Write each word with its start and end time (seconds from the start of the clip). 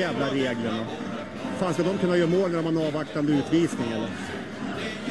jävla 0.00 0.26
reglerna. 0.26 0.84
Fan 1.58 1.74
ska 1.74 1.82
de 1.82 1.98
kunna 1.98 2.16
göra 2.16 2.28
mål 2.28 2.50
när 2.50 2.62
de 2.62 2.76
har 2.76 2.82
en 2.82 2.88
avvaktande 2.88 3.32
utvisning 3.32 3.92
eller? 3.92 4.08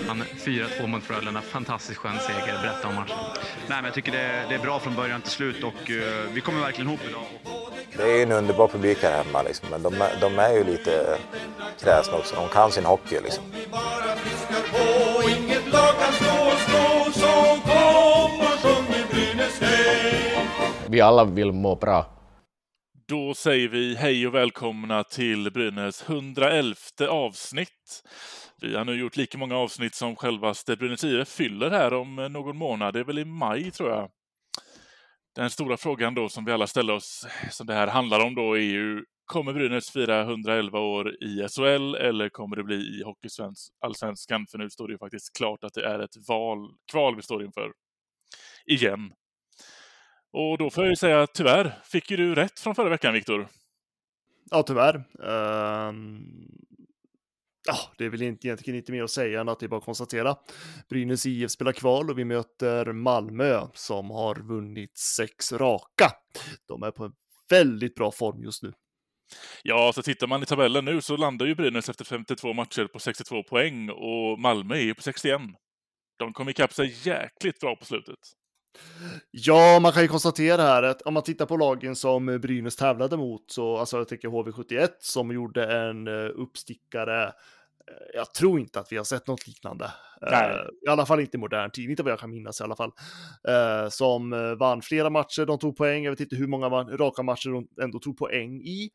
Han 0.07 0.23
4-2 0.45 0.87
mot 0.87 1.03
Frölunda. 1.03 1.41
Fantastiskt 1.41 1.97
skön 1.99 2.17
seger. 2.27 2.59
Berätta 2.61 2.87
om 2.87 2.95
matchen. 2.95 3.15
Nej, 3.67 3.77
men 3.77 3.85
jag 3.85 3.93
tycker 3.93 4.11
det 4.11 4.21
är, 4.21 4.45
det 4.49 4.55
är 4.55 4.59
bra 4.59 4.79
från 4.79 4.95
början 4.95 5.21
till 5.21 5.31
slut 5.31 5.63
och 5.63 5.89
uh, 5.89 6.03
vi 6.33 6.41
kommer 6.41 6.59
verkligen 6.61 6.87
ihop 6.89 6.99
idag. 7.09 7.21
Det 7.97 8.03
är 8.03 8.23
en 8.23 8.31
underbar 8.31 8.67
publik 8.67 8.97
här 9.03 9.23
hemma, 9.23 9.41
liksom. 9.41 9.67
men 9.71 9.83
de, 9.83 9.93
är- 10.01 10.17
de 10.21 10.39
är 10.39 10.53
ju 10.53 10.63
lite 10.63 11.17
kräsna 11.83 12.17
också. 12.17 12.35
De 12.35 12.47
kan 12.49 12.71
sin 12.71 12.85
hockey. 12.85 13.19
Liksom. 13.23 13.43
Vi 20.87 21.01
alla 21.01 21.23
vill 21.23 21.51
må 21.51 21.75
bra. 21.75 22.05
Då 23.09 23.33
säger 23.33 23.67
vi 23.67 23.95
hej 23.95 24.27
och 24.27 24.35
välkomna 24.35 25.03
till 25.03 25.51
Brynäs 25.51 26.09
111 26.09 26.75
avsnitt. 27.09 28.03
Vi 28.61 28.75
har 28.75 28.85
nu 28.85 28.99
gjort 28.99 29.17
lika 29.17 29.37
många 29.37 29.57
avsnitt 29.57 29.95
som 29.95 30.15
självaste 30.15 30.75
Brynäs 30.75 31.03
IF 31.03 31.27
fyller 31.27 31.69
här 31.69 31.93
om 31.93 32.19
eh, 32.19 32.29
någon 32.29 32.57
månad. 32.57 32.93
Det 32.93 32.99
är 32.99 33.03
väl 33.03 33.19
i 33.19 33.25
maj, 33.25 33.71
tror 33.71 33.89
jag. 33.89 34.11
Den 35.35 35.49
stora 35.49 35.77
frågan 35.77 36.15
då 36.15 36.29
som 36.29 36.45
vi 36.45 36.51
alla 36.51 36.67
ställer 36.67 36.93
oss, 36.93 37.27
som 37.51 37.67
det 37.67 37.73
här 37.73 37.87
handlar 37.87 38.25
om 38.25 38.35
då, 38.35 38.57
är 38.57 38.61
ju 38.61 39.03
kommer 39.25 39.53
Brynäs 39.53 39.89
fira 39.89 40.21
111 40.21 40.79
år 40.79 41.23
i 41.23 41.47
SHL 41.47 41.95
eller 41.95 42.29
kommer 42.29 42.55
det 42.55 42.63
bli 42.63 42.75
i 42.75 43.03
Hockeyallsvenskan? 43.03 44.47
För 44.47 44.57
nu 44.57 44.69
står 44.69 44.87
det 44.87 44.93
ju 44.93 44.97
faktiskt 44.97 45.37
klart 45.37 45.63
att 45.63 45.73
det 45.73 45.85
är 45.85 45.99
ett 45.99 46.27
val, 46.27 46.57
kval 46.91 47.15
vi 47.15 47.21
står 47.21 47.43
inför. 47.43 47.71
Igen. 48.65 49.13
Och 50.31 50.57
då 50.57 50.69
får 50.69 50.83
jag 50.83 50.89
ju 50.89 50.95
säga 50.95 51.27
tyvärr 51.27 51.79
fick 51.83 52.11
ju 52.11 52.17
du 52.17 52.35
rätt 52.35 52.59
från 52.59 52.75
förra 52.75 52.89
veckan, 52.89 53.13
Viktor. 53.13 53.47
Ja, 54.51 54.63
tyvärr. 54.63 54.95
Ehm, 55.23 56.21
ja, 57.67 57.75
det 57.97 58.05
är 58.05 58.09
väl 58.09 58.21
inte, 58.21 58.47
egentligen 58.47 58.77
inte 58.77 58.91
mer 58.91 59.03
att 59.03 59.11
säga 59.11 59.41
än 59.41 59.49
att 59.49 59.59
det 59.59 59.65
är 59.65 59.67
bara 59.67 59.77
att 59.77 59.85
konstatera. 59.85 60.35
Brynäs 60.89 61.25
IF 61.25 61.51
spelar 61.51 61.71
kval 61.71 62.09
och 62.09 62.19
vi 62.19 62.25
möter 62.25 62.93
Malmö 62.93 63.67
som 63.73 64.09
har 64.09 64.35
vunnit 64.35 64.97
sex 64.97 65.53
raka. 65.53 66.11
De 66.67 66.83
är 66.83 66.91
på 66.91 67.05
en 67.05 67.13
väldigt 67.49 67.95
bra 67.95 68.11
form 68.11 68.43
just 68.43 68.63
nu. 68.63 68.73
Ja, 69.63 69.91
så 69.95 70.01
tittar 70.01 70.27
man 70.27 70.43
i 70.43 70.45
tabellen 70.45 70.85
nu 70.85 71.01
så 71.01 71.17
landar 71.17 71.45
ju 71.45 71.55
Brynäs 71.55 71.89
efter 71.89 72.05
52 72.05 72.53
matcher 72.53 72.85
på 72.85 72.99
62 72.99 73.43
poäng 73.43 73.89
och 73.89 74.39
Malmö 74.39 74.75
är 74.75 74.81
ju 74.81 74.93
på 74.95 75.01
61. 75.01 75.41
De 76.19 76.33
kom 76.33 76.49
ikapp 76.49 76.73
sig 76.73 77.07
jäkligt 77.07 77.59
bra 77.59 77.75
på 77.75 77.85
slutet. 77.85 78.38
Ja, 79.31 79.79
man 79.81 79.91
kan 79.91 80.01
ju 80.01 80.07
konstatera 80.07 80.61
här 80.61 80.83
att 80.83 81.01
om 81.01 81.13
man 81.13 81.23
tittar 81.23 81.45
på 81.45 81.57
lagen 81.57 81.95
som 81.95 82.25
Brynäs 82.25 82.75
tävlade 82.75 83.17
mot, 83.17 83.51
så 83.51 83.77
alltså 83.77 83.97
jag 83.97 84.07
tänker 84.07 84.27
HV71 84.27 84.89
som 84.99 85.31
gjorde 85.31 85.65
en 85.77 86.07
eh, 86.07 86.29
uppstickare. 86.35 87.23
Eh, 87.23 87.31
Jag 88.15 88.33
tror 88.33 88.59
inte 88.59 88.79
att 88.79 88.91
vi 88.91 88.97
har 88.97 89.03
sett 89.03 89.27
något 89.27 89.47
liknande. 89.47 89.91
Nej. 90.21 90.49
Eh, 90.49 90.87
I 90.87 90.89
alla 90.89 91.05
fall 91.05 91.19
inte 91.19 91.37
i 91.37 91.39
modern 91.39 91.71
tid, 91.71 91.89
inte 91.89 92.03
vad 92.03 92.11
jag 92.11 92.19
kan 92.19 92.29
minnas 92.29 92.61
i 92.61 92.63
alla 92.63 92.75
fall. 92.75 92.91
Som 93.89 94.55
vann 94.59 94.81
flera 94.81 95.09
matcher, 95.09 95.45
de 95.45 95.59
tog 95.59 95.77
poäng. 95.77 96.03
Jag 96.03 96.11
vet 96.11 96.19
inte 96.19 96.35
hur 96.35 96.47
många 96.47 96.69
raka 96.69 97.23
matcher 97.23 97.49
de 97.49 97.83
ändå 97.83 97.99
tog 97.99 98.17
poäng 98.17 98.61
i. 98.61 98.89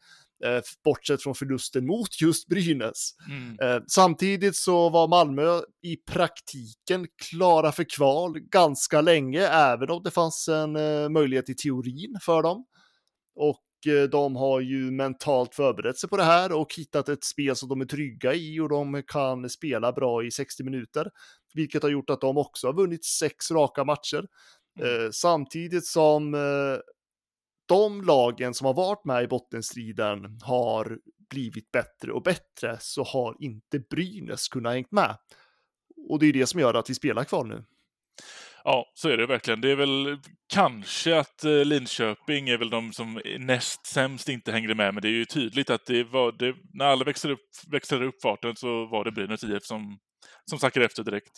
eh, 0.45 0.63
Bortsett 0.85 1.23
från 1.23 1.35
förlusten 1.35 1.87
mot 1.87 2.21
just 2.21 2.49
Brynäs. 2.49 3.11
Mm. 3.29 3.59
Eh, 3.61 3.83
Samtidigt 3.87 4.57
så 4.57 4.91
var 4.91 5.09
Malmö 5.09 5.61
i 5.83 5.97
praktiken 5.97 7.07
klara 7.31 7.73
för 7.73 7.85
kval 7.85 8.39
ganska 8.39 9.01
länge, 9.01 9.41
även 9.49 9.91
om 9.91 10.03
det 10.03 10.11
fanns 10.11 10.49
en 10.49 10.77
eh, 10.77 11.09
möjlighet 11.09 11.49
i 11.49 11.55
teorin 11.55 12.19
för 12.23 12.43
dem. 12.43 12.67
Och 13.37 13.61
de 14.11 14.37
har 14.37 14.61
ju 14.61 14.91
mentalt 14.91 15.55
förberett 15.55 15.99
sig 15.99 16.11
på 16.11 16.17
det 16.17 16.25
här 16.25 16.53
och 16.53 16.75
hittat 16.77 17.09
ett 17.09 17.25
spel 17.25 17.57
som 17.57 17.69
de 17.69 17.81
är 17.81 17.85
trygga 17.85 18.35
i 18.35 18.61
och 18.61 18.69
de 18.69 19.03
kan 19.07 19.51
spela 19.51 19.93
bra 19.93 20.25
i 20.25 20.31
60 20.31 20.65
minuter, 20.65 21.11
vilket 21.55 21.83
har 21.83 21.91
gjort 21.91 22.11
att 22.11 22.21
de 22.21 22.39
också 22.39 22.67
har 22.67 22.75
vunnit 22.75 23.05
sex 23.05 23.51
raka 23.51 23.85
matcher. 23.85 24.27
Eh, 24.81 25.11
samtidigt 25.13 25.87
som 25.87 26.35
de 27.69 28.03
lagen 28.03 28.55
som 28.55 28.67
har 28.67 28.75
varit 28.75 29.05
med 29.05 29.25
i 29.25 29.27
bottenstriden 29.27 30.39
har 30.43 30.99
blivit 31.31 31.71
bättre 31.71 32.13
och 32.13 32.23
bättre 32.23 32.77
så 32.81 33.03
har 33.03 33.37
inte 33.41 33.79
Brynäs 33.79 34.49
kunnat 34.49 34.73
hängt 34.73 34.93
med. 34.93 35.17
Och 36.09 36.19
det 36.19 36.27
är 36.27 36.33
det 36.33 36.47
som 36.47 36.61
gör 36.61 36.75
att 36.75 36.91
vi 36.91 36.95
spelar 36.95 37.25
kvar 37.25 37.45
nu. 37.45 37.65
Ja, 38.65 38.93
så 38.95 39.09
är 39.09 39.17
det 39.17 39.27
verkligen. 39.27 39.61
Det 39.61 39.71
är 39.71 39.77
väl 39.77 40.19
kanske 40.53 41.19
att 41.19 41.45
eh, 41.45 41.65
Linköping 41.65 42.49
är 42.49 42.59
väl 42.59 42.71
de 42.71 42.93
som 42.93 43.21
näst 43.39 43.87
sämst 43.87 44.29
inte 44.29 44.53
hängde 44.53 44.75
med, 44.75 44.95
men 44.95 45.03
det 45.03 45.09
är 45.09 45.13
ju 45.13 45.25
tydligt 45.25 45.71
att 45.71 45.87
det 45.87 46.05
var, 46.05 46.33
det, 46.33 46.55
när 46.73 46.85
alla 46.85 47.05
växlade 47.05 47.35
upp, 47.35 47.49
växlade 47.71 48.07
upp 48.07 48.23
farten 48.23 48.57
så 48.57 48.87
var 48.87 49.05
det 49.05 49.13
Brynäs 49.13 49.45
IF 49.45 49.63
som, 49.63 49.99
som 50.51 50.59
sackade 50.59 50.87
efter 50.87 51.03
direkt. 51.03 51.33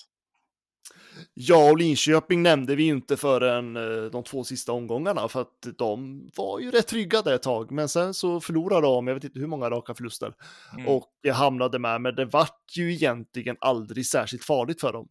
Ja, 1.35 1.71
och 1.71 1.79
Linköping 1.79 2.43
nämnde 2.43 2.77
vi 2.77 2.87
inte 2.87 3.17
förrän 3.17 3.77
eh, 3.77 4.11
de 4.13 4.25
två 4.25 4.45
sista 4.45 4.73
omgångarna 4.73 5.29
för 5.29 5.41
att 5.41 5.67
de 5.79 6.31
var 6.37 6.61
ju 6.61 6.71
rätt 6.71 6.87
trygga 6.87 7.23
där 7.23 7.35
ett 7.35 7.43
tag, 7.43 7.71
men 7.71 7.89
sen 7.89 8.15
så 8.15 8.41
förlorade 8.41 8.87
de, 8.87 9.07
jag 9.07 9.15
vet 9.15 9.25
inte 9.25 9.39
hur 9.39 9.47
många 9.47 9.71
raka 9.71 9.95
förluster, 9.95 10.33
Mm. 10.75 10.89
och 10.89 11.11
hamnade 11.33 11.79
med, 11.79 12.01
men 12.01 12.15
det 12.15 12.25
vart 12.25 12.77
ju 12.77 12.93
egentligen 12.93 13.57
aldrig 13.61 14.07
särskilt 14.07 14.45
farligt 14.45 14.81
för 14.81 14.93
dem. 14.93 15.09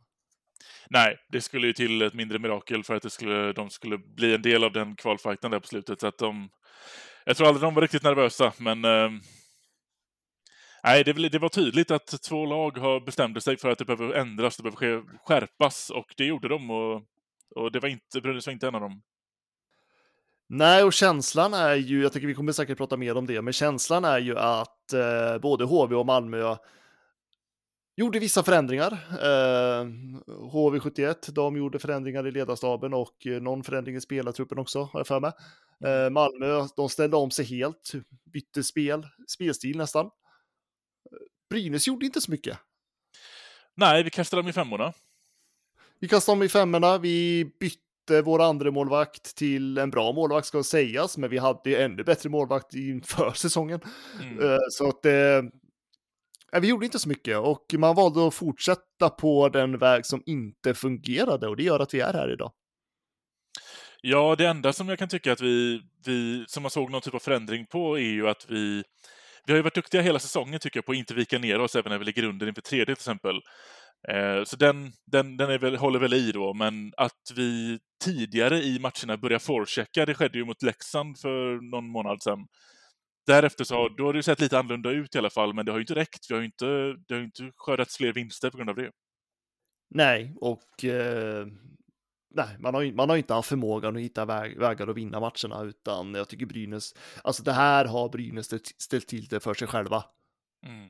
Nej, 0.90 1.16
det 1.32 1.42
skulle 1.42 1.68
ju 1.68 1.74
till 1.74 2.02
ett 2.02 2.14
mindre 2.14 2.40
mirakel 2.40 2.84
för 2.84 2.96
att 2.96 3.04
det 3.04 3.10
skulle, 3.10 3.54
de 3.54 3.70
skulle 3.70 3.98
bli 3.98 4.36
en 4.36 4.42
del 4.42 4.64
av 4.64 4.72
den 4.72 4.96
kvalfighten 4.96 5.52
där 5.52 5.60
på 5.60 5.68
slutet. 5.68 6.02
Så 6.02 6.08
att 6.08 6.18
de, 6.18 6.50
jag 7.26 7.38
tror 7.38 7.48
aldrig 7.48 7.62
de 7.64 7.74
var 7.74 7.82
riktigt 7.82 8.04
nervösa, 8.04 8.54
men 8.58 8.86
eh, 8.86 9.10
nej, 10.86 11.04
det, 11.04 11.30
det 11.30 11.40
var 11.40 11.50
tydligt 11.50 11.92
att 11.92 12.22
två 12.22 12.46
lag 12.46 12.78
har 12.78 13.00
bestämde 13.00 13.42
sig 13.42 13.58
för 13.58 13.70
att 13.70 13.78
det 13.78 13.86
behöver 13.86 14.14
ändras, 14.14 14.58
det 14.58 14.64
behöver 14.64 15.04
skärpas 15.26 15.90
och 15.90 16.14
det 16.18 16.26
gjorde 16.26 16.48
de 16.48 16.72
och, 16.72 17.02
och 17.56 17.72
det 17.72 17.80
var 17.80 17.90
inte, 17.90 18.22
Brynäs 18.22 18.48
var 18.48 18.54
inte 18.54 18.68
en 18.68 18.76
av 18.76 18.82
dem. 18.82 19.02
Nej, 20.50 20.84
och 20.84 20.94
känslan 20.94 21.54
är 21.54 21.76
ju, 21.76 22.02
jag 22.02 22.14
tycker 22.14 22.28
vi 22.28 22.34
kommer 22.34 22.52
säkert 22.52 22.78
prata 22.78 22.98
mer 22.98 23.18
om 23.18 23.28
det, 23.28 23.42
men 23.42 23.54
känslan 23.54 24.06
är 24.06 24.20
ju 24.20 24.38
att 24.38 24.94
eh, 24.94 25.38
både 25.42 25.66
HV 25.66 25.96
och 25.96 26.06
Malmö 26.06 26.56
gjorde 27.98 28.20
vissa 28.20 28.44
förändringar. 28.44 28.92
Eh, 29.12 29.86
HV71, 30.28 31.32
de 31.32 31.58
gjorde 31.58 31.80
förändringar 31.80 32.28
i 32.28 32.32
ledarstaben 32.32 32.94
och 32.94 33.28
eh, 33.28 33.42
någon 33.42 33.64
förändring 33.64 33.96
i 33.96 34.02
spelartruppen 34.02 34.60
också, 34.60 34.84
har 34.84 35.00
jag 35.00 35.08
för 35.08 35.20
mig. 35.20 35.32
Eh, 35.86 36.10
Malmö, 36.10 36.68
de 36.76 36.90
ställde 36.90 37.18
om 37.18 37.32
sig 37.32 37.46
helt, 37.46 37.92
bytte 38.34 38.64
spel, 38.64 39.08
spelstil 39.28 39.78
nästan. 39.78 40.10
Brynäs 41.50 41.88
gjorde 41.88 42.06
inte 42.06 42.22
så 42.22 42.32
mycket. 42.32 42.58
Nej, 43.76 44.04
vi 44.04 44.10
kastade 44.10 44.42
dem 44.42 44.50
i 44.50 44.54
femmorna. 44.54 44.94
Vi 46.00 46.08
kastade 46.08 46.34
om 46.38 46.44
i 46.44 46.50
femmorna, 46.50 46.98
vi 46.98 47.46
bytte 47.60 48.22
vår 48.22 48.42
andra 48.42 48.72
målvakt 48.72 49.36
till 49.36 49.78
en 49.78 49.90
bra 49.90 50.12
målvakt 50.12 50.48
ska 50.48 50.64
sägas, 50.64 51.18
men 51.18 51.30
vi 51.30 51.38
hade 51.38 51.70
ju 51.70 51.76
ännu 51.76 52.04
bättre 52.04 52.30
målvakt 52.30 52.74
inför 52.74 53.32
säsongen. 53.36 53.80
Mm. 54.22 54.52
Eh, 54.52 54.58
Så 54.70 54.90
att 54.90 55.06
eh, 55.06 55.42
nej, 56.52 56.62
vi 56.62 56.68
gjorde 56.68 56.86
inte 56.86 57.00
så 57.00 57.10
mycket 57.10 57.38
och 57.38 57.66
man 57.78 57.96
valde 57.96 58.28
att 58.28 58.34
fortsätta 58.34 59.10
på 59.10 59.50
den 59.50 59.78
väg 59.78 60.06
som 60.06 60.24
inte 60.26 60.74
fungerade 60.74 61.48
och 61.48 61.56
det 61.56 61.64
gör 61.64 61.80
att 61.80 61.94
vi 61.94 62.00
är 62.00 62.14
här 62.14 62.34
idag. 62.34 62.52
Ja, 64.02 64.36
det 64.38 64.48
enda 64.48 64.74
som 64.74 64.90
jag 64.90 65.00
kan 65.00 65.10
tycka 65.10 65.32
att 65.32 65.42
vi, 65.42 65.82
vi 66.06 66.46
som 66.48 66.64
man 66.64 66.70
såg 66.72 66.92
någon 66.92 67.02
typ 67.02 67.14
av 67.14 67.20
förändring 67.20 67.66
på 67.66 67.98
är 67.98 68.12
ju 68.12 68.28
att 68.28 68.46
vi 68.50 68.84
vi 69.46 69.54
har 69.54 69.58
ju 69.58 69.64
varit 69.64 69.76
duktiga 69.76 70.02
hela 70.02 70.20
säsongen 70.20 70.60
tycker 70.60 70.78
jag 70.78 70.86
på 70.86 70.92
att 70.92 70.98
inte 70.98 71.14
vika 71.14 71.40
ner 71.40 71.60
oss 71.60 71.76
även 71.76 71.92
när 71.92 72.00
vi 72.00 72.06
ligger 72.06 72.24
under 72.24 72.48
inför 72.48 72.62
tredje 72.62 72.86
till 72.86 72.94
exempel. 72.94 73.36
Eh, 74.08 74.44
så 74.44 74.56
den, 74.56 74.92
den, 75.06 75.38
den 75.38 75.50
är 75.50 75.60
väl, 75.60 75.76
håller 75.76 76.00
väl 76.00 76.14
i 76.14 76.32
då, 76.32 76.54
men 76.54 76.94
att 76.98 77.32
vi 77.36 77.80
tidigare 78.04 78.58
i 78.64 78.80
matcherna 78.80 79.18
börjar 79.18 79.40
forechecka, 79.40 80.06
det 80.06 80.16
skedde 80.16 80.38
ju 80.38 80.46
mot 80.46 80.64
Leksand 80.64 81.20
för 81.20 81.72
någon 81.72 81.90
månad 81.90 82.24
sedan. 82.24 82.48
Därefter 83.28 83.64
så 83.64 83.76
har, 83.76 83.90
då 83.98 84.06
har 84.06 84.14
det 84.14 84.24
sett 84.24 84.42
lite 84.42 84.60
annorlunda 84.60 84.92
ut 84.92 85.16
i 85.16 85.18
alla 85.18 85.30
fall, 85.30 85.54
men 85.54 85.66
det 85.66 85.72
har 85.72 85.80
ju 85.80 85.84
inte 85.84 85.96
räckt. 85.96 86.26
Vi 86.30 86.34
har 86.34 86.42
ju 86.42 86.46
inte, 86.46 86.66
det 87.08 87.14
har 87.14 87.20
ju 87.20 87.26
inte 87.26 87.52
skördats 87.56 87.98
fler 87.98 88.14
vinster 88.14 88.50
på 88.50 88.58
grund 88.58 88.70
av 88.70 88.76
det. 88.76 88.92
Nej, 89.90 90.36
och 90.42 90.86
eh, 90.86 91.48
nej, 92.36 92.58
man 92.60 92.74
har, 92.74 92.82
ju- 92.82 92.94
man 92.94 93.10
har 93.10 93.18
inte 93.18 93.34
haft 93.34 93.50
förmågan 93.50 93.96
att 93.96 94.02
hitta 94.02 94.26
väg, 94.26 94.60
vägar 94.60 94.88
att 94.88 94.98
vinna 94.98 95.20
matcherna, 95.20 95.64
utan 95.64 96.14
jag 96.14 96.28
tycker 96.30 96.46
Brynäs, 96.46 96.94
alltså 97.24 97.44
det 97.44 97.54
här 97.54 97.86
har 97.86 98.10
Brynäs 98.10 98.46
ställt, 98.78 99.08
till 99.08 99.26
det 99.26 99.40
för 99.40 99.54
sig 99.54 99.68
själva. 99.68 100.04
Mm. 100.66 100.90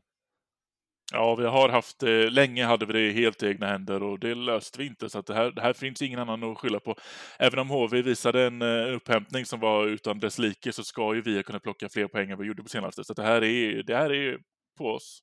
Ja, 1.14 1.36
vi 1.36 1.46
har 1.46 1.70
haft, 1.70 2.04
eh, 2.04 2.32
länge 2.32 2.66
hade 2.66 2.86
vi 2.86 2.94
det 2.94 3.02
i 3.02 3.12
helt 3.14 3.44
egna 3.44 3.68
händer 3.68 4.04
och 4.04 4.20
det 4.20 4.36
löste 4.36 4.80
vi 4.80 4.86
inte, 4.86 5.10
så 5.10 5.20
att 5.20 5.26
det 5.26 5.34
här, 5.34 5.52
det 5.52 5.62
här 5.62 5.74
finns 5.74 6.02
ingen 6.02 6.20
annan 6.20 6.44
att 6.44 6.58
skylla 6.58 6.80
på. 6.80 6.96
Även 7.40 7.60
om 7.60 7.70
HV 7.70 8.02
visade 8.02 8.44
en 8.48 8.62
eh, 8.62 8.96
upphämtning 8.96 9.46
som 9.46 9.60
var 9.60 9.88
utan 9.88 10.20
dess 10.20 10.40
like 10.40 10.72
så 10.72 10.84
ska 10.84 11.16
ju 11.16 11.22
vi 11.22 11.44
kunna 11.44 11.60
plocka 11.60 11.90
fler 11.90 12.08
poäng 12.08 12.32
än 12.32 12.38
vi 12.40 12.46
gjorde 12.46 12.64
på 12.64 12.70
senaste, 12.70 13.04
så 13.04 13.14
att 13.14 13.18
det 13.18 13.24
här 13.24 13.44
är, 13.44 13.84
det 13.84 13.96
här 13.96 14.14
är 14.14 14.40
på 14.78 14.86
oss. 14.86 15.20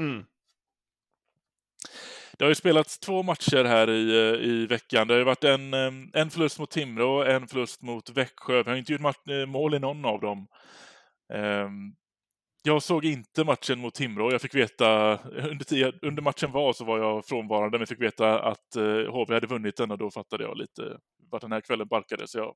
Mm. 0.00 0.24
Det 2.38 2.44
har 2.44 2.48
ju 2.48 2.54
spelats 2.54 2.98
två 2.98 3.22
matcher 3.22 3.64
här 3.64 3.90
i, 3.90 4.10
eh, 4.10 4.48
i 4.48 4.66
veckan. 4.66 5.08
Det 5.08 5.14
har 5.14 5.18
ju 5.18 5.24
varit 5.24 5.44
en, 5.44 5.74
eh, 5.74 5.92
en 6.12 6.30
förlust 6.30 6.58
mot 6.58 6.70
Timrå 6.70 7.16
och 7.16 7.26
en 7.26 7.48
förlust 7.48 7.82
mot 7.82 8.10
Växjö. 8.10 8.62
Vi 8.62 8.70
har 8.70 8.76
inte 8.76 8.92
gjort 8.92 9.28
eh, 9.28 9.46
mål 9.46 9.74
i 9.74 9.78
någon 9.78 10.04
av 10.04 10.20
dem. 10.20 10.46
Ehm, 11.34 11.92
jag 12.62 12.82
såg 12.82 13.04
inte 13.04 13.44
matchen 13.44 13.78
mot 13.78 13.94
Timrå. 13.94 14.32
Jag 14.32 14.40
fick 14.40 14.54
veta, 14.54 15.18
under, 15.18 16.04
under 16.04 16.22
matchen 16.22 16.52
var 16.52 16.72
så 16.72 16.84
var 16.84 16.98
jag 16.98 17.26
frånvarande, 17.26 17.78
men 17.78 17.86
fick 17.86 18.00
veta 18.00 18.40
att 18.40 18.74
HV 19.08 19.34
hade 19.34 19.46
vunnit 19.46 19.76
den 19.76 19.90
och 19.90 19.98
då 19.98 20.10
fattade 20.10 20.44
jag 20.44 20.56
lite 20.58 20.98
vart 21.30 21.40
den 21.40 21.52
här 21.52 21.60
kvällen 21.60 21.88
barkade. 21.88 22.28
Så 22.28 22.38
jag 22.38 22.54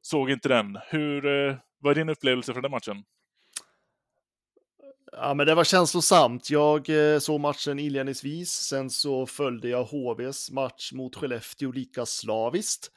såg 0.00 0.30
inte 0.30 0.48
den. 0.48 0.78
Hur, 0.88 1.22
vad 1.78 1.90
är 1.90 1.94
din 1.94 2.08
upplevelse 2.08 2.52
från 2.52 2.62
den 2.62 2.70
matchen? 2.70 3.04
Ja, 5.16 5.34
men 5.34 5.46
det 5.46 5.54
var 5.54 5.64
känslosamt. 5.64 6.50
Jag 6.50 6.88
eh, 6.88 7.18
såg 7.18 7.40
matchen 7.40 7.78
inledningsvis, 7.78 8.50
sen 8.50 8.90
så 8.90 9.26
följde 9.26 9.68
jag 9.68 9.84
HVs 9.84 10.50
match 10.50 10.92
mot 10.92 11.16
Skellefteå 11.16 11.72
lika 11.72 12.06
slaviskt. 12.06 12.90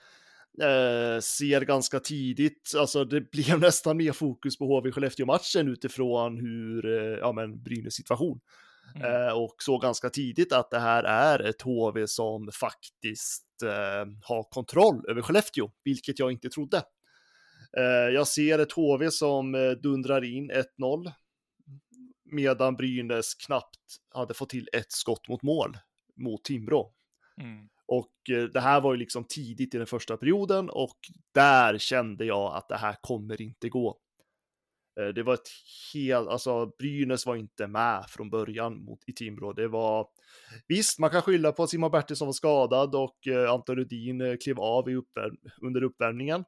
Eh, 0.61 1.19
ser 1.19 1.61
ganska 1.61 1.99
tidigt, 1.99 2.73
alltså 2.77 3.05
det 3.05 3.21
blev 3.31 3.59
nästan 3.59 3.97
mer 3.97 4.11
fokus 4.11 4.57
på 4.57 4.65
HV-Skellefteå-matchen 4.65 5.67
utifrån 5.67 6.37
hur, 6.37 6.85
eh, 6.85 7.17
ja 7.19 7.31
men 7.31 7.63
Brynäs 7.63 7.93
situation. 7.93 8.39
Mm. 8.95 9.27
Eh, 9.27 9.33
och 9.33 9.55
såg 9.59 9.81
ganska 9.81 10.09
tidigt 10.09 10.53
att 10.53 10.71
det 10.71 10.79
här 10.79 11.03
är 11.03 11.39
ett 11.39 11.61
HV 11.61 12.07
som 12.07 12.49
faktiskt 12.53 13.63
eh, 13.63 14.05
har 14.23 14.51
kontroll 14.51 15.05
över 15.09 15.21
Skellefteå, 15.21 15.71
vilket 15.83 16.19
jag 16.19 16.31
inte 16.31 16.49
trodde. 16.49 16.81
Jag 18.13 18.27
ser 18.27 18.59
ett 18.59 18.71
HV 18.71 19.11
som 19.11 19.75
dundrar 19.83 20.23
in 20.23 20.51
1-0 20.51 21.11
medan 22.31 22.75
Brynäs 22.75 23.35
knappt 23.35 23.79
hade 24.13 24.33
fått 24.33 24.49
till 24.49 24.69
ett 24.73 24.91
skott 24.91 25.27
mot 25.27 25.43
mål 25.43 25.77
mot 26.15 26.43
Timrå. 26.43 26.93
Mm. 27.41 27.69
Och 27.85 28.29
eh, 28.29 28.43
det 28.43 28.59
här 28.59 28.81
var 28.81 28.93
ju 28.93 28.99
liksom 28.99 29.23
tidigt 29.23 29.75
i 29.75 29.77
den 29.77 29.87
första 29.87 30.17
perioden 30.17 30.69
och 30.69 30.97
där 31.33 31.77
kände 31.77 32.25
jag 32.25 32.55
att 32.55 32.67
det 32.67 32.77
här 32.77 32.95
kommer 33.01 33.41
inte 33.41 33.69
gå. 33.69 33.97
Eh, 34.99 35.07
det 35.07 35.23
var 35.23 35.33
ett 35.33 35.49
helt, 35.93 36.29
alltså 36.29 36.71
Brynäs 36.79 37.25
var 37.25 37.35
inte 37.35 37.67
med 37.67 38.05
från 38.09 38.29
början 38.29 38.83
mot, 38.83 38.99
i 39.07 39.13
Timrå. 39.13 39.53
Det 39.53 39.67
var, 39.67 40.07
visst, 40.67 40.99
man 40.99 41.09
kan 41.09 41.21
skylla 41.21 41.51
på 41.51 41.63
att 41.63 41.69
Simon 41.69 41.91
Bertilsson 41.91 42.27
var 42.27 42.33
skadad 42.33 42.95
och 42.95 43.27
eh, 43.27 43.51
Anton 43.51 43.75
Rudin 43.75 44.37
klev 44.43 44.59
av 44.59 44.89
i 44.89 44.95
uppvärm, 44.95 45.37
under 45.61 45.83
uppvärmningen. 45.83 46.43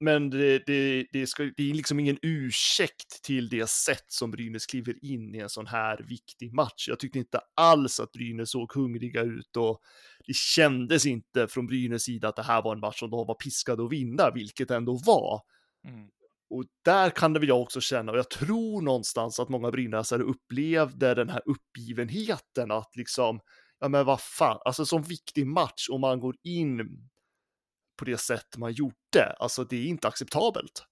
Men 0.00 0.30
det, 0.30 0.66
det, 0.66 1.06
det, 1.12 1.26
ska, 1.26 1.42
det 1.56 1.70
är 1.70 1.74
liksom 1.74 2.00
ingen 2.00 2.18
ursäkt 2.22 3.22
till 3.22 3.48
det 3.48 3.70
sätt 3.70 4.04
som 4.08 4.30
Brynäs 4.30 4.66
kliver 4.66 5.04
in 5.04 5.34
i 5.34 5.38
en 5.38 5.48
sån 5.48 5.66
här 5.66 6.04
viktig 6.08 6.52
match. 6.52 6.88
Jag 6.88 6.98
tyckte 6.98 7.18
inte 7.18 7.40
alls 7.54 8.00
att 8.00 8.12
Brynäs 8.12 8.50
såg 8.50 8.72
hungriga 8.74 9.22
ut 9.22 9.56
och 9.56 9.80
det 10.26 10.36
kändes 10.36 11.06
inte 11.06 11.48
från 11.48 11.66
Brynäs 11.66 12.02
sida 12.02 12.28
att 12.28 12.36
det 12.36 12.42
här 12.42 12.62
var 12.62 12.72
en 12.72 12.80
match 12.80 12.98
som 12.98 13.10
de 13.10 13.26
var 13.26 13.34
piskade 13.34 13.84
att 13.84 13.92
vinna, 13.92 14.30
vilket 14.30 14.70
ändå 14.70 15.00
var. 15.06 15.40
Mm. 15.88 16.08
Och 16.50 16.64
där 16.84 17.10
kan 17.10 17.32
det 17.32 17.40
väl 17.40 17.48
jag 17.48 17.60
också 17.60 17.80
känna, 17.80 18.12
och 18.12 18.18
jag 18.18 18.30
tror 18.30 18.82
någonstans 18.82 19.40
att 19.40 19.48
många 19.48 19.70
brynäsare 19.70 20.22
upplevde 20.22 21.14
den 21.14 21.28
här 21.28 21.42
uppgivenheten 21.46 22.70
att 22.70 22.96
liksom, 22.96 23.40
ja 23.80 23.88
men 23.88 24.06
vad 24.06 24.20
fan, 24.20 24.58
alltså 24.64 24.86
som 24.86 25.02
viktig 25.02 25.46
match 25.46 25.88
och 25.90 26.00
man 26.00 26.20
går 26.20 26.36
in 26.42 27.08
på 27.96 28.04
det 28.04 28.18
sätt 28.18 28.56
man 28.56 28.72
gjorde. 28.72 29.32
Alltså 29.38 29.64
det 29.64 29.76
är 29.76 29.86
inte 29.86 30.08
acceptabelt. 30.08 30.84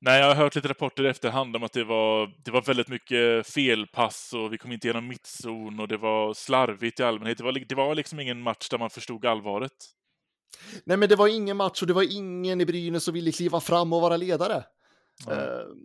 Nej, 0.00 0.20
jag 0.20 0.26
har 0.26 0.34
hört 0.34 0.54
lite 0.54 0.68
rapporter 0.68 1.04
i 1.04 1.08
efterhand 1.08 1.56
om 1.56 1.62
att 1.62 1.72
det 1.72 1.84
var, 1.84 2.34
det 2.44 2.50
var 2.50 2.62
väldigt 2.62 2.88
mycket 2.88 3.46
felpass 3.46 4.32
och 4.32 4.52
vi 4.52 4.58
kom 4.58 4.72
inte 4.72 4.86
igenom 4.86 5.08
mittzon 5.08 5.80
och 5.80 5.88
det 5.88 5.96
var 5.96 6.34
slarvigt 6.34 7.00
i 7.00 7.02
allmänhet. 7.02 7.38
Det 7.38 7.44
var, 7.44 7.52
det 7.68 7.74
var 7.74 7.94
liksom 7.94 8.20
ingen 8.20 8.42
match 8.42 8.68
där 8.68 8.78
man 8.78 8.90
förstod 8.90 9.26
allvaret. 9.26 9.72
Nej, 10.84 10.96
men 10.96 11.08
det 11.08 11.16
var 11.16 11.28
ingen 11.28 11.56
match 11.56 11.82
och 11.82 11.88
det 11.88 11.94
var 11.94 12.16
ingen 12.16 12.60
i 12.60 12.66
Brynäs 12.66 13.04
som 13.04 13.14
ville 13.14 13.32
kliva 13.32 13.60
fram 13.60 13.92
och 13.92 14.00
vara 14.00 14.16
ledare. 14.16 14.64
Mm. 15.26 15.40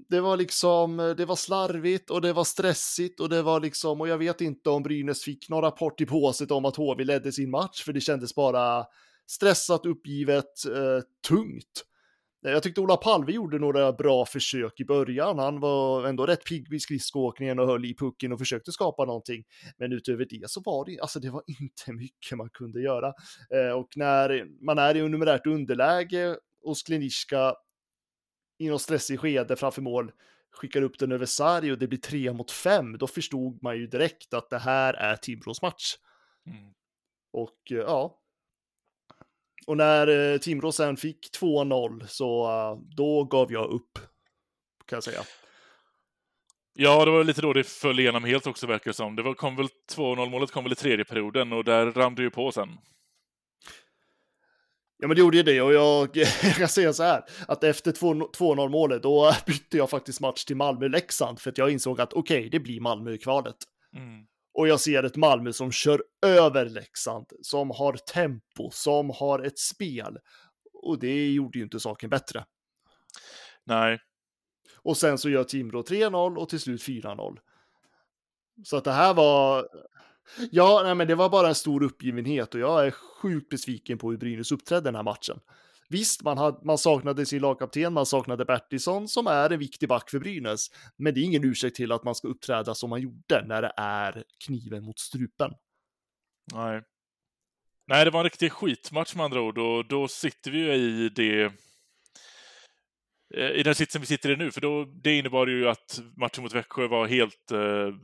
Det 0.10 0.22
var 0.22 0.38
liksom, 0.38 0.98
det 1.18 1.26
var 1.26 1.36
slarvigt 1.36 2.10
och 2.10 2.22
det 2.22 2.34
var 2.34 2.44
stressigt 2.44 3.20
och 3.20 3.30
det 3.30 3.42
var 3.42 3.60
liksom, 3.60 4.02
och 4.02 4.08
jag 4.08 4.18
vet 4.18 4.42
inte 4.42 4.70
om 4.70 4.84
Brynäs 4.84 5.24
fick 5.24 5.50
någon 5.50 5.62
rapport 5.62 6.02
i 6.02 6.06
påset 6.06 6.52
om 6.52 6.66
att 6.66 6.76
HV 6.76 7.04
ledde 7.04 7.32
sin 7.32 7.50
match, 7.50 7.84
för 7.84 7.94
det 7.94 8.02
kändes 8.02 8.36
bara, 8.36 8.86
stressat, 9.28 9.86
uppgivet, 9.86 10.66
eh, 10.66 11.02
tungt. 11.28 11.84
Eh, 12.46 12.52
jag 12.52 12.64
tyckte 12.64 12.82
Ola 12.82 12.98
Palve 12.98 13.32
gjorde 13.32 13.60
några 13.60 13.94
bra 13.94 14.26
försök 14.26 14.80
i 14.80 14.86
början. 14.86 15.40
Han 15.40 15.60
var 15.60 16.08
ändå 16.08 16.26
rätt 16.26 16.46
pigg 16.46 16.70
vid 16.70 16.82
skridskoåkningen 16.82 17.60
och 17.60 17.68
höll 17.68 17.86
i 17.86 17.96
pucken 17.96 18.34
och 18.34 18.40
försökte 18.40 18.72
skapa 18.72 19.06
någonting. 19.06 19.44
Men 19.78 19.92
utöver 19.94 20.26
det 20.30 20.50
så 20.50 20.62
var 20.66 20.86
det, 20.86 21.00
alltså 21.00 21.20
det 21.20 21.30
var 21.30 21.44
inte 21.48 21.94
mycket 21.94 22.38
man 22.38 22.50
kunde 22.50 22.82
göra. 22.82 23.14
Eh, 23.54 23.72
och 23.72 23.88
när 23.96 24.46
man 24.66 24.78
är 24.78 24.96
i 24.96 25.10
numerärt 25.10 25.48
underläge 25.48 26.38
och 26.64 26.78
Skliniska 26.78 27.56
i 28.60 28.70
något 28.70 28.82
stressigt 28.82 29.22
skede 29.22 29.56
framför 29.56 29.82
mål 29.82 30.12
skickar 30.52 30.82
upp 30.82 31.00
den 31.00 31.12
över 31.12 31.26
sarg 31.26 31.72
och 31.72 31.78
det 31.78 31.88
blir 31.88 32.00
tre 32.00 32.34
mot 32.34 32.52
fem, 32.52 32.98
då 32.98 33.08
förstod 33.08 33.64
man 33.64 33.78
ju 33.78 33.88
direkt 33.88 34.34
att 34.34 34.50
det 34.50 34.58
här 34.58 34.94
är 34.94 35.16
Timrås 35.16 35.62
match. 35.62 35.96
Mm. 36.46 36.74
Och 37.34 37.72
eh, 37.72 37.78
ja, 37.78 38.20
och 39.68 39.78
när 39.78 40.34
eh, 40.34 40.38
Timrå 40.38 40.72
sen 40.72 40.98
fick 40.98 41.30
2-0 41.40 42.06
så 42.08 42.48
uh, 42.48 42.80
då 42.96 43.24
gav 43.24 43.52
jag 43.52 43.70
upp, 43.70 44.00
kan 44.86 44.96
jag 44.96 45.04
säga. 45.04 45.22
Ja, 46.74 47.06
det 47.06 47.12
var 47.12 47.24
lite 47.24 47.42
då 47.42 47.54
det 47.54 47.64
föll 47.64 48.00
igenom 48.00 48.24
helt 48.24 48.48
också 48.48 48.68
verkar 48.68 48.92
det 48.92 48.96
som. 48.96 49.16
Det 49.16 49.24
var, 49.24 49.34
kom 49.34 49.56
väl 49.56 49.68
2-0 49.96 50.30
målet 50.30 50.52
kom 50.52 50.64
väl 50.64 50.74
i 50.74 50.76
tredje 50.76 51.06
perioden 51.06 51.54
och 51.54 51.64
där 51.64 51.92
rann 51.92 52.16
det 52.16 52.22
ju 52.22 52.30
på 52.30 52.52
sen. 52.52 52.70
Ja, 54.98 55.08
men 55.08 55.16
det 55.16 55.20
gjorde 55.20 55.38
ju 55.38 55.44
det 55.44 55.62
och 55.62 55.74
jag, 55.74 56.18
jag 56.44 56.56
kan 56.56 56.68
säga 56.68 56.94
så 56.94 57.04
här 57.04 57.24
att 57.48 57.64
efter 57.64 57.92
2-0 57.92 58.70
målet 58.70 59.04
då 59.04 59.34
bytte 59.46 59.78
jag 59.78 59.90
faktiskt 59.90 60.22
match 60.22 60.46
till 60.46 60.56
Malmö-Leksand 60.56 61.40
för 61.40 61.50
att 61.50 61.58
jag 61.58 61.72
insåg 61.72 62.02
att 62.02 62.14
okej, 62.14 62.38
okay, 62.38 62.50
det 62.50 62.60
blir 62.60 62.82
Malmö 62.82 63.12
i 63.12 63.18
kvalet. 63.18 63.58
Mm. 63.96 64.26
Och 64.58 64.68
jag 64.68 64.80
ser 64.80 65.04
ett 65.04 65.16
Malmö 65.16 65.54
som 65.54 65.72
kör 65.72 66.04
över 66.22 66.66
Leksand, 66.66 67.26
som 67.42 67.72
har 67.72 67.94
tempo, 67.94 68.70
som 68.72 69.10
har 69.10 69.40
ett 69.40 69.60
spel. 69.60 70.18
Och 70.74 71.00
det 71.00 71.32
gjorde 71.32 71.58
ju 71.58 71.64
inte 71.64 71.80
saken 71.80 72.10
bättre. 72.10 72.46
Nej. 73.64 74.00
Och 74.76 74.98
sen 74.98 75.18
så 75.18 75.30
gör 75.30 75.44
Timrå 75.44 75.82
3-0 75.82 76.38
och 76.38 76.50
till 76.50 76.60
slut 76.60 76.82
4-0. 76.82 77.38
Så 78.64 78.78
att 78.78 78.84
det 78.84 78.92
här 78.92 79.14
var... 79.14 79.68
Ja, 80.52 80.82
nej, 80.84 80.96
men 80.96 81.08
det 81.08 81.16
var 81.16 81.30
bara 81.30 81.48
en 81.48 81.56
stor 81.56 81.84
uppgivenhet 81.84 82.54
och 82.54 82.60
jag 82.60 82.88
är 82.88 82.92
sjukt 82.92 83.50
besviken 83.50 83.98
på 83.98 84.12
hur 84.12 84.18
Brynäs 84.18 84.52
uppträdde 84.52 84.88
den 84.88 84.96
här 84.96 85.04
matchen. 85.04 85.40
Visst, 85.90 86.24
man, 86.24 86.38
hade, 86.38 86.66
man 86.66 86.78
saknade 86.78 87.26
sin 87.26 87.42
lagkapten, 87.42 87.94
man 87.94 88.06
saknade 88.06 88.46
Bertilsson 88.46 89.08
som 89.08 89.28
är 89.28 89.50
en 89.50 89.60
viktig 89.60 89.90
back 89.90 90.10
för 90.10 90.20
Brynäs. 90.20 90.68
Men 90.98 91.14
det 91.14 91.20
är 91.20 91.24
ingen 91.24 91.44
ursäkt 91.44 91.76
till 91.76 91.92
att 91.92 92.04
man 92.04 92.16
ska 92.16 92.28
uppträda 92.28 92.76
som 92.76 92.90
man 92.90 93.02
gjorde 93.02 93.46
när 93.46 93.62
det 93.62 93.74
är 93.78 94.24
kniven 94.46 94.84
mot 94.84 95.00
strupen. 95.00 95.52
Nej. 96.54 96.82
Nej, 97.88 98.06
det 98.06 98.12
var 98.12 98.20
en 98.20 98.24
riktig 98.24 98.52
skitmatch 98.52 99.16
med 99.16 99.26
andra 99.26 99.42
ord 99.42 99.58
och 99.58 99.88
då 99.88 100.08
sitter 100.08 100.52
vi 100.52 100.58
ju 100.58 100.74
i 100.74 101.10
det 101.10 101.44
eh, 103.36 103.52
i 103.52 103.64
den 103.64 103.76
sitsen 103.76 104.02
vi 104.02 104.08
sitter 104.08 104.32
i 104.32 104.36
nu, 104.36 104.52
för 104.52 104.62
då, 104.62 104.86
det 104.86 105.18
innebar 105.18 105.48
ju 105.48 105.70
att 105.70 106.02
matchen 106.18 106.44
mot 106.44 106.54
Växjö 106.54 106.88
var 106.88 107.08
helt 107.08 107.52
eh, 107.52 107.96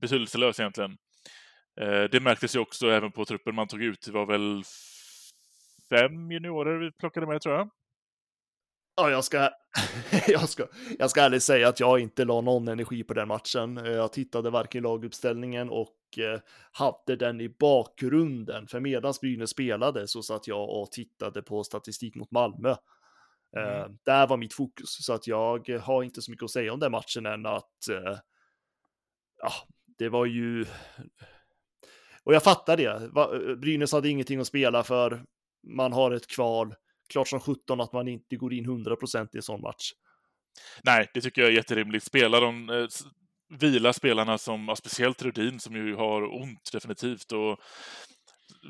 betydelselös 0.00 0.60
egentligen. 0.60 0.96
Eh, 1.80 2.02
det 2.02 2.20
märktes 2.20 2.56
ju 2.56 2.60
också 2.60 2.90
även 2.90 3.12
på 3.12 3.24
truppen 3.24 3.54
man 3.54 3.68
tog 3.68 3.82
ut. 3.82 4.02
Det 4.06 4.12
var 4.12 4.26
väl 4.26 4.62
fem 5.88 6.30
juniorer 6.30 6.78
vi 6.78 6.92
plockade 6.92 7.26
med 7.26 7.40
tror 7.40 7.54
jag. 7.54 7.70
Ja, 8.96 9.10
jag 9.10 9.24
ska, 9.24 9.50
jag, 10.26 10.48
ska, 10.48 10.66
jag 10.98 11.10
ska 11.10 11.22
ärligt 11.22 11.42
säga 11.42 11.68
att 11.68 11.80
jag 11.80 12.00
inte 12.00 12.24
la 12.24 12.40
någon 12.40 12.68
energi 12.68 13.04
på 13.04 13.14
den 13.14 13.28
matchen. 13.28 13.76
Jag 13.76 14.12
tittade 14.12 14.50
varken 14.50 14.82
laguppställningen 14.82 15.70
och 15.70 15.96
eh, 16.18 16.40
hade 16.72 17.16
den 17.16 17.40
i 17.40 17.48
bakgrunden. 17.48 18.66
För 18.66 18.80
medan 18.80 19.14
Brynäs 19.20 19.50
spelade 19.50 20.08
så 20.08 20.22
satt 20.22 20.46
jag 20.46 20.68
och 20.68 20.92
tittade 20.92 21.42
på 21.42 21.64
statistik 21.64 22.14
mot 22.14 22.30
Malmö. 22.30 22.74
Eh, 23.56 23.80
mm. 23.80 23.98
där 24.04 24.26
var 24.26 24.36
mitt 24.36 24.54
fokus, 24.54 25.04
så 25.04 25.12
att 25.12 25.26
jag 25.26 25.68
har 25.68 26.02
inte 26.02 26.22
så 26.22 26.30
mycket 26.30 26.44
att 26.44 26.50
säga 26.50 26.72
om 26.72 26.80
den 26.80 26.92
matchen 26.92 27.26
än 27.26 27.46
att 27.46 27.88
eh, 27.90 28.18
ja, 29.42 29.52
det 29.98 30.08
var 30.08 30.26
ju... 30.26 30.66
Och 32.24 32.34
jag 32.34 32.42
fattar 32.42 32.76
det. 32.76 33.10
Brynäs 33.56 33.92
hade 33.92 34.08
ingenting 34.08 34.40
att 34.40 34.46
spela 34.46 34.82
för 34.82 35.24
man 35.76 35.92
har 35.92 36.10
ett 36.12 36.26
kval. 36.26 36.74
Klart 37.12 37.28
som 37.28 37.40
17 37.40 37.80
att 37.80 37.92
man 37.92 38.08
inte 38.08 38.36
går 38.36 38.52
in 38.52 38.66
100% 38.66 39.28
i 39.32 39.36
en 39.36 39.42
sån 39.42 39.60
match. 39.60 39.92
Nej, 40.84 41.10
det 41.14 41.20
tycker 41.20 41.42
jag 41.42 41.50
är 41.50 41.54
jätterimligt. 41.54 42.04
Spela 42.04 42.40
de, 42.40 42.70
eh, 42.70 42.86
vila 43.60 43.92
spelarna 43.92 44.38
som, 44.38 44.74
speciellt 44.78 45.22
Rudin 45.22 45.60
som 45.60 45.76
ju 45.76 45.94
har 45.94 46.42
ont 46.42 46.72
definitivt 46.72 47.32
och 47.32 47.58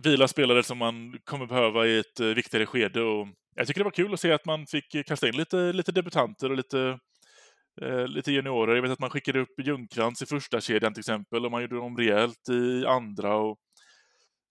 vila 0.05 0.29
spelare 0.29 0.63
som 0.63 0.79
man 0.79 1.19
kommer 1.25 1.47
behöva 1.47 1.87
i 1.87 1.99
ett 1.99 2.21
eh, 2.21 2.27
viktigare 2.27 2.67
skede. 2.67 3.03
Och 3.03 3.29
jag 3.57 3.67
tycker 3.67 3.81
det 3.81 3.85
var 3.85 3.91
kul 3.91 4.15
att 4.15 4.21
se 4.21 4.33
att 4.33 4.47
man 4.47 4.67
fick 4.67 5.07
kasta 5.07 5.29
in 5.29 5.37
lite, 5.37 5.73
lite 5.73 5.93
debutanter 5.93 6.51
och 6.51 6.57
lite 6.57 6.99
eh, 7.83 8.07
lite 8.07 8.33
juniorer. 8.33 8.75
Jag 8.75 8.83
vet 8.83 8.91
att 8.91 8.99
man 8.99 9.11
skickade 9.11 9.41
upp 9.41 9.61
Ljungcrantz 9.61 10.23
i 10.23 10.27
första 10.27 10.61
kedjan 10.61 10.95
till 10.95 11.01
exempel 11.01 11.45
och 11.45 11.51
man 11.51 11.63
gjorde 11.63 11.77
dem 11.77 11.97
rejält 11.97 12.49
i 12.49 12.87
andra. 12.87 13.37
Och 13.37 13.59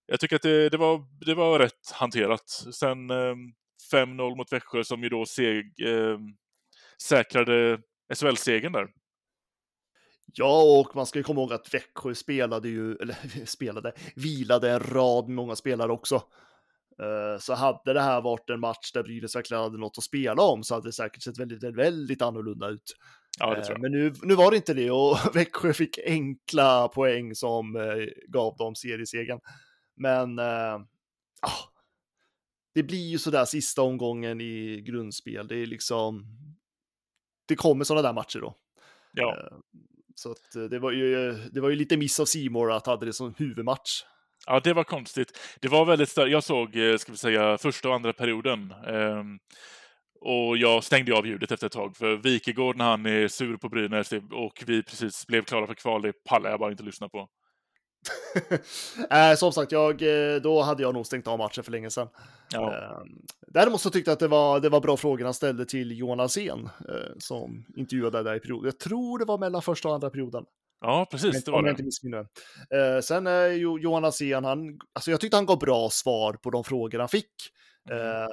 jag 0.05 0.19
tycker 0.19 0.35
att 0.35 0.41
det, 0.41 0.69
det, 0.69 0.77
var, 0.77 1.05
det 1.25 1.33
var 1.33 1.59
rätt 1.59 1.91
hanterat. 1.93 2.49
Sen 2.73 3.09
eh, 3.09 3.35
5-0 3.93 4.35
mot 4.35 4.53
Växjö 4.53 4.83
som 4.83 5.03
ju 5.03 5.09
då 5.09 5.25
seg, 5.25 5.65
eh, 5.87 6.17
säkrade 7.01 7.79
SHL-segern 8.13 8.71
där. 8.71 8.87
Ja, 10.33 10.79
och 10.79 10.95
man 10.95 11.05
ska 11.05 11.19
ju 11.19 11.23
komma 11.23 11.41
ihåg 11.41 11.53
att 11.53 11.73
Växjö 11.73 12.15
spelade 12.15 12.69
ju, 12.69 12.95
eller 12.95 13.45
spelade, 13.45 13.93
vilade 14.15 14.71
en 14.71 14.79
rad 14.79 15.27
med 15.27 15.35
många 15.35 15.55
spelare 15.55 15.91
också. 15.91 16.15
Eh, 17.01 17.39
Så 17.39 17.53
hade 17.53 17.93
det 17.93 18.01
här 18.01 18.21
varit 18.21 18.49
en 18.49 18.59
match 18.59 18.91
där 18.93 19.03
Brynäs 19.03 19.35
verkligen 19.35 19.63
hade 19.63 19.77
något 19.77 19.97
att 19.97 20.03
spela 20.03 20.41
om 20.43 20.63
så 20.63 20.73
hade 20.73 20.87
det 20.87 20.93
säkert 20.93 21.23
sett 21.23 21.39
väldigt, 21.39 21.63
väldigt 21.63 22.21
annorlunda 22.21 22.69
ut. 22.69 22.95
Ja, 23.39 23.49
det 23.49 23.57
Eh, 23.57 23.63
tror 23.63 23.73
jag. 23.75 23.81
Men 23.81 23.91
nu, 23.91 24.13
nu 24.23 24.35
var 24.35 24.51
det 24.51 24.57
inte 24.57 24.73
det 24.73 24.91
och 24.91 25.17
Växjö 25.35 25.73
fick 25.73 25.99
enkla 26.05 26.87
poäng 26.87 27.35
som 27.35 27.75
eh, 27.75 28.07
gav 28.27 28.57
dem 28.57 28.75
seriesegern. 28.75 29.39
Men 29.95 30.39
ah, 30.39 30.85
det 32.73 32.83
blir 32.83 33.09
ju 33.09 33.17
sådär 33.17 33.45
sista 33.45 33.81
omgången 33.81 34.41
i 34.41 34.81
grundspel. 34.81 35.47
Det 35.47 35.55
är 35.55 35.65
liksom, 35.65 36.25
det 37.47 37.55
kommer 37.55 37.83
sådana 37.83 38.07
där 38.07 38.13
matcher 38.13 38.39
då. 38.39 38.55
Ja. 39.13 39.37
Eh, 39.37 39.57
Så 40.15 40.31
att 40.31 40.55
eh, 40.55 40.63
det 40.63 40.79
var 40.79 40.91
ju, 40.91 41.33
det 41.33 41.61
var 41.61 41.69
ju 41.69 41.75
lite 41.75 41.97
miss 41.97 42.19
av 42.19 42.25
Simor 42.25 42.71
att 42.71 42.87
hade 42.87 43.05
det 43.05 43.13
som 43.13 43.33
huvudmatch. 43.37 44.03
Ja, 44.45 44.59
det 44.59 44.73
var 44.73 44.83
konstigt. 44.83 45.57
Det 45.61 45.67
var 45.67 45.85
väldigt 45.85 46.09
stört. 46.09 46.29
Jag 46.29 46.43
såg, 46.43 46.69
ska 46.99 47.11
vi 47.11 47.17
säga, 47.17 47.57
första 47.57 47.89
och 47.89 47.95
andra 47.95 48.13
perioden. 48.13 48.71
Ehm, 48.87 49.39
och 50.19 50.57
jag 50.57 50.83
stängde 50.83 51.17
av 51.17 51.27
ljudet 51.27 51.51
efter 51.51 51.67
ett 51.67 51.73
tag, 51.73 51.97
för 51.97 52.15
Wikegård 52.15 52.77
när 52.77 52.85
han 52.85 53.05
är 53.05 53.27
sur 53.27 53.57
på 53.57 53.69
Brynäs 53.69 54.13
och 54.31 54.63
vi 54.67 54.83
precis 54.83 55.27
blev 55.27 55.43
klara 55.43 55.67
för 55.67 55.73
kval, 55.73 56.01
det 56.01 56.13
pallar 56.23 56.49
jag 56.49 56.59
bara 56.59 56.71
inte 56.71 56.83
lyssna 56.83 57.09
på. 57.09 57.29
Äh, 59.09 59.35
som 59.37 59.51
sagt, 59.53 59.71
jag, 59.71 60.01
eh, 60.01 60.41
då 60.41 60.61
hade 60.61 60.83
jag 60.83 60.93
nog 60.93 61.05
stängt 61.05 61.27
av 61.27 61.37
matchen 61.37 61.63
för 61.63 61.71
länge 61.71 61.89
sedan. 61.89 62.07
Ja, 62.53 62.73
Eh, 62.73 63.01
Däremot 63.47 63.81
så 63.81 63.89
tyckte 63.89 64.11
jag 64.11 64.13
att 64.13 64.19
det 64.19 64.27
var, 64.27 64.59
det 64.59 64.69
var 64.69 64.81
bra 64.81 64.97
frågor 64.97 65.25
han 65.25 65.33
ställde 65.33 65.65
till 65.65 65.97
Johan 65.97 66.19
Alsén 66.19 66.69
eh, 66.89 67.11
som 67.19 67.65
intervjuade 67.75 68.23
där 68.23 68.35
i 68.35 68.39
perioden. 68.39 68.65
Jag 68.65 68.79
tror 68.79 69.19
det 69.19 69.25
var 69.25 69.37
mellan 69.37 69.61
första 69.61 69.87
och 69.87 69.93
andra 69.95 70.09
perioden. 70.09 70.45
ja 70.81 71.07
precis, 71.11 71.43
det 71.43 71.51
om 71.51 71.53
var 71.53 71.59
jag 71.59 71.65
det. 71.65 71.69
inte 71.69 71.83
missminner. 71.83 72.27
Eh, 72.69 73.01
sen 73.01 73.27
är 73.27 73.47
Johan 73.79 74.05
Alsén, 74.05 74.43
han, 74.45 74.79
alltså 74.93 75.11
jag 75.11 75.19
tyckte 75.19 75.37
han 75.37 75.45
gav 75.45 75.59
bra 75.59 75.89
svar 75.89 76.33
på 76.33 76.49
de 76.49 76.63
frågor 76.63 76.99
han 76.99 77.09
fick. 77.09 77.31
Mm. 77.91 78.01
Eh, 78.01 78.27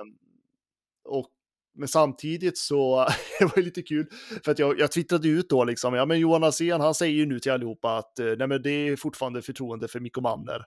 och, 1.05 1.27
men 1.75 1.89
samtidigt 1.89 2.59
så, 2.59 3.07
det 3.39 3.45
var 3.45 3.63
lite 3.63 3.83
kul, 3.83 4.07
för 4.45 4.53
att 4.53 4.59
jag, 4.59 4.79
jag 4.79 4.93
twittrade 4.93 5.29
ut 5.29 5.49
då 5.49 5.65
liksom, 5.65 5.95
ja 5.95 6.07
men 6.07 6.21
Johan 6.21 6.45
Alsén, 6.45 6.81
han 6.81 6.95
säger 6.95 7.15
ju 7.15 7.27
nu 7.27 7.41
till 7.41 7.53
allihopa 7.53 7.97
att 7.97 8.19
eh, 8.19 8.27
nej 8.39 8.47
men 8.47 8.63
det 8.63 8.71
är 8.71 8.97
fortfarande 8.97 9.43
förtroende 9.43 9.89
för 9.89 10.01
Mikko 10.01 10.21
Manner. 10.21 10.65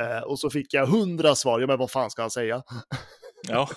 Eh, 0.00 0.22
och 0.22 0.38
så 0.38 0.50
fick 0.50 0.74
jag 0.74 0.86
hundra 0.86 1.34
svar, 1.34 1.60
ja 1.60 1.66
men 1.66 1.78
vad 1.78 1.90
fan 1.90 2.10
ska 2.10 2.22
han 2.22 2.30
säga? 2.30 2.62
Ja, 3.48 3.68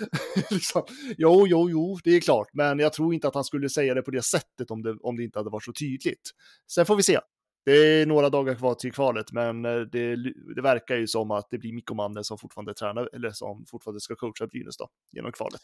liksom, 0.50 0.82
jo, 1.18 1.46
jo, 1.46 1.70
jo, 1.70 1.98
det 2.04 2.10
är 2.10 2.20
klart, 2.20 2.48
men 2.52 2.78
jag 2.78 2.92
tror 2.92 3.14
inte 3.14 3.28
att 3.28 3.34
han 3.34 3.44
skulle 3.44 3.68
säga 3.68 3.94
det 3.94 4.02
på 4.02 4.10
det 4.10 4.22
sättet 4.22 4.70
om 4.70 4.82
det, 4.82 4.96
om 5.00 5.16
det 5.16 5.24
inte 5.24 5.38
hade 5.38 5.50
varit 5.50 5.64
så 5.64 5.72
tydligt. 5.72 6.30
Sen 6.72 6.86
får 6.86 6.96
vi 6.96 7.02
se. 7.02 7.18
Det 7.64 7.72
är 7.72 8.06
några 8.06 8.30
dagar 8.30 8.54
kvar 8.54 8.74
till 8.74 8.92
kvalet, 8.92 9.32
men 9.32 9.64
eh, 9.64 9.80
det, 9.80 10.16
det 10.54 10.62
verkar 10.62 10.96
ju 10.96 11.06
som 11.06 11.30
att 11.30 11.46
det 11.50 11.58
blir 11.58 11.72
Mikko 11.72 11.94
Manne 11.94 12.24
som 12.24 12.38
fortfarande 12.38 12.74
tränar, 12.74 13.10
eller 13.12 13.30
som 13.30 13.64
fortfarande 13.70 14.00
ska 14.00 14.14
coacha 14.14 14.46
Brynäs 14.46 14.76
då, 14.76 14.88
genom 15.12 15.32
kvalet. 15.32 15.60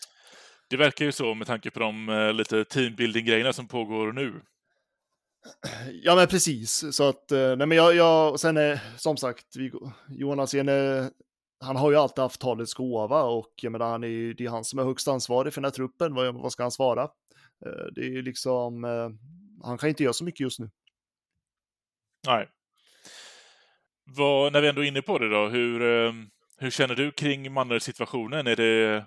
Det 0.69 0.77
verkar 0.77 1.05
ju 1.05 1.13
så 1.13 1.35
med 1.35 1.47
tanke 1.47 1.71
på 1.71 1.81
de 1.81 2.09
eh, 2.09 2.33
lite 2.33 2.65
teambuilding-grejerna 2.65 3.53
som 3.53 3.69
pågår 3.69 4.13
nu. 4.13 4.43
Ja, 6.03 6.15
men 6.15 6.27
precis. 6.27 6.97
Så 6.97 7.09
att, 7.09 7.33
eh, 7.33 7.57
nej 7.57 7.67
men 7.67 7.71
jag, 7.71 7.95
jag 7.95 8.41
sen 8.41 8.57
är, 8.57 8.81
som 8.97 9.17
sagt, 9.17 9.57
vi, 9.57 9.73
Johan 10.09 10.41
Alsén, 10.41 10.69
eh, 10.69 11.07
han 11.61 11.77
har 11.77 11.91
ju 11.91 11.97
alltid 11.97 12.23
haft 12.23 12.41
talets 12.41 12.75
gåva 12.75 13.23
och 13.23 13.53
jag 13.63 13.73
menar, 13.73 13.91
han 13.91 14.05
är 14.05 14.09
ju, 14.09 14.35
det 14.35 14.45
är 14.45 14.51
han 14.51 14.65
som 14.65 14.79
är 14.79 14.85
högst 14.85 15.09
ansvarig 15.09 15.55
för 15.55 15.61
den 15.61 15.67
här 15.67 15.73
truppen. 15.73 16.15
Vad, 16.15 16.35
vad 16.35 16.53
ska 16.53 16.63
han 16.63 16.71
svara? 16.71 17.03
Eh, 17.67 17.87
Det 17.93 18.01
är 18.01 18.11
ju 18.11 18.23
liksom, 18.23 18.85
eh, 18.85 19.11
han 19.63 19.79
kan 19.79 19.89
inte 19.89 20.03
göra 20.03 20.13
så 20.13 20.25
mycket 20.25 20.41
just 20.41 20.61
nu. 20.61 20.71
Nej. 22.27 22.49
Vad, 24.05 24.53
när 24.53 24.61
vi 24.61 24.69
ändå 24.69 24.85
är 24.85 24.89
inne 24.89 25.03
på 25.03 25.19
det 25.19 25.29
då, 25.29 25.49
hur, 25.49 25.83
eh, 25.83 26.13
hur 26.59 26.71
känner 26.71 26.95
du 26.95 27.11
kring 27.11 27.53
Manner-situationen? 27.53 28.47
Är 28.47 28.57
det, 28.57 29.05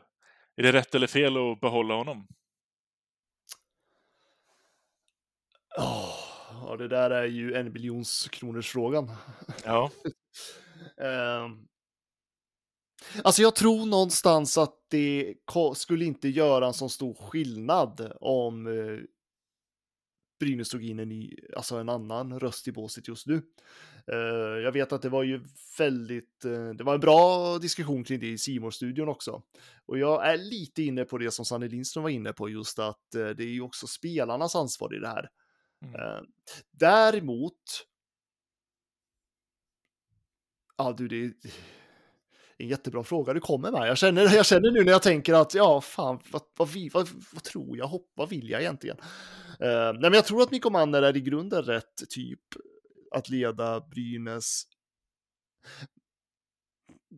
är 0.57 0.63
det 0.63 0.71
rätt 0.71 0.95
eller 0.95 1.07
fel 1.07 1.37
att 1.37 1.61
behålla 1.61 1.93
honom? 1.93 2.27
Ja, 6.51 6.75
det 6.77 6.87
där 6.87 7.09
är 7.09 7.25
ju 7.25 7.53
en 7.53 7.73
biljons 7.73 8.27
kronors 8.31 8.71
frågan. 8.71 9.11
Ja. 9.65 9.91
Ehm, 11.01 11.67
Alltså 13.23 13.41
jag 13.41 13.55
tror 13.55 13.85
någonstans 13.85 14.57
att 14.57 14.75
det 14.89 15.35
skulle 15.75 16.05
inte 16.05 16.29
göra 16.29 16.67
en 16.67 16.73
så 16.73 16.89
stor 16.89 17.13
skillnad 17.13 18.11
om 18.21 18.67
eh, 18.67 18.99
Brynäs 20.39 20.69
tog 20.69 20.83
in 20.83 20.99
en, 20.99 21.09
ny, 21.09 21.35
alltså 21.55 21.75
en 21.77 21.89
annan 21.89 22.39
röst 22.39 22.67
i 22.67 22.71
båset 22.71 23.07
just 23.07 23.27
nu. 23.27 23.41
Eh, 24.11 24.61
jag 24.63 24.71
vet 24.71 24.93
att 24.93 25.01
det 25.01 25.09
var 25.09 25.23
ju 25.23 25.43
väldigt, 25.77 26.45
eh, 26.45 26.69
det 26.69 26.83
var 26.83 26.93
en 26.93 26.99
bra 26.99 27.57
diskussion 27.57 28.03
kring 28.03 28.19
det 28.19 28.27
i 28.27 28.37
simor 28.37 28.71
studion 28.71 29.09
också. 29.09 29.43
Och 29.85 29.97
jag 29.97 30.27
är 30.27 30.37
lite 30.37 30.83
inne 30.83 31.05
på 31.05 31.17
det 31.17 31.31
som 31.31 31.45
Sanne 31.45 31.67
Lindström 31.67 32.03
var 32.03 32.09
inne 32.09 32.33
på, 32.33 32.49
just 32.49 32.79
att 32.79 33.15
eh, 33.15 33.29
det 33.29 33.43
är 33.43 33.53
ju 33.53 33.61
också 33.61 33.87
spelarnas 33.87 34.55
ansvar 34.55 34.95
i 34.95 34.99
det 34.99 35.07
här. 35.07 35.29
Mm. 35.85 36.25
Däremot, 36.71 37.53
ja 40.77 40.93
du, 40.97 41.07
det 41.07 41.15
är 41.15 41.33
en 42.57 42.67
jättebra 42.67 43.03
fråga 43.03 43.33
du 43.33 43.39
kommer 43.39 43.71
med. 43.71 43.87
Jag 43.87 43.97
känner, 43.97 44.35
jag 44.35 44.45
känner 44.45 44.71
nu 44.71 44.83
när 44.83 44.91
jag 44.91 45.01
tänker 45.01 45.33
att, 45.33 45.53
ja, 45.53 45.81
fan, 45.81 46.19
vad, 46.31 46.41
vad, 46.57 46.69
vad, 46.93 47.09
vad 47.33 47.43
tror 47.43 47.77
jag, 47.77 47.87
hopp, 47.87 48.11
vad 48.15 48.29
vill 48.29 48.49
jag 48.49 48.61
egentligen? 48.61 48.97
Uh, 49.61 49.93
nej, 49.93 50.01
men 50.01 50.13
jag 50.13 50.25
tror 50.25 50.41
att 50.41 50.51
Mikko 50.51 50.69
Manner 50.69 51.01
är 51.01 51.17
i 51.17 51.21
grunden 51.21 51.63
rätt 51.63 52.09
typ 52.09 52.41
att 53.11 53.29
leda 53.29 53.79
Brynäs. 53.79 54.63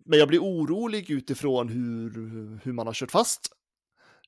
Men 0.06 0.20
jag 0.20 0.28
blir 0.28 0.40
orolig 0.40 1.10
utifrån 1.10 1.70
hur, 1.70 2.12
hur 2.64 2.74
man 2.74 2.88
har 2.88 2.94
kört 2.94 3.12
fast. 3.12 3.52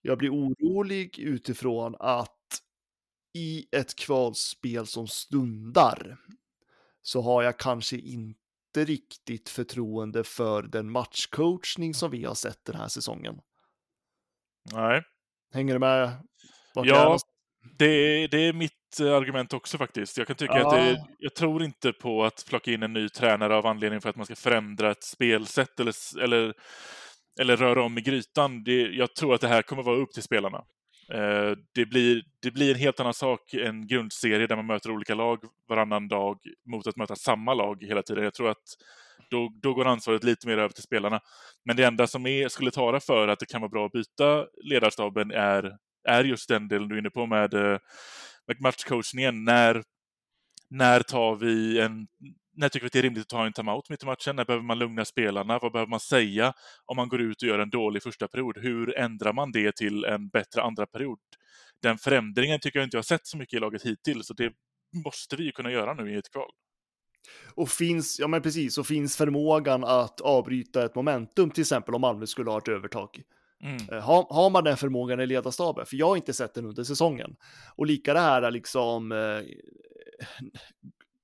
Jag 0.01 0.17
blir 0.17 0.29
orolig 0.29 1.19
utifrån 1.19 1.95
att 1.99 2.37
i 3.33 3.67
ett 3.71 3.95
kvalspel 3.95 4.87
som 4.87 5.07
stundar 5.07 6.17
så 7.01 7.21
har 7.21 7.43
jag 7.43 7.59
kanske 7.59 7.97
inte 7.97 8.40
riktigt 8.77 9.49
förtroende 9.49 10.23
för 10.23 10.63
den 10.63 10.91
matchcoachning 10.91 11.93
som 11.93 12.11
vi 12.11 12.25
har 12.25 12.35
sett 12.35 12.65
den 12.65 12.75
här 12.75 12.87
säsongen. 12.87 13.35
Nej. 14.73 15.03
Hänger 15.53 15.73
du 15.73 15.79
med? 15.79 16.11
Vart 16.75 16.85
Ja? 16.85 17.17
Det 17.77 17.85
är, 17.85 18.27
det 18.27 18.37
är 18.37 18.53
mitt 18.53 18.99
eh, 19.01 19.15
argument 19.15 19.53
också 19.53 19.77
faktiskt. 19.77 20.17
Jag 20.17 20.27
kan 20.27 20.35
tycka 20.35 20.59
Ja. 20.59 20.67
att 20.67 20.73
det, 20.73 21.05
jag 21.17 21.35
tror 21.35 21.63
inte 21.63 21.93
på 21.93 22.23
att 22.23 22.45
plocka 22.49 22.71
in 22.71 22.83
en 22.83 22.93
ny 22.93 23.09
tränare 23.09 23.55
av 23.55 23.65
anledning 23.65 24.01
för 24.01 24.09
att 24.09 24.15
man 24.15 24.25
ska 24.25 24.35
förändra 24.35 24.91
ett 24.91 25.03
spelsätt 25.03 25.79
eller, 25.79 26.23
eller, 26.23 26.53
eller 27.39 27.57
röra 27.57 27.83
om 27.83 27.97
i 27.97 28.01
grytan. 28.01 28.63
Det, 28.63 28.81
jag 28.81 29.15
tror 29.15 29.33
att 29.35 29.41
det 29.41 29.47
här 29.47 29.61
kommer 29.61 29.83
vara 29.83 29.97
upp 29.97 30.11
till 30.11 30.23
spelarna. 30.23 30.63
Eh, 31.13 31.57
det, 31.75 31.85
blir, 31.85 32.23
det 32.41 32.51
blir 32.51 32.73
en 32.73 32.79
helt 32.79 32.99
annan 32.99 33.13
sak 33.13 33.53
än 33.53 33.87
grundserie 33.87 34.47
där 34.47 34.55
man 34.55 34.65
möter 34.65 34.91
olika 34.91 35.15
lag 35.15 35.39
varannan 35.69 36.07
dag 36.07 36.39
mot 36.65 36.87
att 36.87 36.95
möta 36.95 37.15
samma 37.15 37.53
lag 37.53 37.83
hela 37.83 38.03
tiden. 38.03 38.23
Jag 38.23 38.33
tror 38.33 38.49
att 38.49 38.63
då, 39.29 39.51
då 39.61 39.73
går 39.73 39.85
ansvaret 39.85 40.23
lite 40.23 40.47
mer 40.47 40.57
över 40.57 40.69
till 40.69 40.83
spelarna. 40.83 41.19
Men 41.65 41.75
det 41.75 41.83
enda 41.83 42.07
som 42.07 42.25
är, 42.25 42.47
skulle 42.47 42.71
tala 42.71 42.99
för 42.99 43.27
att 43.27 43.39
det 43.39 43.45
kan 43.45 43.61
vara 43.61 43.69
bra 43.69 43.85
att 43.85 43.91
byta 43.91 44.45
ledarstaben 44.63 45.31
är, 45.31 45.77
är 46.07 46.23
just 46.23 46.49
den 46.49 46.67
delen 46.67 46.87
du 46.87 46.95
är 46.95 46.99
inne 46.99 47.09
på 47.09 47.25
med, 47.25 47.53
eh, 47.53 47.77
med 48.47 48.61
matchcoachningen. 48.61 49.43
När, 49.45 49.83
när 50.69 50.99
tar 50.99 51.35
vi 51.35 51.79
en 51.79 52.07
när 52.61 52.69
tycker 52.69 52.83
vi 52.83 52.87
att 52.87 52.93
det 52.93 52.99
är 52.99 53.03
rimligt 53.03 53.21
att 53.21 53.29
ta 53.29 53.45
en 53.45 53.53
timeout 53.53 53.89
mitt 53.89 54.03
i 54.03 54.05
matchen? 54.05 54.35
När 54.35 54.45
behöver 54.45 54.65
man 54.65 54.79
lugna 54.79 55.05
spelarna? 55.05 55.59
Vad 55.61 55.71
behöver 55.71 55.89
man 55.89 55.99
säga 55.99 56.53
om 56.85 56.95
man 56.97 57.09
går 57.09 57.21
ut 57.21 57.41
och 57.41 57.47
gör 57.47 57.59
en 57.59 57.69
dålig 57.69 58.03
första 58.03 58.27
period? 58.27 58.57
Hur 58.57 58.97
ändrar 58.97 59.33
man 59.33 59.51
det 59.51 59.75
till 59.75 60.05
en 60.05 60.29
bättre 60.29 60.61
andra 60.61 60.85
period? 60.85 61.19
Den 61.81 61.97
förändringen 61.97 62.59
tycker 62.59 62.79
jag 62.79 62.85
inte 62.85 62.97
jag 62.97 62.99
har 62.99 63.03
sett 63.03 63.27
så 63.27 63.37
mycket 63.37 63.57
i 63.57 63.59
laget 63.59 63.85
hittills, 63.85 64.27
så 64.27 64.33
det 64.33 64.53
måste 65.05 65.35
vi 65.35 65.43
ju 65.43 65.51
kunna 65.51 65.71
göra 65.71 65.93
nu 65.93 66.13
i 66.13 66.17
ett 66.17 66.31
kval. 66.31 66.51
Och 67.55 67.69
finns, 67.69 68.19
ja 68.19 68.27
men 68.27 68.41
precis, 68.41 68.77
och 68.77 68.87
finns 68.87 69.17
förmågan 69.17 69.83
att 69.83 70.21
avbryta 70.21 70.85
ett 70.85 70.95
momentum, 70.95 71.49
till 71.49 71.61
exempel 71.61 71.95
om 71.95 72.01
Malmö 72.01 72.25
skulle 72.25 72.49
ha 72.49 72.57
ett 72.57 72.67
övertag. 72.67 73.21
Mm. 73.63 73.89
Eh, 73.91 74.03
Har, 74.03 74.33
har 74.33 74.49
man 74.49 74.63
den 74.63 74.77
förmågan 74.77 75.19
i 75.19 75.27
ledarstaben? 75.27 75.85
För 75.85 75.95
jag 75.97 76.07
har 76.07 76.15
inte 76.15 76.33
sett 76.33 76.53
den 76.53 76.65
under 76.65 76.83
säsongen. 76.83 77.35
Och 77.75 77.85
lika 77.85 78.13
det 78.13 78.19
här 78.19 78.41
är 78.41 78.51
liksom 78.51 79.11
eh, 79.11 79.41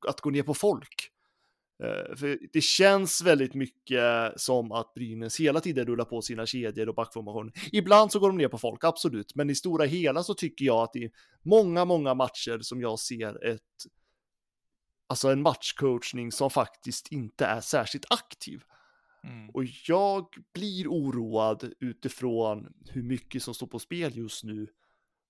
att 0.08 0.22
gå 0.22 0.30
ner 0.30 0.44
på 0.44 0.54
folk. 0.54 1.12
Eh, 1.84 2.16
För 2.16 2.40
det 2.54 2.62
känns 2.62 3.22
väldigt 3.22 3.54
mycket 3.54 4.34
som 4.36 4.72
att 4.72 4.94
Brynäs 4.94 5.40
hela 5.40 5.60
tiden 5.60 5.86
rullar 5.86 6.06
på 6.06 6.22
sina 6.22 6.46
kedjor 6.46 6.90
och 6.90 6.96
backformationer. 6.96 7.54
Ibland 7.72 8.12
så 8.12 8.20
går 8.20 8.28
de 8.28 8.38
ner 8.38 8.48
på 8.48 8.58
folk, 8.58 8.84
absolut, 8.84 9.36
men 9.36 9.50
i 9.50 9.56
stora 9.56 9.86
hela 9.86 10.24
så 10.24 10.34
tycker 10.34 10.66
jag 10.66 10.84
att 10.84 10.94
det 10.94 11.04
är 11.04 11.12
många, 11.44 11.86
många 11.86 12.14
matcher 12.14 12.60
som 12.62 12.82
jag 12.82 13.00
ser 13.00 13.46
ett 13.46 13.62
alltså 15.10 15.32
en 15.32 15.42
matchcoachning 15.42 16.32
som 16.32 16.50
faktiskt 16.50 17.12
inte 17.12 17.46
är 17.46 17.62
särskilt 17.62 18.06
aktiv. 18.10 18.64
Mm. 19.24 19.50
Och 19.50 19.64
jag 19.88 20.28
blir 20.54 20.88
oroad 20.88 21.74
utifrån 21.80 22.74
hur 22.90 23.04
mycket 23.04 23.44
som 23.44 23.54
står 23.54 23.68
på 23.68 23.80
spel 23.80 24.18
just 24.18 24.44
nu. 24.44 24.68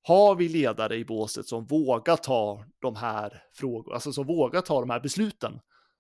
Har 0.02 0.36
vi 0.36 0.50
ledare 0.50 0.96
i 0.96 1.06
båset 1.06 1.48
som 1.48 1.66
vågar 1.66 2.16
ta 2.16 2.66
de 2.80 2.96
här 2.96 3.44
frågorna, 3.54 3.94
alltså 3.94 4.14
som 4.14 4.28
vågar 4.28 4.62
ta 4.62 4.80
de 4.80 4.90
här 4.90 5.00
besluten? 5.00 5.60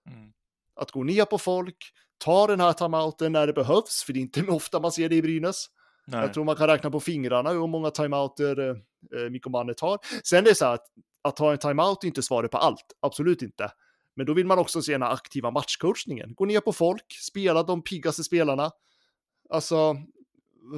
Mm. 0.10 0.32
Att 0.77 0.91
gå 0.91 1.03
ner 1.03 1.25
på 1.25 1.38
folk, 1.38 1.77
ta 2.17 2.48
den 2.48 2.60
här 2.60 2.74
timeouten 2.74 3.31
när 3.31 3.48
det 3.48 3.53
behövs, 3.53 4.03
för 4.05 4.13
det 4.13 4.19
är 4.19 4.22
inte 4.22 4.41
ofta 4.48 4.79
man 4.79 4.91
ser 4.91 5.10
det 5.10 5.15
i 5.15 5.22
Brynäs. 5.22 5.65
Nej. 6.07 6.22
Jag 6.22 6.34
tror 6.34 6.43
man 6.43 6.55
kan 6.55 6.67
räkna 6.67 6.91
på 6.91 7.00
fingrarna 7.00 7.50
hur 7.50 7.67
många 7.67 7.91
timeouter 7.91 8.60
eh, 8.60 8.75
eh, 9.19 9.29
Mikko 9.29 9.50
Manne 9.50 9.74
tar. 9.74 10.00
Sen 10.24 10.39
är 10.39 10.50
det 10.50 10.55
så 10.55 10.65
här 10.65 10.74
att, 10.74 10.86
att 11.22 11.36
ta 11.36 11.51
en 11.51 11.57
timeout 11.57 12.03
är 12.03 12.07
inte 12.07 12.24
svaret 12.24 12.51
på 12.51 12.57
allt, 12.57 12.86
absolut 13.00 13.41
inte. 13.41 13.72
Men 14.15 14.25
då 14.25 14.34
vill 14.34 14.46
man 14.46 14.60
också 14.60 14.81
se 14.81 14.91
den 14.91 15.01
här 15.01 15.13
aktiva 15.13 15.51
matchcoachningen. 15.51 16.34
Gå 16.36 16.46
ner 16.46 16.60
på 16.60 16.74
folk, 16.74 17.05
spela 17.27 17.63
de 17.63 17.84
piggaste 17.84 18.24
spelarna. 18.24 18.72
Alltså, 19.50 19.96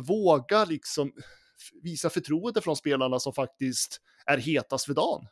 våga 0.07 0.65
liksom 0.65 1.11
visa 1.83 2.09
förtroende 2.09 2.61
från 2.61 2.75
spelarna 2.75 3.19
som 3.19 3.33
faktiskt 3.33 4.01
är 4.25 4.37
hetast 4.37 4.85
för 4.85 4.93
dagen 4.93 5.27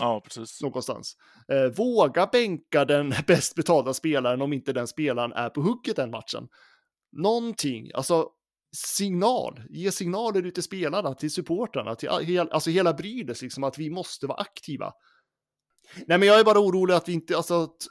Ja, 0.00 0.20
precis. 0.24 0.62
någonstans. 0.62 1.16
Eh, 1.48 1.76
våga 1.76 2.26
bänka 2.26 2.84
den 2.84 3.14
bäst 3.26 3.54
betalda 3.54 3.94
spelaren 3.94 4.42
om 4.42 4.52
inte 4.52 4.72
den 4.72 4.86
spelaren 4.86 5.32
är 5.32 5.48
på 5.48 5.60
hugget 5.60 5.96
den 5.96 6.10
matchen. 6.10 6.48
Någonting, 7.12 7.90
alltså 7.94 8.28
signal, 8.76 9.62
ge 9.70 9.92
signaler 9.92 10.42
ut 10.42 10.54
till 10.54 10.62
spelarna, 10.62 11.14
till 11.14 11.30
supportrarna, 11.30 11.94
till 11.94 12.10
hel, 12.10 12.50
alltså 12.50 12.70
hela 12.70 12.92
Brynäs, 12.92 13.42
liksom 13.42 13.64
att 13.64 13.78
vi 13.78 13.90
måste 13.90 14.26
vara 14.26 14.38
aktiva. 14.38 14.92
Nej, 16.06 16.18
men 16.18 16.28
jag 16.28 16.40
är 16.40 16.44
bara 16.44 16.60
orolig 16.60 16.94
att 16.94 17.08
vi 17.08 17.12
inte, 17.12 17.36
alltså 17.36 17.62
att, 17.62 17.88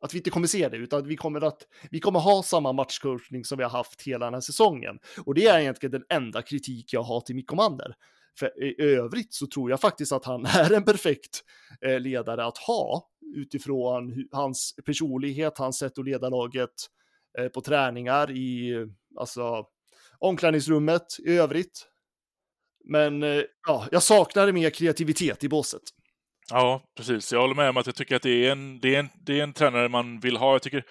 att 0.00 0.14
vi 0.14 0.18
inte 0.18 0.30
kommer 0.30 0.46
se 0.46 0.68
det, 0.68 0.76
utan 0.76 1.00
att 1.00 1.06
vi 1.06 1.16
kommer 1.16 1.44
att, 1.44 1.62
vi 1.90 2.00
kommer 2.00 2.20
ha 2.20 2.42
samma 2.42 2.72
matchcoachning 2.72 3.44
som 3.44 3.58
vi 3.58 3.64
har 3.64 3.70
haft 3.70 4.02
hela 4.02 4.24
den 4.24 4.34
här 4.34 4.40
säsongen. 4.40 4.98
Och 5.26 5.34
det 5.34 5.46
är 5.46 5.58
egentligen 5.58 5.90
den 5.90 6.04
enda 6.08 6.42
kritik 6.42 6.92
jag 6.92 7.02
har 7.02 7.20
till 7.20 7.34
Mikko 7.34 7.56
Manner. 7.56 7.94
För 8.38 8.62
i 8.62 8.82
övrigt 8.82 9.34
så 9.34 9.46
tror 9.46 9.70
jag 9.70 9.80
faktiskt 9.80 10.12
att 10.12 10.24
han 10.24 10.46
är 10.46 10.72
en 10.72 10.84
perfekt 10.84 11.44
eh, 11.80 12.00
ledare 12.00 12.44
att 12.44 12.58
ha 12.58 13.08
utifrån 13.36 14.28
hans 14.32 14.74
personlighet, 14.86 15.58
hans 15.58 15.78
sätt 15.78 15.98
att 15.98 16.04
leda 16.04 16.28
laget 16.28 16.70
eh, 17.38 17.48
på 17.48 17.60
träningar 17.60 18.30
i 18.30 18.74
alltså 19.18 19.66
omklädningsrummet 20.18 21.06
i 21.26 21.38
övrigt. 21.38 21.86
Men 22.84 23.22
eh, 23.22 23.42
ja, 23.66 23.86
jag 23.90 24.02
saknar 24.02 24.52
mer 24.52 24.70
kreativitet 24.70 25.44
i 25.44 25.48
båset. 25.48 25.82
Ja, 26.50 26.82
precis. 26.96 27.32
Jag 27.32 27.40
håller 27.40 27.54
med 27.54 27.68
om 27.68 27.76
att 27.76 27.86
jag 27.86 27.94
tycker 27.94 28.16
att 28.16 28.22
det 28.22 28.46
är 28.46 28.52
en, 28.52 28.80
det 28.80 28.94
är 28.94 28.98
en, 28.98 29.08
det 29.14 29.40
är 29.40 29.42
en 29.42 29.52
tränare 29.52 29.88
man 29.88 30.20
vill 30.20 30.36
ha. 30.36 30.52
Jag 30.52 30.62
tycker 30.62 30.84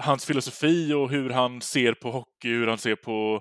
hans 0.00 0.24
filosofi 0.24 0.92
och 0.92 1.10
hur 1.10 1.30
han 1.30 1.60
ser 1.60 1.94
på 1.94 2.10
hockey, 2.10 2.48
hur 2.48 2.66
han 2.66 2.78
ser 2.78 2.96
på, 2.96 3.40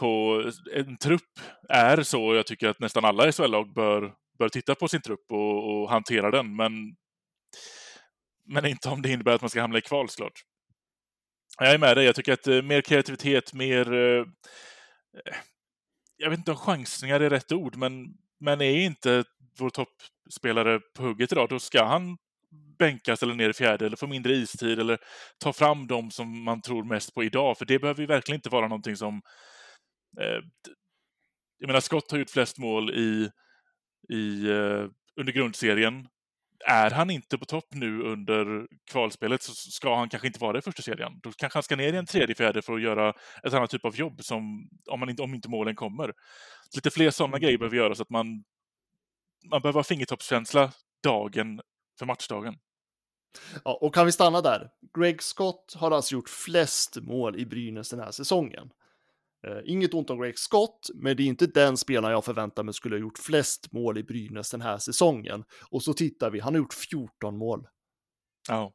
på 0.00 0.44
en 0.72 0.96
trupp 0.96 1.40
är 1.68 2.02
så. 2.02 2.34
Jag 2.34 2.46
tycker 2.46 2.68
att 2.68 2.80
nästan 2.80 3.04
alla 3.04 3.32
SHL-lag 3.32 3.74
bör, 3.74 4.12
bör 4.38 4.48
titta 4.48 4.74
på 4.74 4.88
sin 4.88 5.02
trupp 5.02 5.32
och, 5.32 5.82
och 5.82 5.90
hantera 5.90 6.30
den, 6.30 6.56
men, 6.56 6.72
men 8.46 8.66
inte 8.66 8.88
om 8.88 9.02
det 9.02 9.10
innebär 9.10 9.32
att 9.32 9.40
man 9.40 9.50
ska 9.50 9.60
hamna 9.60 9.78
i 9.78 9.82
kval 9.82 10.08
såklart. 10.08 10.40
Jag 11.58 11.74
är 11.74 11.78
med 11.78 11.96
dig. 11.96 12.06
Jag 12.06 12.14
tycker 12.14 12.32
att 12.32 12.46
eh, 12.46 12.62
mer 12.62 12.80
kreativitet, 12.80 13.54
mer... 13.54 13.92
eh, 13.92 14.24
Jag 16.16 16.30
vet 16.30 16.38
inte 16.38 16.50
om 16.50 16.56
chansningar 16.56 17.20
är 17.20 17.30
rätt 17.30 17.52
ord, 17.52 17.76
men, 17.76 18.06
men 18.40 18.60
är 18.60 18.84
inte 18.84 19.24
vår 19.58 19.70
toppspelare 19.70 20.80
på 20.96 21.02
hugget 21.02 21.32
idag, 21.32 21.48
då 21.48 21.58
ska 21.58 21.84
han 21.84 22.16
bänkas 22.78 23.22
eller 23.22 23.34
ner 23.34 23.50
i 23.50 23.52
fjärde 23.52 23.86
eller 23.86 23.96
få 23.96 24.06
mindre 24.06 24.32
istid 24.32 24.78
eller 24.78 24.98
ta 25.38 25.52
fram 25.52 25.86
dem 25.86 26.10
som 26.10 26.44
man 26.44 26.62
tror 26.62 26.84
mest 26.84 27.14
på 27.14 27.24
idag. 27.24 27.58
För 27.58 27.64
det 27.64 27.78
behöver 27.78 28.00
ju 28.00 28.06
verkligen 28.06 28.38
inte 28.38 28.48
vara 28.48 28.68
någonting 28.68 28.96
som... 28.96 29.22
Eh, 30.20 30.42
jag 31.58 31.66
menar, 31.66 31.80
Scott 31.80 32.10
har 32.10 32.18
gjort 32.18 32.30
flest 32.30 32.58
mål 32.58 32.90
i, 32.90 33.30
i, 34.14 34.50
eh, 34.50 34.86
under 35.16 35.32
grundserien. 35.32 36.08
Är 36.66 36.90
han 36.90 37.10
inte 37.10 37.38
på 37.38 37.44
topp 37.44 37.68
nu 37.70 38.02
under 38.02 38.66
kvalspelet 38.90 39.42
så 39.42 39.52
ska 39.54 39.96
han 39.96 40.08
kanske 40.08 40.26
inte 40.26 40.40
vara 40.40 40.52
det 40.52 40.58
i 40.58 40.62
första 40.62 40.82
serien. 40.82 41.20
Då 41.22 41.32
kanske 41.32 41.56
han 41.56 41.62
ska 41.62 41.76
ner 41.76 41.92
i 41.92 41.96
en 41.96 42.06
tredje, 42.06 42.34
fjärde 42.34 42.62
för 42.62 42.72
att 42.72 42.82
göra 42.82 43.14
ett 43.42 43.54
annat 43.54 43.70
typ 43.70 43.84
av 43.84 43.96
jobb 43.96 44.24
som, 44.24 44.68
om, 44.90 45.00
man 45.00 45.10
inte, 45.10 45.22
om 45.22 45.34
inte 45.34 45.48
målen 45.48 45.76
kommer. 45.76 46.12
Lite 46.74 46.90
fler 46.90 47.10
sådana 47.10 47.38
grejer 47.38 47.58
behöver 47.58 47.76
göras 47.76 47.96
så 47.96 48.02
att 48.02 48.10
man, 48.10 48.26
man 49.50 49.62
behöver 49.62 49.78
ha 49.78 49.84
fingertoppskänsla 49.84 50.72
dagen 51.02 51.60
för 51.98 52.06
matchdagen. 52.06 52.54
Ja, 53.64 53.78
och 53.80 53.94
kan 53.94 54.06
vi 54.06 54.12
stanna 54.12 54.40
där? 54.40 54.70
Greg 54.98 55.22
Scott 55.22 55.74
har 55.76 55.90
alltså 55.90 56.14
gjort 56.14 56.28
flest 56.28 56.96
mål 56.96 57.36
i 57.36 57.46
Brynäs 57.46 57.90
den 57.90 58.00
här 58.00 58.10
säsongen. 58.10 58.70
Eh, 59.46 59.60
inget 59.64 59.94
ont 59.94 60.10
om 60.10 60.20
Greg 60.20 60.38
Scott, 60.38 60.90
men 60.94 61.16
det 61.16 61.22
är 61.22 61.26
inte 61.26 61.46
den 61.46 61.76
spelaren 61.76 62.12
jag 62.12 62.24
förväntar 62.24 62.62
mig 62.62 62.74
skulle 62.74 62.94
ha 62.96 63.00
gjort 63.00 63.18
flest 63.18 63.72
mål 63.72 63.98
i 63.98 64.02
Brynäs 64.02 64.50
den 64.50 64.60
här 64.60 64.78
säsongen. 64.78 65.44
Och 65.70 65.82
så 65.82 65.92
tittar 65.92 66.30
vi, 66.30 66.40
han 66.40 66.54
har 66.54 66.58
gjort 66.58 66.74
14 66.74 67.38
mål. 67.38 67.66
Ja, 68.48 68.72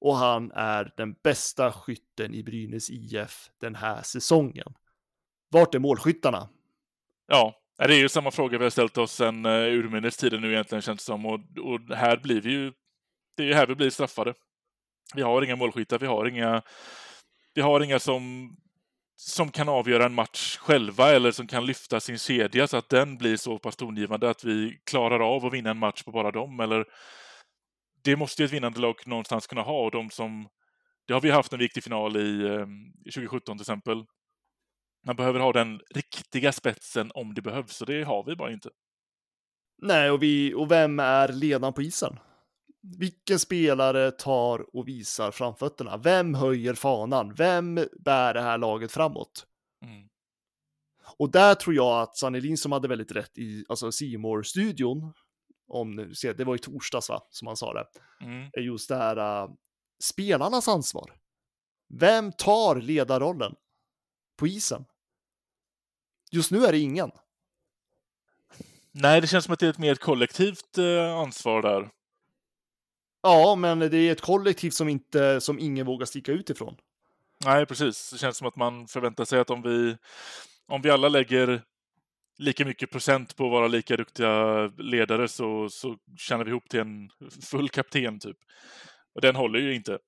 Och 0.00 0.16
han 0.16 0.52
är 0.52 0.92
den 0.96 1.14
bästa 1.22 1.72
skytten 1.72 2.34
i 2.34 2.42
Brynäs 2.42 2.90
IF 2.90 3.50
den 3.60 3.74
här 3.74 4.02
säsongen. 4.02 4.74
Vart 5.50 5.74
är 5.74 5.78
målskyttarna? 5.78 6.48
ja. 7.26 7.54
det 7.76 7.94
är 7.94 7.98
ju 7.98 8.08
samma 8.08 8.30
fråga 8.30 8.58
vi 8.58 8.64
har 8.64 8.70
ställt 8.70 8.98
oss 8.98 9.12
sedan 9.12 9.46
uh, 9.46 9.52
urminnes 9.52 10.16
tiden 10.16 10.40
nu 10.40 10.52
egentligen 10.52 10.82
känns 10.82 10.98
det 10.98 11.04
som. 11.04 11.26
Och, 11.26 11.40
och 11.58 11.96
här 11.96 12.16
blir 12.16 12.40
vi 12.40 12.50
ju, 12.50 12.72
det 13.36 13.42
är 13.42 13.46
ju 13.46 13.54
här 13.54 13.66
vi 13.66 13.74
blir 13.74 13.90
straffade. 13.90 14.34
Vi 15.14 15.22
har 15.22 15.42
inga 15.42 15.56
målskyttar, 15.56 15.98
vi 15.98 16.06
har 16.06 16.28
inga, 16.28 16.62
vi 17.54 17.60
har 17.60 17.80
inga 17.80 17.98
som, 17.98 18.56
som 19.16 19.50
kan 19.50 19.68
avgöra 19.68 20.06
en 20.06 20.14
match 20.14 20.56
själva 20.56 21.12
eller 21.12 21.30
som 21.30 21.46
kan 21.46 21.66
lyfta 21.66 22.00
sin 22.00 22.18
kedja 22.18 22.66
så 22.66 22.76
att 22.76 22.88
den 22.88 23.16
blir 23.16 23.36
så 23.36 23.58
pass 23.58 23.76
tongivande 23.76 24.30
att 24.30 24.44
vi 24.44 24.78
klarar 24.84 25.20
av 25.20 25.46
att 25.46 25.52
vinna 25.52 25.70
en 25.70 25.78
match 25.78 26.02
på 26.02 26.10
bara 26.10 26.30
dem. 26.30 26.60
Eller 26.60 26.84
det 28.02 28.16
måste 28.16 28.42
ju 28.42 28.46
ett 28.46 28.52
vinnande 28.52 28.80
lag 28.80 28.94
någonstans 29.06 29.46
kunna 29.46 29.62
ha 29.62 29.84
och 29.84 29.90
de 29.90 30.10
som 30.10 30.48
det 31.06 31.14
har 31.14 31.20
vi 31.20 31.30
haft 31.30 31.52
en 31.52 31.58
viktig 31.58 31.84
final 31.84 32.16
i 32.16 32.46
eh, 32.46 32.66
2017 33.14 33.58
till 33.58 33.62
exempel. 33.62 34.04
Man 35.06 35.16
behöver 35.16 35.40
ha 35.40 35.52
den 35.52 35.80
riktiga 35.94 36.52
spetsen 36.52 37.10
om 37.14 37.34
det 37.34 37.42
behövs, 37.42 37.80
och 37.80 37.86
det 37.86 38.02
har 38.02 38.24
vi 38.24 38.36
bara 38.36 38.52
inte. 38.52 38.70
Nej, 39.82 40.10
och, 40.10 40.22
vi, 40.22 40.54
och 40.54 40.70
vem 40.70 41.00
är 41.00 41.28
ledaren 41.28 41.74
på 41.74 41.82
isen? 41.82 42.18
Vilken 42.98 43.38
spelare 43.38 44.10
tar 44.10 44.76
och 44.76 44.88
visar 44.88 45.30
framfötterna? 45.30 45.96
Vem 45.96 46.34
höjer 46.34 46.74
fanan? 46.74 47.34
Vem 47.34 47.74
bär 48.04 48.34
det 48.34 48.40
här 48.40 48.58
laget 48.58 48.92
framåt? 48.92 49.46
Mm. 49.82 50.08
Och 51.18 51.30
där 51.30 51.54
tror 51.54 51.74
jag 51.76 52.02
att 52.02 52.16
Sanelin 52.16 52.56
som 52.58 52.72
hade 52.72 52.88
väldigt 52.88 53.12
rätt 53.12 53.38
i 53.38 53.64
alltså 53.68 53.92
Seymour 53.92 54.42
studion 54.42 55.12
om 55.68 56.14
se, 56.14 56.32
det 56.32 56.44
var 56.44 56.54
i 56.54 56.58
torsdags 56.58 57.08
va, 57.08 57.26
som 57.30 57.46
han 57.46 57.56
sa 57.56 57.72
det, 57.74 57.86
Mm. 58.20 58.50
är 58.52 58.60
just 58.60 58.88
det 58.88 58.96
här 58.96 59.44
uh, 59.44 59.50
spelarnas 60.04 60.68
ansvar. 60.68 61.12
Vem 61.88 62.32
tar 62.32 62.80
ledarrollen 62.80 63.54
på 64.38 64.46
isen? 64.46 64.84
Just 66.30 66.50
nu 66.50 66.64
är 66.64 66.72
det 66.72 66.78
ingen. 66.78 67.10
Nej, 68.92 69.20
det 69.20 69.26
känns 69.26 69.44
som 69.44 69.54
att 69.54 69.60
det 69.60 69.66
är 69.66 69.70
ett 69.70 69.78
mer 69.78 69.94
kollektivt 69.94 70.78
eh, 70.78 71.14
ansvar 71.16 71.62
där. 71.62 71.90
Ja, 73.26 73.54
men 73.54 73.78
det 73.78 73.96
är 73.96 74.12
ett 74.12 74.20
kollektiv 74.20 74.70
som 74.70 74.88
inte, 74.88 75.40
som 75.40 75.58
ingen 75.58 75.86
vågar 75.86 76.06
sticka 76.06 76.32
ut 76.32 76.50
ifrån. 76.50 76.76
Nej, 77.44 77.66
precis. 77.66 78.10
Det 78.10 78.18
känns 78.18 78.36
som 78.36 78.46
att 78.46 78.56
man 78.56 78.88
förväntar 78.88 79.24
sig 79.24 79.40
att 79.40 79.50
om 79.50 79.62
vi, 79.62 79.96
om 80.68 80.82
vi 80.82 80.90
alla 80.90 81.08
lägger 81.08 81.62
lika 82.38 82.64
mycket 82.64 82.90
procent 82.90 83.36
på 83.36 83.44
att 83.44 83.50
vara 83.50 83.68
lika 83.68 83.96
duktiga 83.96 84.66
ledare 84.66 85.28
så, 85.28 85.68
så 85.70 85.96
tjänar 86.18 86.44
vi 86.44 86.50
ihop 86.50 86.68
till 86.68 86.80
en 86.80 87.10
full 87.50 87.68
kapten, 87.68 88.20
typ. 88.20 88.36
Och 89.14 89.20
den 89.20 89.36
håller 89.36 89.58
ju 89.58 89.74
inte. 89.74 89.98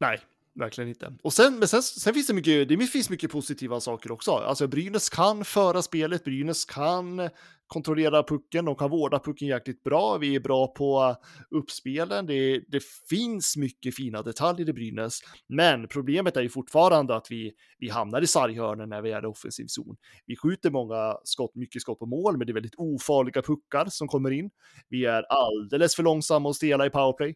Nej, 0.00 0.20
verkligen 0.54 0.88
inte. 0.88 1.14
Och 1.22 1.32
sen, 1.32 1.58
men 1.58 1.68
sen, 1.68 1.82
sen 1.82 2.14
finns 2.14 2.26
det 2.26 2.34
mycket, 2.34 2.68
det 2.68 2.86
finns 2.86 3.10
mycket 3.10 3.30
positiva 3.30 3.80
saker 3.80 4.12
också. 4.12 4.30
Alltså 4.30 4.68
Brynäs 4.68 5.08
kan 5.08 5.44
föra 5.44 5.82
spelet, 5.82 6.24
Brynäs 6.24 6.64
kan 6.64 7.30
kontrollera 7.66 8.22
pucken, 8.22 8.64
de 8.64 8.74
kan 8.74 8.90
vårda 8.90 9.18
pucken 9.18 9.48
jäkligt 9.48 9.82
bra, 9.82 10.18
vi 10.18 10.34
är 10.34 10.40
bra 10.40 10.66
på 10.66 11.16
uppspelen, 11.50 12.26
det, 12.26 12.64
det 12.68 12.82
finns 13.08 13.56
mycket 13.56 13.96
fina 13.96 14.22
detaljer 14.22 14.68
i 14.68 14.72
Brynäs, 14.72 15.20
men 15.48 15.88
problemet 15.88 16.36
är 16.36 16.42
ju 16.42 16.48
fortfarande 16.48 17.16
att 17.16 17.26
vi, 17.30 17.52
vi 17.78 17.88
hamnar 17.88 18.22
i 18.22 18.26
sarghörnen 18.26 18.88
när 18.88 19.02
vi 19.02 19.12
är 19.12 19.22
i 19.22 19.26
offensiv 19.26 19.66
zon. 19.66 19.96
Vi 20.26 20.36
skjuter 20.36 20.70
många 20.70 21.16
skott, 21.24 21.54
mycket 21.54 21.82
skott 21.82 21.98
på 21.98 22.06
mål, 22.06 22.38
men 22.38 22.46
det 22.46 22.50
är 22.50 22.54
väldigt 22.54 22.74
ofarliga 22.76 23.42
puckar 23.42 23.86
som 23.88 24.08
kommer 24.08 24.30
in. 24.30 24.50
Vi 24.88 25.04
är 25.04 25.22
alldeles 25.22 25.96
för 25.96 26.02
långsamma 26.02 26.48
och 26.48 26.56
stela 26.56 26.86
i 26.86 26.90
powerplay. 26.90 27.34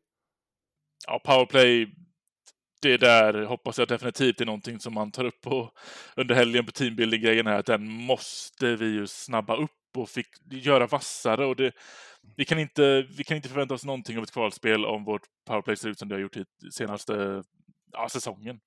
ja, 1.06 1.20
powerplay, 1.24 1.86
det 2.86 2.96
där 2.96 3.44
hoppas 3.44 3.78
jag 3.78 3.88
definitivt 3.88 4.40
är 4.40 4.46
någonting 4.46 4.80
som 4.80 4.94
man 4.94 5.10
tar 5.12 5.24
upp 5.24 5.40
på, 5.40 5.70
under 6.16 6.34
helgen 6.34 6.66
på 6.66 6.72
teambuilding-grejen 6.72 7.46
här, 7.46 7.58
att 7.58 7.66
den 7.66 7.88
måste 7.90 8.76
vi 8.76 8.86
ju 8.86 9.06
snabba 9.06 9.56
upp 9.56 9.70
och 9.96 10.08
fick 10.08 10.26
göra 10.50 10.86
vassare 10.86 11.46
och 11.46 11.56
det, 11.56 11.72
vi 12.36 12.44
kan 12.44 12.58
inte, 12.58 13.02
vi 13.02 13.24
kan 13.24 13.36
inte 13.36 13.48
förvänta 13.48 13.74
oss 13.74 13.84
någonting 13.84 14.18
av 14.18 14.22
ett 14.22 14.32
kvalspel 14.32 14.84
om 14.84 15.04
vårt 15.04 15.22
powerplay 15.46 15.76
ser 15.76 15.88
ut 15.88 15.98
som 15.98 16.08
det 16.08 16.14
har 16.14 16.20
gjort 16.20 16.36
i 16.36 16.44
senaste 16.72 17.42
ja, 17.92 18.08
säsongen. 18.08 18.60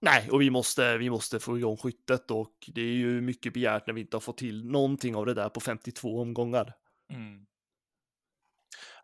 Nej, 0.00 0.30
och 0.30 0.40
vi 0.40 0.50
måste, 0.50 0.98
vi 0.98 1.10
måste 1.10 1.40
få 1.40 1.58
igång 1.58 1.76
skyttet 1.76 2.30
och 2.30 2.52
det 2.66 2.80
är 2.80 2.94
ju 2.94 3.20
mycket 3.20 3.54
begärt 3.54 3.86
när 3.86 3.94
vi 3.94 4.00
inte 4.00 4.16
har 4.16 4.20
fått 4.20 4.38
till 4.38 4.64
någonting 4.64 5.16
av 5.16 5.26
det 5.26 5.34
där 5.34 5.48
på 5.48 5.60
52 5.60 6.20
omgångar. 6.20 6.72
Mm. 7.12 7.46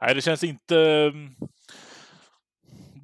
Nej, 0.01 0.15
det 0.15 0.21
känns 0.21 0.45
inte... 0.45 1.13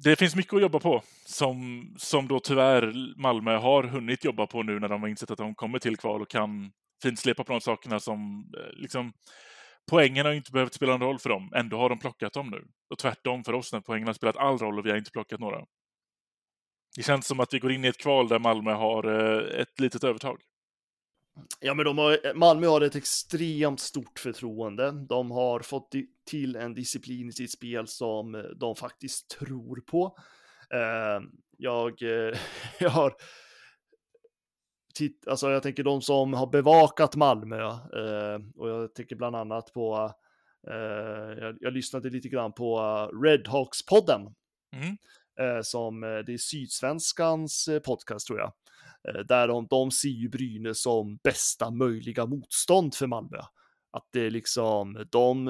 Det 0.03 0.15
finns 0.15 0.35
mycket 0.35 0.53
att 0.53 0.61
jobba 0.61 0.79
på 0.79 1.01
som, 1.25 1.87
som 1.97 2.27
då 2.27 2.39
tyvärr 2.39 3.13
Malmö 3.21 3.57
har 3.57 3.83
hunnit 3.83 4.25
jobba 4.25 4.47
på 4.47 4.63
nu 4.63 4.79
när 4.79 4.89
de 4.89 5.01
har 5.01 5.09
insett 5.09 5.31
att 5.31 5.37
de 5.37 5.55
kommer 5.55 5.79
till 5.79 5.97
kval 5.97 6.21
och 6.21 6.29
kan 6.29 6.71
finslepa 7.03 7.43
på 7.43 7.51
de 7.53 7.61
sakerna 7.61 7.99
som 7.99 8.51
eh, 8.57 8.73
liksom 8.73 9.13
poängen 9.89 10.25
har 10.25 10.33
inte 10.33 10.51
behövt 10.51 10.73
spela 10.73 10.91
någon 10.91 11.07
roll 11.07 11.19
för 11.19 11.29
dem. 11.29 11.51
Ändå 11.55 11.77
har 11.77 11.89
de 11.89 11.99
plockat 11.99 12.33
dem 12.33 12.49
nu. 12.49 12.67
Och 12.89 12.97
tvärtom 12.97 13.43
för 13.43 13.53
oss 13.53 13.73
när 13.73 13.81
poängen 13.81 14.07
har 14.07 14.13
spelat 14.13 14.37
all 14.37 14.57
roll 14.57 14.79
och 14.79 14.85
vi 14.85 14.89
har 14.89 14.97
inte 14.97 15.11
plockat 15.11 15.39
några. 15.39 15.65
Det 16.95 17.03
känns 17.03 17.27
som 17.27 17.39
att 17.39 17.53
vi 17.53 17.59
går 17.59 17.71
in 17.71 17.85
i 17.85 17.87
ett 17.87 18.01
kval 18.01 18.27
där 18.27 18.39
Malmö 18.39 18.73
har 18.73 19.03
eh, 19.03 19.61
ett 19.61 19.79
litet 19.79 20.03
övertag. 20.03 20.37
Ja, 21.59 21.73
men 21.73 21.85
de 21.85 21.97
har, 21.97 22.33
Malmö 22.33 22.67
har 22.67 22.81
ett 22.81 22.95
extremt 22.95 23.79
stort 23.79 24.19
förtroende. 24.19 24.91
De 24.91 25.31
har 25.31 25.59
fått 25.59 25.95
till 26.25 26.55
en 26.55 26.73
disciplin 26.73 27.29
i 27.29 27.31
sitt 27.31 27.51
spel 27.51 27.87
som 27.87 28.35
eh, 28.35 28.41
de 28.41 28.75
faktiskt 28.75 29.29
tror 29.29 29.81
på. 29.81 30.17
Jag, 31.57 32.01
jag 32.79 32.89
har 32.89 33.13
titt, 34.97 35.27
alltså 35.27 35.51
jag 35.51 35.63
tänker 35.63 35.83
de 35.83 36.01
som 36.01 36.33
har 36.33 36.47
bevakat 36.47 37.15
Malmö 37.15 37.61
eh, 37.67 38.39
och 38.55 38.69
jag 38.69 38.95
tänker 38.95 39.15
bland 39.15 39.35
annat 39.35 39.73
på, 39.73 40.11
eh, 40.67 41.43
jag, 41.43 41.57
jag, 41.59 41.73
lyssnade 41.73 42.09
lite 42.09 42.29
grann 42.29 42.53
på 42.53 42.79
Redhawks-podden. 43.13 44.33
Mm. 44.75 44.97
Eh, 45.39 45.61
som 45.61 46.03
eh, 46.03 46.17
det 46.25 46.33
är 46.33 46.37
Sydsvenskans 46.37 47.67
eh, 47.67 47.79
podcast 47.79 48.27
tror 48.27 48.39
jag. 48.39 48.53
Eh, 49.07 49.19
där 49.19 49.47
de, 49.47 49.67
de 49.69 49.91
ser 49.91 50.09
ju 50.09 50.29
Brynäs 50.29 50.81
som 50.81 51.17
bästa 51.23 51.71
möjliga 51.71 52.25
motstånd 52.25 52.95
för 52.95 53.07
Malmö. 53.07 53.37
Att 53.91 54.07
det 54.11 54.25
är 54.25 54.29
liksom, 54.29 55.05
de, 55.11 55.45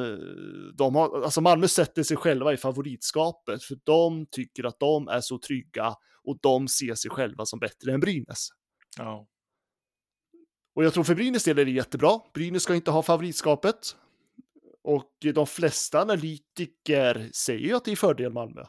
de 0.78 0.96
har, 0.96 1.22
alltså 1.24 1.42
Malmö 1.42 1.68
sätter 1.68 2.04
sig 2.04 2.18
själva 2.18 2.54
i 2.54 2.58
favoritskapet 2.58 3.64
för 3.64 3.78
de 3.84 4.26
tycker 4.32 4.64
att 4.64 4.80
de 4.80 5.08
är 5.08 5.22
så 5.22 5.40
trygga 5.40 5.96
och 6.24 6.38
de 6.42 6.68
ser 6.68 6.96
sig 6.96 7.12
själva 7.12 7.46
som 7.46 7.60
bättre 7.60 7.94
än 7.94 8.00
Brynäs. 8.00 8.48
Ja. 8.98 9.28
Och 10.76 10.84
jag 10.86 10.94
tror 10.94 11.04
för 11.04 11.16
Brynäs 11.16 11.44
del 11.44 11.60
är 11.60 11.66
det 11.66 11.72
jättebra. 11.72 12.20
Brynäs 12.34 12.64
ska 12.64 12.76
inte 12.76 12.92
ha 12.92 13.04
favoritskapet. 13.04 13.96
Och 14.84 15.12
de 15.34 15.48
flesta 15.48 16.02
analytiker 16.02 17.30
säger 17.34 17.68
ju 17.68 17.74
att 17.74 17.86
det 17.86 17.92
är 17.92 17.96
fördel 17.96 18.34
Malmö. 18.34 18.62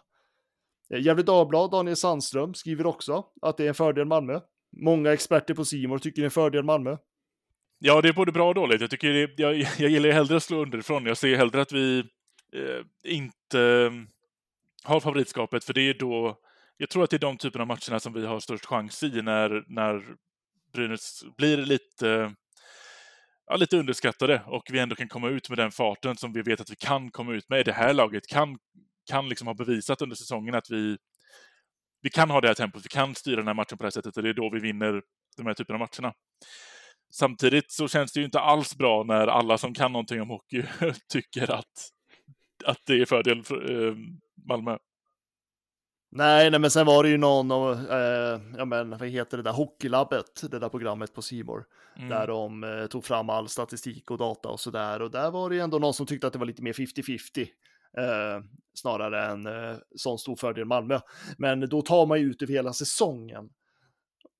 Eh, 0.94 1.00
Gefle 1.00 1.22
Dagblad, 1.22 1.70
Daniel 1.70 1.96
Sandström, 1.96 2.54
skriver 2.54 2.86
också 2.86 3.24
att 3.42 3.56
det 3.56 3.64
är 3.64 3.68
en 3.68 3.74
fördel 3.74 4.06
Malmö. 4.06 4.40
Många 4.76 5.12
experter 5.12 5.54
på 5.54 5.64
Simor 5.64 5.98
tycker 5.98 6.22
det 6.22 6.24
är 6.24 6.24
en 6.24 6.30
fördel 6.30 6.64
Malmö. 6.64 6.96
Ja, 7.78 8.00
det 8.00 8.08
är 8.08 8.12
både 8.12 8.32
bra 8.32 8.48
och 8.48 8.54
dåligt. 8.54 8.80
Jag, 8.80 8.90
tycker 8.90 9.12
det, 9.12 9.42
jag, 9.42 9.56
jag 9.78 9.90
gillar 9.90 10.10
hellre 10.10 10.36
att 10.36 10.42
slå 10.42 10.62
underifrån. 10.62 11.06
Jag 11.06 11.16
ser 11.16 11.36
hellre 11.36 11.60
att 11.60 11.72
vi 11.72 11.98
eh, 12.52 13.12
inte 13.12 13.60
eh, 13.60 13.92
har 14.84 15.00
favoritskapet, 15.00 15.64
för 15.64 15.72
det 15.74 15.80
är 15.80 15.94
då... 15.94 16.38
Jag 16.76 16.90
tror 16.90 17.04
att 17.04 17.10
det 17.10 17.16
är 17.16 17.18
de 17.18 17.36
typerna 17.36 17.62
av 17.62 17.68
matcherna 17.68 18.00
som 18.00 18.12
vi 18.12 18.26
har 18.26 18.40
störst 18.40 18.66
chans 18.66 19.02
i 19.02 19.22
när, 19.22 19.64
när 19.68 20.02
Brynäs 20.72 21.24
blir 21.36 21.56
lite, 21.56 22.34
ja, 23.46 23.56
lite 23.56 23.76
underskattade 23.76 24.42
och 24.46 24.62
vi 24.72 24.78
ändå 24.78 24.94
kan 24.94 25.08
komma 25.08 25.28
ut 25.28 25.48
med 25.48 25.58
den 25.58 25.70
farten 25.70 26.16
som 26.16 26.32
vi 26.32 26.42
vet 26.42 26.60
att 26.60 26.70
vi 26.70 26.76
kan 26.76 27.10
komma 27.10 27.32
ut 27.34 27.48
med. 27.48 27.64
Det 27.64 27.72
här 27.72 27.94
laget 27.94 28.26
kan, 28.26 28.58
kan 29.10 29.28
liksom 29.28 29.46
ha 29.46 29.54
bevisat 29.54 30.02
under 30.02 30.16
säsongen 30.16 30.54
att 30.54 30.70
vi, 30.70 30.96
vi 32.02 32.10
kan 32.10 32.30
ha 32.30 32.40
det 32.40 32.48
här 32.48 32.54
tempot, 32.54 32.84
vi 32.84 32.88
kan 32.88 33.14
styra 33.14 33.36
den 33.36 33.46
här 33.46 33.54
matchen 33.54 33.78
på 33.78 33.84
det 33.84 33.86
här 33.86 33.90
sättet 33.90 34.16
och 34.16 34.22
det 34.22 34.28
är 34.28 34.34
då 34.34 34.50
vi 34.50 34.60
vinner 34.60 35.02
de 35.36 35.46
här 35.46 35.54
typerna 35.54 35.76
av 35.76 35.88
matcherna. 35.88 36.14
Samtidigt 37.10 37.72
så 37.72 37.88
känns 37.88 38.12
det 38.12 38.20
ju 38.20 38.26
inte 38.26 38.40
alls 38.40 38.76
bra 38.76 39.04
när 39.04 39.26
alla 39.26 39.58
som 39.58 39.74
kan 39.74 39.92
någonting 39.92 40.22
om 40.22 40.28
hockey 40.28 40.62
tycker 41.12 41.50
att, 41.50 41.90
att 42.64 42.78
det 42.86 43.00
är 43.00 43.06
fördel 43.06 43.42
för 43.42 43.86
eh, 43.88 43.94
Malmö. 44.48 44.78
Nej, 46.10 46.50
nej, 46.50 46.60
men 46.60 46.70
sen 46.70 46.86
var 46.86 47.02
det 47.02 47.08
ju 47.08 47.16
någon 47.16 47.52
av, 47.52 47.72
eh, 47.72 48.40
ja 48.56 48.64
men 48.64 48.90
vad 48.90 49.08
heter 49.08 49.36
det 49.36 49.42
där, 49.42 49.52
Hockeylabbet, 49.52 50.50
det 50.50 50.58
där 50.58 50.68
programmet 50.68 51.14
på 51.14 51.22
Simor 51.22 51.64
mm. 51.96 52.08
där 52.08 52.26
de 52.26 52.64
eh, 52.64 52.86
tog 52.86 53.04
fram 53.04 53.30
all 53.30 53.48
statistik 53.48 54.10
och 54.10 54.18
data 54.18 54.48
och 54.48 54.60
sådär. 54.60 55.02
Och 55.02 55.10
där 55.10 55.30
var 55.30 55.50
det 55.50 55.56
ju 55.56 55.60
ändå 55.60 55.78
någon 55.78 55.94
som 55.94 56.06
tyckte 56.06 56.26
att 56.26 56.32
det 56.32 56.38
var 56.38 56.46
lite 56.46 56.62
mer 56.62 56.72
50-50. 56.72 57.48
Eh, 57.96 58.42
snarare 58.74 59.26
än 59.26 59.46
eh, 59.46 59.76
sån 59.96 60.18
stor 60.18 60.36
fördel 60.36 60.64
Malmö. 60.64 61.00
Men 61.38 61.60
då 61.60 61.82
tar 61.82 62.06
man 62.06 62.20
ju 62.20 62.30
ut 62.30 62.42
över 62.42 62.52
hela 62.52 62.72
säsongen. 62.72 63.50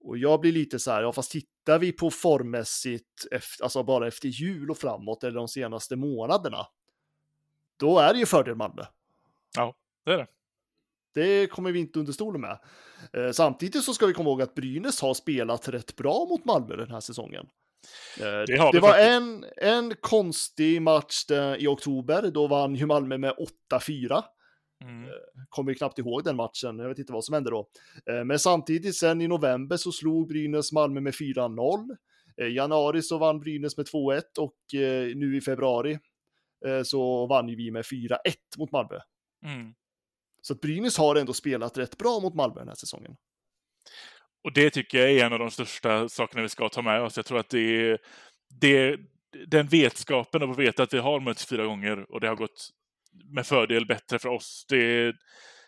Och 0.00 0.18
jag 0.18 0.40
blir 0.40 0.52
lite 0.52 0.78
så 0.78 0.90
här, 0.90 1.02
ja 1.02 1.12
fast 1.12 1.30
tittar 1.30 1.78
vi 1.78 1.92
på 1.92 2.11
formmässigt, 2.11 3.26
efter, 3.30 3.64
alltså 3.64 3.82
bara 3.82 4.08
efter 4.08 4.28
jul 4.28 4.70
och 4.70 4.78
framåt 4.78 5.24
eller 5.24 5.37
de 5.37 5.48
senaste 5.48 5.96
månaderna, 5.96 6.66
då 7.76 7.98
är 7.98 8.12
det 8.12 8.18
ju 8.18 8.26
fördel 8.26 8.54
Malmö. 8.54 8.82
Ja, 9.56 9.74
det 10.04 10.12
är 10.12 10.18
det. 10.18 10.26
Det 11.14 11.46
kommer 11.46 11.72
vi 11.72 11.78
inte 11.78 11.98
under 11.98 12.12
stolen 12.12 12.40
med. 12.40 12.58
Eh, 13.12 13.30
samtidigt 13.32 13.84
så 13.84 13.94
ska 13.94 14.06
vi 14.06 14.12
komma 14.12 14.30
ihåg 14.30 14.42
att 14.42 14.54
Brynäs 14.54 15.00
har 15.00 15.14
spelat 15.14 15.68
rätt 15.68 15.96
bra 15.96 16.26
mot 16.30 16.44
Malmö 16.44 16.76
den 16.76 16.90
här 16.90 17.00
säsongen. 17.00 17.46
Eh, 18.20 18.44
det, 18.46 18.70
det 18.72 18.80
var 18.80 18.98
en, 18.98 19.44
en 19.56 19.94
konstig 20.00 20.82
match 20.82 21.24
i 21.58 21.66
oktober, 21.66 22.30
då 22.30 22.46
vann 22.46 22.74
ju 22.74 22.86
Malmö 22.86 23.18
med 23.18 23.34
8-4. 23.72 24.22
Mm. 24.84 25.04
Eh, 25.04 25.10
kommer 25.48 25.74
knappt 25.74 25.98
ihåg 25.98 26.24
den 26.24 26.36
matchen, 26.36 26.78
jag 26.78 26.88
vet 26.88 26.98
inte 26.98 27.12
vad 27.12 27.24
som 27.24 27.34
hände 27.34 27.50
då. 27.50 27.68
Eh, 28.10 28.24
men 28.24 28.38
samtidigt 28.38 28.96
sen 28.96 29.20
i 29.20 29.28
november 29.28 29.76
så 29.76 29.92
slog 29.92 30.28
Brynäs 30.28 30.72
Malmö 30.72 31.00
med 31.00 31.14
4-0. 31.14 31.96
I 32.42 32.54
januari 32.56 33.02
så 33.02 33.18
vann 33.18 33.40
Brynäs 33.40 33.76
med 33.76 33.86
2-1 33.86 34.22
och 34.38 34.56
nu 35.14 35.36
i 35.36 35.40
februari 35.40 35.98
så 36.84 37.26
vann 37.26 37.46
vi 37.46 37.70
med 37.70 37.84
4-1 37.84 38.16
mot 38.58 38.72
Malmö. 38.72 38.98
Mm. 39.44 39.74
Så 40.42 40.52
att 40.52 40.60
Brynäs 40.60 40.98
har 40.98 41.16
ändå 41.16 41.32
spelat 41.32 41.78
rätt 41.78 41.98
bra 41.98 42.20
mot 42.20 42.34
Malmö 42.34 42.58
den 42.58 42.68
här 42.68 42.74
säsongen. 42.74 43.16
Och 44.48 44.54
det 44.54 44.70
tycker 44.70 44.98
jag 44.98 45.11
är 45.11 45.26
en 45.26 45.32
av 45.32 45.38
de 45.38 45.50
största 45.50 46.08
sakerna 46.08 46.42
vi 46.42 46.48
ska 46.48 46.68
ta 46.68 46.82
med 46.82 47.02
oss. 47.02 47.16
Jag 47.16 47.26
tror 47.26 47.38
att 47.38 47.48
det 47.48 47.90
är, 47.90 47.98
det, 48.61 48.96
den 49.46 49.66
vetskapen 49.66 50.42
av 50.42 50.50
att 50.50 50.58
veta 50.58 50.82
att 50.82 50.94
vi 50.94 50.98
har 50.98 51.20
mötts 51.20 51.46
fyra 51.46 51.64
gånger 51.64 52.12
och 52.12 52.20
det 52.20 52.28
har 52.28 52.37
gått 52.37 52.70
med 53.34 53.46
fördel 53.46 53.87
bättre 53.87 54.18
för 54.18 54.28
oss. 54.28 54.66
Det, 54.68 55.14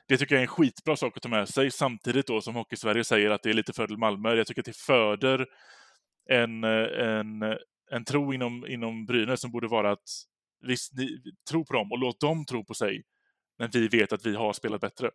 det 0.09 0.17
tycker 0.17 0.35
jag 0.35 0.39
är 0.39 0.43
en 0.43 0.49
skitbra 0.49 0.97
sak 0.97 1.17
att 1.17 1.23
ta 1.23 1.29
med 1.29 1.49
sig. 1.49 1.71
Samtidigt 1.71 2.27
då 2.27 2.41
som 2.41 2.55
Hockey-Sverige 2.55 3.05
säger 3.05 3.31
att 3.31 3.43
det 3.43 3.51
är 3.51 3.55
lite 3.55 3.73
fördel 3.73 3.99
Malmö. 3.99 4.35
Jag 4.35 4.47
tycker 4.47 4.63
att 4.63 4.67
det 4.67 4.77
föder 4.77 5.47
en, 6.31 6.65
en, 6.65 7.43
en 7.91 8.05
tro 8.05 8.35
inom, 8.35 8.67
inom 8.67 9.07
Brynäs 9.07 9.41
som 9.41 9.51
borde 9.51 9.69
vara 9.69 9.93
att 9.93 10.09
visst, 10.67 10.93
ni, 10.93 11.23
tro 11.51 11.65
på 11.65 11.73
dem 11.73 11.93
och 11.93 11.99
låt 11.99 12.21
dem 12.21 12.45
tro 12.45 12.65
på 12.65 12.75
sig 12.75 13.03
Men 13.59 13.71
vi 13.73 13.89
vet 13.89 14.13
att 14.13 14.27
vi 14.27 14.35
har 14.37 14.53
spelat 14.53 14.81
bättre. 14.81 15.11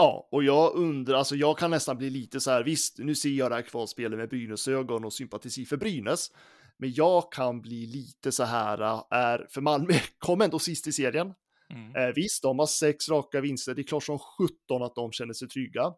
Ja, 0.00 0.28
och 0.30 0.44
jag 0.44 0.74
undrar, 0.74 1.14
alltså 1.14 1.36
jag 1.36 1.58
kan 1.58 1.70
nästan 1.70 1.98
bli 1.98 2.10
lite 2.10 2.40
så 2.40 2.50
här, 2.50 2.64
visst, 2.64 2.98
nu 2.98 3.14
ser 3.14 3.30
jag 3.30 3.50
det 3.50 3.54
här 3.54 3.62
kvalspelet 3.62 4.18
med 4.18 4.28
Brynäs-ögon 4.28 5.04
och 5.04 5.12
sympati 5.12 5.66
för 5.66 5.76
Brynäs, 5.76 6.32
men 6.76 6.92
jag 6.92 7.32
kan 7.32 7.60
bli 7.60 7.86
lite 7.86 8.32
så 8.32 8.44
här, 8.44 9.04
är, 9.10 9.46
för 9.50 9.60
Malmö 9.60 9.94
kom 10.18 10.40
ändå 10.40 10.58
sist 10.58 10.86
i 10.86 10.92
serien. 10.92 11.34
Mm. 11.70 11.96
Eh, 11.96 12.14
visst, 12.14 12.42
de 12.42 12.58
har 12.58 12.66
sex 12.66 13.08
raka 13.08 13.40
vinster, 13.40 13.74
det 13.74 13.82
är 13.82 13.84
klart 13.84 14.04
som 14.04 14.18
17 14.18 14.82
att 14.82 14.94
de 14.94 15.12
känner 15.12 15.34
sig 15.34 15.48
trygga. 15.48 15.92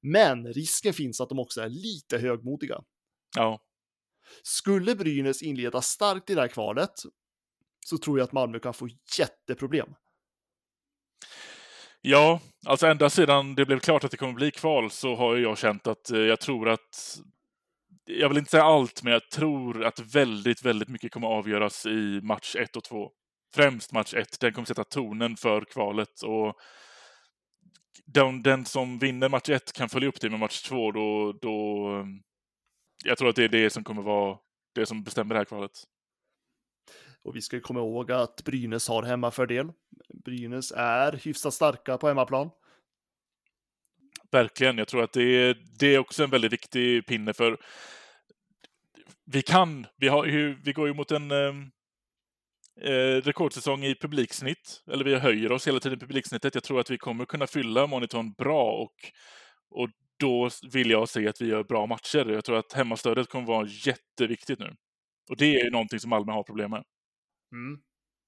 Men 0.00 0.52
risken 0.52 0.92
finns 0.92 1.20
att 1.20 1.28
de 1.28 1.38
också 1.38 1.60
är 1.60 1.68
lite 1.68 2.18
högmodiga. 2.18 2.80
Ja. 3.36 3.60
Skulle 4.42 4.94
Brynäs 4.94 5.42
inleda 5.42 5.82
starkt 5.82 6.30
i 6.30 6.34
det 6.34 6.40
här 6.40 6.48
kvalet 6.48 6.92
så 7.86 7.98
tror 7.98 8.18
jag 8.18 8.24
att 8.24 8.32
Malmö 8.32 8.58
kan 8.58 8.74
få 8.74 8.88
jätteproblem. 9.18 9.88
Ja, 12.08 12.40
alltså 12.66 12.86
ända 12.86 13.10
sedan 13.10 13.54
det 13.54 13.66
blev 13.66 13.78
klart 13.78 14.04
att 14.04 14.10
det 14.10 14.16
kommer 14.16 14.32
bli 14.32 14.50
kval 14.50 14.90
så 14.90 15.14
har 15.14 15.36
jag 15.36 15.58
känt 15.58 15.86
att 15.86 16.10
eh, 16.10 16.18
jag 16.18 16.40
tror 16.40 16.68
att 16.68 17.18
jag 18.04 18.28
vill 18.28 18.38
inte 18.38 18.50
säga 18.50 18.64
allt, 18.64 19.02
men 19.02 19.12
jag 19.12 19.30
tror 19.30 19.84
att 19.84 19.98
väldigt, 20.14 20.62
väldigt 20.62 20.88
mycket 20.88 21.12
kommer 21.12 21.28
avgöras 21.28 21.86
i 21.86 22.20
match 22.22 22.56
1 22.56 22.76
och 22.76 22.84
2. 22.84 23.10
Främst 23.54 23.92
match 23.92 24.14
1, 24.14 24.40
den 24.40 24.52
kommer 24.52 24.66
sätta 24.66 24.84
tonen 24.84 25.36
för 25.36 25.64
kvalet 25.64 26.22
och 26.22 26.54
den, 28.04 28.42
den 28.42 28.64
som 28.64 28.98
vinner 28.98 29.28
match 29.28 29.48
1 29.48 29.72
kan 29.72 29.88
följa 29.88 30.08
upp 30.08 30.20
det 30.20 30.30
med 30.30 30.40
match 30.40 30.62
2 30.62 30.92
då, 30.92 31.32
då 31.32 31.88
eh, 31.98 32.06
jag 33.04 33.18
tror 33.18 33.28
att 33.28 33.36
det 33.36 33.44
är 33.44 33.48
det 33.48 33.70
som 33.70 33.84
kommer 33.84 34.02
vara 34.02 34.36
det 34.74 34.86
som 34.86 35.02
bestämmer 35.02 35.34
det 35.34 35.40
här 35.40 35.44
kvalet. 35.44 35.72
Och 37.26 37.36
vi 37.36 37.42
ska 37.42 37.60
komma 37.60 37.80
ihåg 37.80 38.12
att 38.12 38.44
Brynäs 38.44 38.88
har 38.88 39.02
hemmafördel. 39.02 39.72
Brynäs 40.24 40.72
är 40.76 41.12
hyfsat 41.12 41.54
starka 41.54 41.98
på 41.98 42.08
hemmaplan. 42.08 42.50
Verkligen. 44.30 44.78
Jag 44.78 44.88
tror 44.88 45.02
att 45.02 45.12
det 45.12 45.22
är, 45.22 45.56
det 45.78 45.94
är 45.94 45.98
också 45.98 46.24
en 46.24 46.30
väldigt 46.30 46.52
viktig 46.52 47.06
pinne 47.06 47.32
för 47.32 47.58
vi 49.24 49.42
kan, 49.42 49.86
vi, 49.96 50.08
har 50.08 50.26
vi 50.64 50.72
går 50.72 50.88
ju 50.88 50.94
mot 50.94 51.10
en 51.10 51.30
ehm, 51.30 51.70
eh, 52.80 53.22
rekordsäsong 53.22 53.84
i 53.84 53.94
publiksnitt, 53.94 54.82
eller 54.92 55.04
vi 55.04 55.14
höjer 55.14 55.52
oss 55.52 55.68
hela 55.68 55.80
tiden 55.80 55.98
i 55.98 56.00
publiksnittet. 56.00 56.54
Jag 56.54 56.64
tror 56.64 56.80
att 56.80 56.90
vi 56.90 56.98
kommer 56.98 57.24
kunna 57.24 57.46
fylla 57.46 57.86
monitorn 57.86 58.32
bra 58.32 58.72
och, 58.72 58.94
och 59.70 59.88
då 60.18 60.50
vill 60.72 60.90
jag 60.90 61.08
se 61.08 61.28
att 61.28 61.40
vi 61.40 61.46
gör 61.46 61.64
bra 61.64 61.86
matcher. 61.86 62.30
Jag 62.30 62.44
tror 62.44 62.58
att 62.58 62.72
hemmastödet 62.72 63.28
kommer 63.28 63.46
vara 63.46 63.66
jätteviktigt 63.66 64.58
nu. 64.58 64.74
Och 65.30 65.36
det 65.36 65.44
är 65.44 65.64
ju 65.64 65.70
någonting 65.70 66.00
som 66.00 66.10
Malmö 66.10 66.32
har 66.32 66.42
problem 66.42 66.70
med. 66.70 66.84
Mm. 67.56 67.80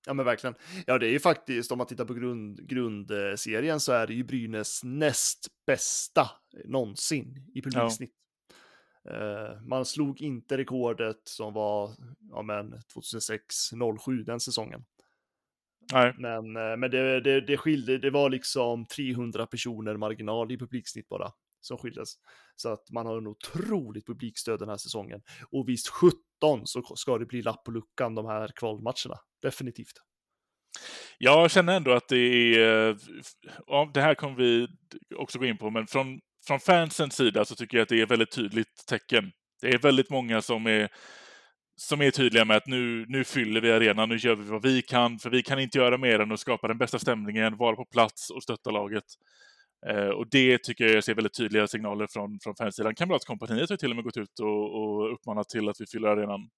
Ja 0.06 0.14
men 0.14 0.24
verkligen. 0.24 0.54
Ja 0.86 0.98
det 0.98 1.06
är 1.06 1.10
ju 1.10 1.20
faktiskt, 1.20 1.72
om 1.72 1.78
man 1.78 1.86
tittar 1.86 2.04
på 2.04 2.14
grund, 2.14 2.68
grundserien 2.68 3.80
så 3.80 3.92
är 3.92 4.06
det 4.06 4.14
ju 4.14 4.24
Brynäs 4.24 4.80
näst 4.84 5.46
bästa 5.66 6.30
någonsin 6.64 7.50
i 7.54 7.62
publiksnitt. 7.62 8.14
Uh, 9.10 9.62
man 9.62 9.84
slog 9.84 10.20
inte 10.20 10.56
rekordet 10.56 11.20
som 11.24 11.54
var 11.54 11.90
ja, 12.30 12.42
men 12.42 12.74
2006-07 12.74 14.24
den 14.24 14.40
säsongen. 14.40 14.84
Nej. 15.92 16.14
Men, 16.18 16.56
uh, 16.56 16.76
men 16.76 16.90
det, 16.90 17.20
det, 17.20 17.40
det 17.40 17.56
skilde, 17.56 17.98
det 17.98 18.10
var 18.10 18.30
liksom 18.30 18.86
300 18.86 19.46
personer 19.46 19.96
marginal 19.96 20.52
i 20.52 20.58
publiksnitt 20.58 21.08
bara 21.08 21.32
som 21.60 21.78
skildes. 21.78 22.14
Så 22.56 22.68
att 22.68 22.90
man 22.90 23.06
har 23.06 23.18
en 23.18 23.26
otroligt 23.26 24.06
publikstöd 24.06 24.58
den 24.58 24.68
här 24.68 24.76
säsongen. 24.76 25.22
Och 25.50 25.68
visst 25.68 25.88
17 25.88 26.18
så 26.64 26.82
ska 26.96 27.18
det 27.18 27.26
bli 27.26 27.42
lapp 27.42 27.64
på 27.64 27.70
luckan 27.70 28.14
de 28.14 28.26
här 28.26 28.50
kvalmatcherna. 28.56 29.16
Definitivt. 29.42 29.94
Jag 31.18 31.50
känner 31.50 31.76
ändå 31.76 31.92
att 31.92 32.08
det 32.08 32.16
är, 32.18 32.90
eh, 32.90 32.96
ja, 33.66 33.90
det 33.94 34.00
här 34.00 34.14
kommer 34.14 34.36
vi 34.36 34.68
också 35.16 35.38
gå 35.38 35.44
in 35.44 35.58
på, 35.58 35.70
men 35.70 35.86
från, 35.86 36.20
från 36.46 36.60
fansens 36.60 37.16
sida 37.16 37.44
så 37.44 37.54
tycker 37.54 37.76
jag 37.76 37.82
att 37.82 37.88
det 37.88 38.00
är 38.00 38.06
väldigt 38.06 38.32
tydligt 38.32 38.86
tecken. 38.88 39.30
Det 39.60 39.68
är 39.68 39.78
väldigt 39.78 40.10
många 40.10 40.42
som 40.42 40.66
är, 40.66 40.88
som 41.76 42.02
är 42.02 42.10
tydliga 42.10 42.44
med 42.44 42.56
att 42.56 42.66
nu, 42.66 43.04
nu 43.08 43.24
fyller 43.24 43.60
vi 43.60 43.72
arenan, 43.72 44.08
nu 44.08 44.16
gör 44.16 44.34
vi 44.34 44.50
vad 44.50 44.62
vi 44.62 44.82
kan, 44.82 45.18
för 45.18 45.30
vi 45.30 45.42
kan 45.42 45.60
inte 45.60 45.78
göra 45.78 45.98
mer 45.98 46.20
än 46.20 46.32
att 46.32 46.40
skapa 46.40 46.68
den 46.68 46.78
bästa 46.78 46.98
stämningen, 46.98 47.56
vara 47.56 47.76
på 47.76 47.84
plats 47.84 48.30
och 48.30 48.42
stötta 48.42 48.70
laget. 48.70 49.04
Eh, 49.86 50.08
och 50.08 50.28
det 50.30 50.62
tycker 50.62 50.94
jag 50.94 51.04
ser 51.04 51.14
väldigt 51.14 51.36
tydliga 51.36 51.66
signaler 51.66 52.06
från, 52.06 52.38
från 52.42 52.54
fansidan. 52.54 52.94
Kamratkompaniet 52.94 53.70
har 53.70 53.76
till 53.76 53.90
och 53.90 53.96
med 53.96 54.04
gått 54.04 54.16
ut 54.16 54.38
och, 54.40 54.82
och 54.82 55.14
uppmanat 55.14 55.48
till 55.48 55.68
att 55.68 55.80
vi 55.80 55.86
fyller 55.86 56.08
arenan. 56.08 56.48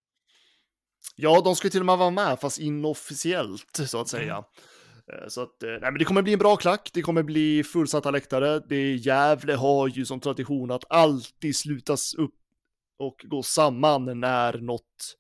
Ja, 1.17 1.41
de 1.45 1.57
skulle 1.57 1.71
till 1.71 1.81
och 1.81 1.87
med 1.87 1.99
vara 1.99 2.11
med, 2.11 2.41
fast 2.41 2.59
inofficiellt 2.59 3.81
så 3.87 4.01
att 4.01 4.09
säga. 4.09 4.33
Mm. 4.35 5.31
Så 5.31 5.43
att, 5.43 5.57
nej, 5.61 5.81
men 5.81 5.99
det 5.99 6.05
kommer 6.05 6.23
bli 6.23 6.33
en 6.33 6.39
bra 6.39 6.57
klack, 6.57 6.91
det 6.95 7.03
kommer 7.03 7.23
bli 7.23 7.65
fullsatta 7.65 8.11
läktare. 8.11 8.63
Det 8.69 8.95
Gävle 8.95 9.55
har 9.55 9.89
ju 9.89 10.05
som 10.05 10.21
tradition 10.21 10.71
att 10.71 10.85
alltid 10.89 11.57
slutas 11.57 12.15
upp 12.15 12.35
och 12.99 13.25
gå 13.25 13.43
samman 13.43 14.21
när 14.21 14.59
något 14.59 15.17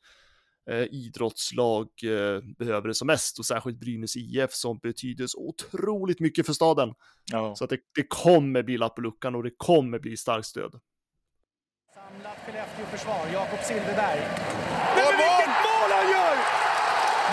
eh, 0.71 0.87
idrottslag 0.91 1.87
eh, 2.03 2.41
behöver 2.59 2.89
det 2.89 2.95
som 2.95 3.07
mest 3.07 3.39
och 3.39 3.47
särskilt 3.47 3.81
Brynäs 3.81 4.17
IF 4.17 4.53
som 4.53 4.79
betyder 4.79 5.27
så 5.27 5.39
otroligt 5.39 6.21
mycket 6.21 6.47
för 6.47 6.53
staden. 6.53 6.95
Ja. 7.33 7.55
Så 7.57 7.65
att 7.65 7.71
det, 7.71 7.79
det 7.95 8.07
kommer 8.09 8.63
bli 8.63 8.79
lapp 8.79 8.95
på 8.95 9.01
luckan 9.01 9.35
och 9.35 9.43
det 9.43 9.55
kommer 9.57 9.99
bli 9.99 10.17
starkt 10.17 10.47
stöd. 10.47 10.81
Samlat 11.95 12.39
Skellefteå-försvar, 12.47 13.23
Jakob 13.33 13.61
Silfverberg. 13.69 14.21
Men, 14.97 15.11
vilket 15.23 15.55
mål 15.67 15.91
han 15.99 16.07
gör! 16.17 16.37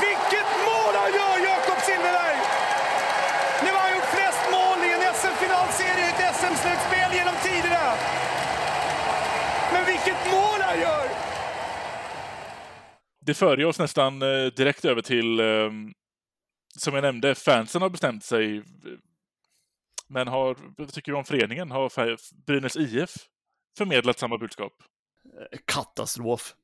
Vilket 0.06 0.50
mål 0.69 0.93
han 1.02 1.12
gör, 1.19 1.36
Jakob 1.52 1.80
Silfverberg! 1.88 2.38
Nu 3.63 3.69
har 3.76 3.82
han 3.86 3.93
gjort 3.95 4.12
flest 4.17 4.43
mål 4.56 4.78
i 4.88 4.89
en 4.95 5.04
SM-finalserie 5.19 6.06
i 6.06 6.10
ett 6.13 6.21
SM-slutspel 6.39 7.10
genom 7.19 7.36
tiderna. 7.47 7.86
Men 9.73 9.84
vilket 9.91 10.21
mål 10.34 10.60
han 10.67 10.80
gör! 10.86 11.08
Det 13.27 13.33
för 13.33 13.65
oss 13.65 13.79
nästan 13.79 14.21
eh, 14.21 14.45
direkt 14.45 14.85
över 14.85 15.01
till, 15.01 15.39
eh, 15.39 15.71
som 16.77 16.93
jag 16.93 17.01
nämnde, 17.01 17.35
fansen 17.35 17.81
har 17.81 17.89
bestämt 17.89 18.23
sig. 18.23 18.63
Men 20.07 20.27
har, 20.27 20.57
vad 20.77 20.93
tycker 20.93 21.11
vi 21.11 21.17
om 21.17 21.25
föreningen? 21.25 21.71
Har 21.71 22.17
Brynäs 22.45 22.75
IF 22.75 23.15
förmedlat 23.77 24.19
samma 24.19 24.37
budskap? 24.37 24.73
Katastrof. 25.65 26.55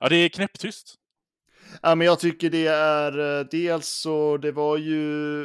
Ja, 0.00 0.08
det 0.08 0.16
är 0.16 0.28
knäpptyst. 0.28 0.94
Ja, 1.82 1.94
men 1.94 2.06
jag 2.06 2.20
tycker 2.20 2.50
det 2.50 2.66
är 2.66 3.38
eh, 3.38 3.46
dels 3.50 3.88
så, 3.88 4.36
det 4.36 4.52
var 4.52 4.76
ju, 4.76 5.42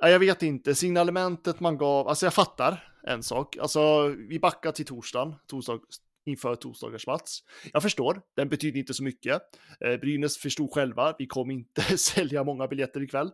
ja, 0.00 0.08
jag 0.08 0.18
vet 0.18 0.42
inte, 0.42 0.74
signalementet 0.74 1.60
man 1.60 1.78
gav, 1.78 2.08
alltså 2.08 2.26
jag 2.26 2.34
fattar 2.34 2.92
en 3.02 3.22
sak, 3.22 3.56
alltså 3.56 4.06
vi 4.08 4.38
backar 4.38 4.72
till 4.72 4.86
torsdagen, 4.86 5.34
torsdag, 5.46 5.80
inför 6.26 6.54
torsdagars 6.54 7.06
match. 7.06 7.38
Jag 7.72 7.82
förstår, 7.82 8.22
den 8.36 8.48
betyder 8.48 8.80
inte 8.80 8.94
så 8.94 9.02
mycket. 9.02 9.42
Eh, 9.84 9.96
Brynäs 9.96 10.38
förstod 10.38 10.72
själva, 10.72 11.14
vi 11.18 11.26
kommer 11.26 11.54
inte 11.54 11.82
sälja 11.98 12.44
många 12.44 12.68
biljetter 12.68 13.02
ikväll. 13.02 13.30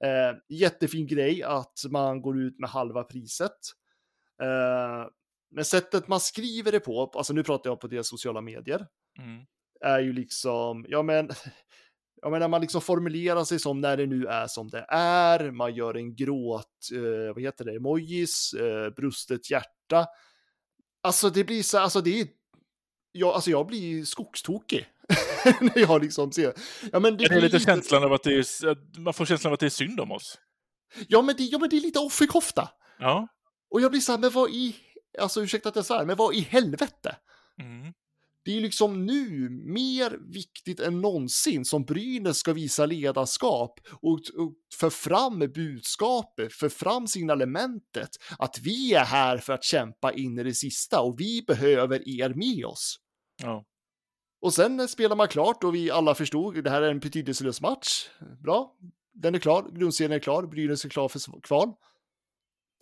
Eh, 0.00 0.36
jättefin 0.48 1.06
grej 1.06 1.42
att 1.42 1.80
man 1.90 2.22
går 2.22 2.40
ut 2.40 2.58
med 2.58 2.70
halva 2.70 3.04
priset. 3.04 3.58
Eh, 4.42 5.08
men 5.50 5.64
sättet 5.64 6.08
man 6.08 6.20
skriver 6.20 6.72
det 6.72 6.80
på, 6.80 7.12
alltså 7.14 7.32
nu 7.32 7.42
pratar 7.42 7.70
jag 7.70 7.80
på 7.80 7.86
deras 7.86 8.08
sociala 8.08 8.40
medier, 8.40 8.86
mm. 9.18 9.44
är 9.80 10.00
ju 10.00 10.12
liksom, 10.12 10.86
ja 10.88 11.02
men, 11.02 11.30
ja 12.22 12.30
men 12.30 12.40
när 12.40 12.48
man 12.48 12.60
liksom 12.60 12.80
formulerar 12.80 13.44
sig 13.44 13.58
som 13.58 13.80
när 13.80 13.96
det 13.96 14.06
nu 14.06 14.26
är 14.26 14.46
som 14.46 14.68
det 14.68 14.86
är, 14.88 15.50
man 15.50 15.74
gör 15.74 15.94
en 15.94 16.16
gråt, 16.16 16.88
eh, 16.94 17.34
vad 17.34 17.42
heter 17.42 17.64
det, 17.64 17.76
emojis, 17.76 18.52
eh, 18.52 18.90
brustet 18.90 19.50
hjärta. 19.50 20.06
Alltså 21.08 21.30
det 21.30 21.44
blir 21.44 21.62
så, 21.62 21.78
alltså 21.78 22.00
det 22.00 22.20
är, 22.20 22.26
ja, 23.12 23.34
alltså 23.34 23.50
jag 23.50 23.66
blir 23.66 24.04
skogstokig. 24.04 24.86
när 25.60 25.78
jag 25.78 26.02
liksom 26.02 26.32
ser, 26.32 26.54
ja 26.92 27.00
men 27.00 27.16
det, 27.16 27.28
det 27.28 27.34
är 27.34 27.40
lite 27.40 27.60
känslan 27.60 28.04
av 28.04 28.12
att 28.12 28.22
det 28.22 28.34
är, 28.34 29.00
man 29.00 29.14
får 29.14 29.26
känslan 29.26 29.50
av 29.50 29.54
att 29.54 29.60
det 29.60 29.66
är 29.66 29.70
synd 29.70 30.00
om 30.00 30.12
oss. 30.12 30.38
Ja 31.08 31.22
men 31.22 31.36
det, 31.36 31.44
ja, 31.44 31.58
men 31.58 31.68
det 31.68 31.76
är 31.76 31.80
lite 31.80 31.98
offerkofta. 31.98 32.68
Ja. 32.98 33.28
Och 33.70 33.80
jag 33.80 33.90
blir 33.90 34.00
så 34.00 34.12
här, 34.12 34.18
men 34.18 34.30
vad 34.30 34.50
i 34.50 34.76
alltså 35.18 35.42
ursäkta 35.42 35.68
att 35.68 35.76
jag 35.76 35.84
säger 35.84 36.04
men 36.04 36.16
vad 36.16 36.34
i 36.34 36.40
helvete? 36.40 37.16
Mm. 37.60 37.92
Det 38.48 38.56
är 38.56 38.60
liksom 38.60 39.06
nu 39.06 39.48
mer 39.50 40.32
viktigt 40.32 40.80
än 40.80 41.00
någonsin 41.00 41.64
som 41.64 41.84
Brynäs 41.84 42.38
ska 42.38 42.52
visa 42.52 42.86
ledarskap 42.86 43.80
och, 43.92 44.20
och 44.36 44.54
för 44.74 44.90
fram 44.90 45.38
budskapet, 45.38 46.52
för 46.52 46.68
fram 46.68 47.06
signalementet 47.06 48.08
att 48.38 48.58
vi 48.58 48.94
är 48.94 49.04
här 49.04 49.38
för 49.38 49.52
att 49.52 49.64
kämpa 49.64 50.12
in 50.12 50.38
i 50.38 50.42
det 50.42 50.54
sista 50.54 51.00
och 51.00 51.20
vi 51.20 51.44
behöver 51.46 52.08
er 52.08 52.34
med 52.34 52.64
oss. 52.64 52.96
Ja. 53.42 53.64
Och 54.40 54.54
sen 54.54 54.88
spelar 54.88 55.16
man 55.16 55.28
klart 55.28 55.64
och 55.64 55.74
vi 55.74 55.90
alla 55.90 56.14
förstod 56.14 56.64
det 56.64 56.70
här 56.70 56.82
är 56.82 56.90
en 56.90 57.00
betydelselös 57.00 57.60
match. 57.60 58.08
Bra, 58.42 58.76
den 59.12 59.34
är 59.34 59.38
klar, 59.38 59.70
grundserien 59.72 60.12
är 60.12 60.18
klar, 60.18 60.42
Brynäs 60.42 60.84
är 60.84 60.88
klar 60.88 61.08
för 61.08 61.40
kval. 61.40 61.68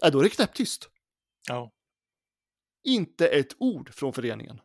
Äh, 0.04 0.10
då 0.10 0.18
är 0.18 0.22
det 0.22 0.30
knäpptyst. 0.30 0.88
Ja. 1.48 1.72
Inte 2.84 3.28
ett 3.28 3.56
ord 3.58 3.94
från 3.94 4.12
föreningen. 4.12 4.60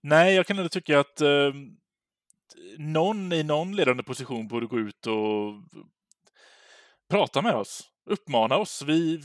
Nej, 0.00 0.34
jag 0.34 0.46
kan 0.46 0.58
ändå 0.58 0.68
tycka 0.68 1.00
att 1.00 1.20
eh, 1.20 1.52
någon 2.78 3.32
i 3.32 3.42
någon 3.42 3.76
ledande 3.76 4.02
position 4.02 4.48
borde 4.48 4.66
gå 4.66 4.78
ut 4.78 5.06
och 5.06 5.54
prata 7.10 7.42
med 7.42 7.54
oss, 7.54 7.90
uppmana 8.10 8.56
oss. 8.56 8.82
Vi, 8.82 9.20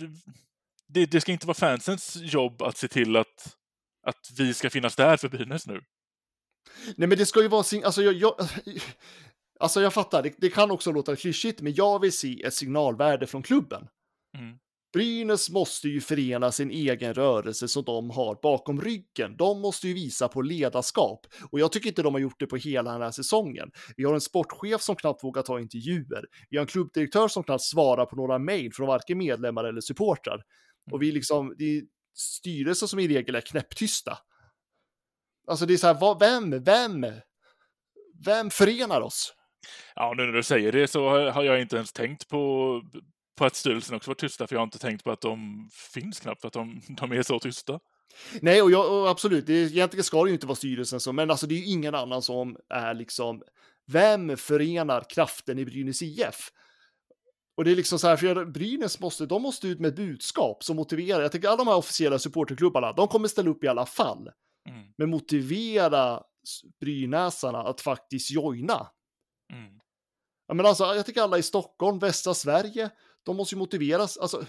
det, 0.88 1.06
det 1.06 1.22
ska 1.22 1.32
inte 1.32 1.48
vara 1.48 1.56
fansens 1.56 2.16
jobb 2.16 2.62
att 2.62 2.78
se 2.78 2.88
till 2.88 3.16
att, 3.16 3.58
att 4.08 4.30
vi 4.38 4.54
ska 4.54 4.70
finnas 4.70 4.96
där 4.96 5.18
för 5.18 5.30
Brynäs 5.30 5.68
nu. 5.68 5.82
Nej, 6.96 7.08
men 7.08 7.18
det 7.18 7.26
ska 7.26 7.42
ju 7.42 7.48
vara 7.48 7.64
sin, 7.64 7.84
alltså 7.84 8.02
jag, 8.02 8.14
jag, 8.14 8.36
alltså 9.60 9.82
jag 9.82 9.94
fattar, 9.94 10.24
det, 10.24 10.34
det 10.38 10.50
kan 10.50 10.72
också 10.72 10.92
låta 10.92 11.16
klyschigt, 11.16 11.62
men 11.62 11.74
jag 11.74 12.00
vill 12.00 12.18
se 12.18 12.44
ett 12.44 12.54
signalvärde 12.54 13.28
från 13.28 13.44
klubben. 13.44 13.88
Mm. 14.38 14.58
Brynäs 14.94 15.50
måste 15.50 15.88
ju 15.88 16.02
förena 16.02 16.52
sin 16.52 16.72
egen 16.72 17.14
rörelse 17.14 17.68
som 17.68 17.84
de 17.84 18.10
har 18.10 18.40
bakom 18.42 18.82
ryggen. 18.82 19.38
De 19.38 19.62
måste 19.62 19.88
ju 19.88 19.94
visa 19.94 20.28
på 20.28 20.42
ledarskap 20.42 21.28
och 21.52 21.60
jag 21.60 21.72
tycker 21.72 21.88
inte 21.88 22.02
de 22.02 22.14
har 22.14 22.22
gjort 22.22 22.40
det 22.40 22.48
på 22.48 22.56
hela 22.56 22.92
den 22.92 23.02
här 23.02 23.12
säsongen. 23.12 23.72
Vi 23.98 24.04
har 24.04 24.14
en 24.14 24.22
sportchef 24.22 24.82
som 24.82 24.96
knappt 24.96 25.24
vågar 25.24 25.42
ta 25.42 25.60
intervjuer. 25.60 26.26
Vi 26.50 26.58
har 26.58 26.62
en 26.62 26.68
klubbdirektör 26.68 27.28
som 27.28 27.44
knappt 27.44 27.64
svarar 27.64 28.06
på 28.06 28.16
några 28.16 28.40
mejl 28.40 28.74
från 28.74 28.88
varken 28.88 29.18
medlemmar 29.18 29.64
eller 29.64 29.82
supportrar. 29.82 30.44
Och 30.92 31.02
vi 31.02 31.12
liksom, 31.12 31.56
det 31.58 31.78
är 31.78 31.84
styrelser 32.18 32.88
som 32.88 33.00
i 33.00 33.08
regel 33.08 33.36
är 33.36 33.42
knäpptysta. 33.42 34.18
Alltså 35.48 35.66
det 35.66 35.74
är 35.74 35.78
så 35.78 35.88
här, 35.88 36.00
vad, 36.00 36.20
vem, 36.20 36.64
vem, 36.64 37.06
vem 38.26 38.50
förenar 38.50 39.02
oss? 39.02 39.34
Ja, 39.96 40.14
nu 40.18 40.26
när 40.26 40.34
du 40.34 40.44
säger 40.44 40.72
det 40.72 40.88
så 40.88 41.30
har 41.32 41.44
jag 41.44 41.62
inte 41.62 41.76
ens 41.76 41.94
tänkt 41.94 42.28
på, 42.28 42.82
på 43.36 43.46
att 43.46 43.56
styrelsen 43.56 43.96
också 43.96 44.10
var 44.10 44.16
tysta, 44.16 44.48
för 44.48 44.56
jag 44.56 44.60
har 44.60 44.64
inte 44.64 44.80
tänkt 44.80 45.04
på 45.04 45.12
att 45.12 45.22
de 45.22 45.70
finns 45.94 46.20
knappt, 46.20 46.46
att 46.46 46.54
de, 46.54 46.82
de 46.88 47.12
är 47.12 47.24
så 47.24 47.40
tysta. 47.40 47.80
Nej, 48.42 48.62
och, 48.62 48.72
jag, 48.72 48.92
och 48.92 49.10
absolut, 49.10 49.48
det, 49.48 49.54
egentligen 49.54 50.04
ska 50.04 50.24
det 50.24 50.30
ju 50.30 50.34
inte 50.34 50.48
vara 50.48 50.56
styrelsen 50.56 51.00
som, 51.00 51.16
men 51.16 51.32
alltså 51.32 51.48
det 51.48 51.56
är 51.56 51.60
ju 51.60 51.66
ingen 51.66 51.96
annan 51.96 52.22
som 52.22 52.58
är 52.70 52.94
liksom, 52.94 53.44
vem 53.88 54.38
förenar 54.38 55.06
kraften 55.10 55.60
i 55.60 55.66
Brynäs 55.66 56.02
IF? 56.02 56.52
Och 57.58 57.66
det 57.66 57.72
är 57.72 57.76
liksom 57.76 58.00
så 58.00 58.08
här, 58.08 58.18
för 58.18 58.46
Brynäs 58.46 59.00
måste, 59.00 59.26
de 59.26 59.42
måste 59.42 59.68
ut 59.68 59.80
med 59.80 59.90
ett 59.90 59.96
budskap 59.96 60.64
som 60.64 60.76
motiverar. 60.76 61.22
Jag 61.22 61.32
tänker 61.32 61.48
alla 61.48 61.58
de 61.58 61.68
här 61.68 61.76
officiella 61.76 62.20
supporterklubbarna, 62.20 62.94
de 62.94 63.08
kommer 63.08 63.28
ställa 63.28 63.50
upp 63.50 63.64
i 63.64 63.68
alla 63.68 63.86
fall. 63.86 64.30
Mm. 64.70 64.88
Men 64.98 65.10
motivera 65.10 66.24
brynäsarna 66.80 67.60
att 67.60 67.82
faktiskt 67.82 68.32
joina. 68.32 68.88
Mm. 69.54 69.80
Ja, 70.48 70.54
men 70.54 70.66
alltså, 70.66 70.84
jag 70.84 71.06
tycker 71.06 71.22
alla 71.22 71.38
i 71.38 71.44
Stockholm, 71.44 72.00
västra 72.00 72.34
Sverige, 72.34 72.90
de 73.26 73.38
måste 73.38 73.56
ju 73.56 73.60
motiveras, 73.60 74.18
alltså, 74.18 74.46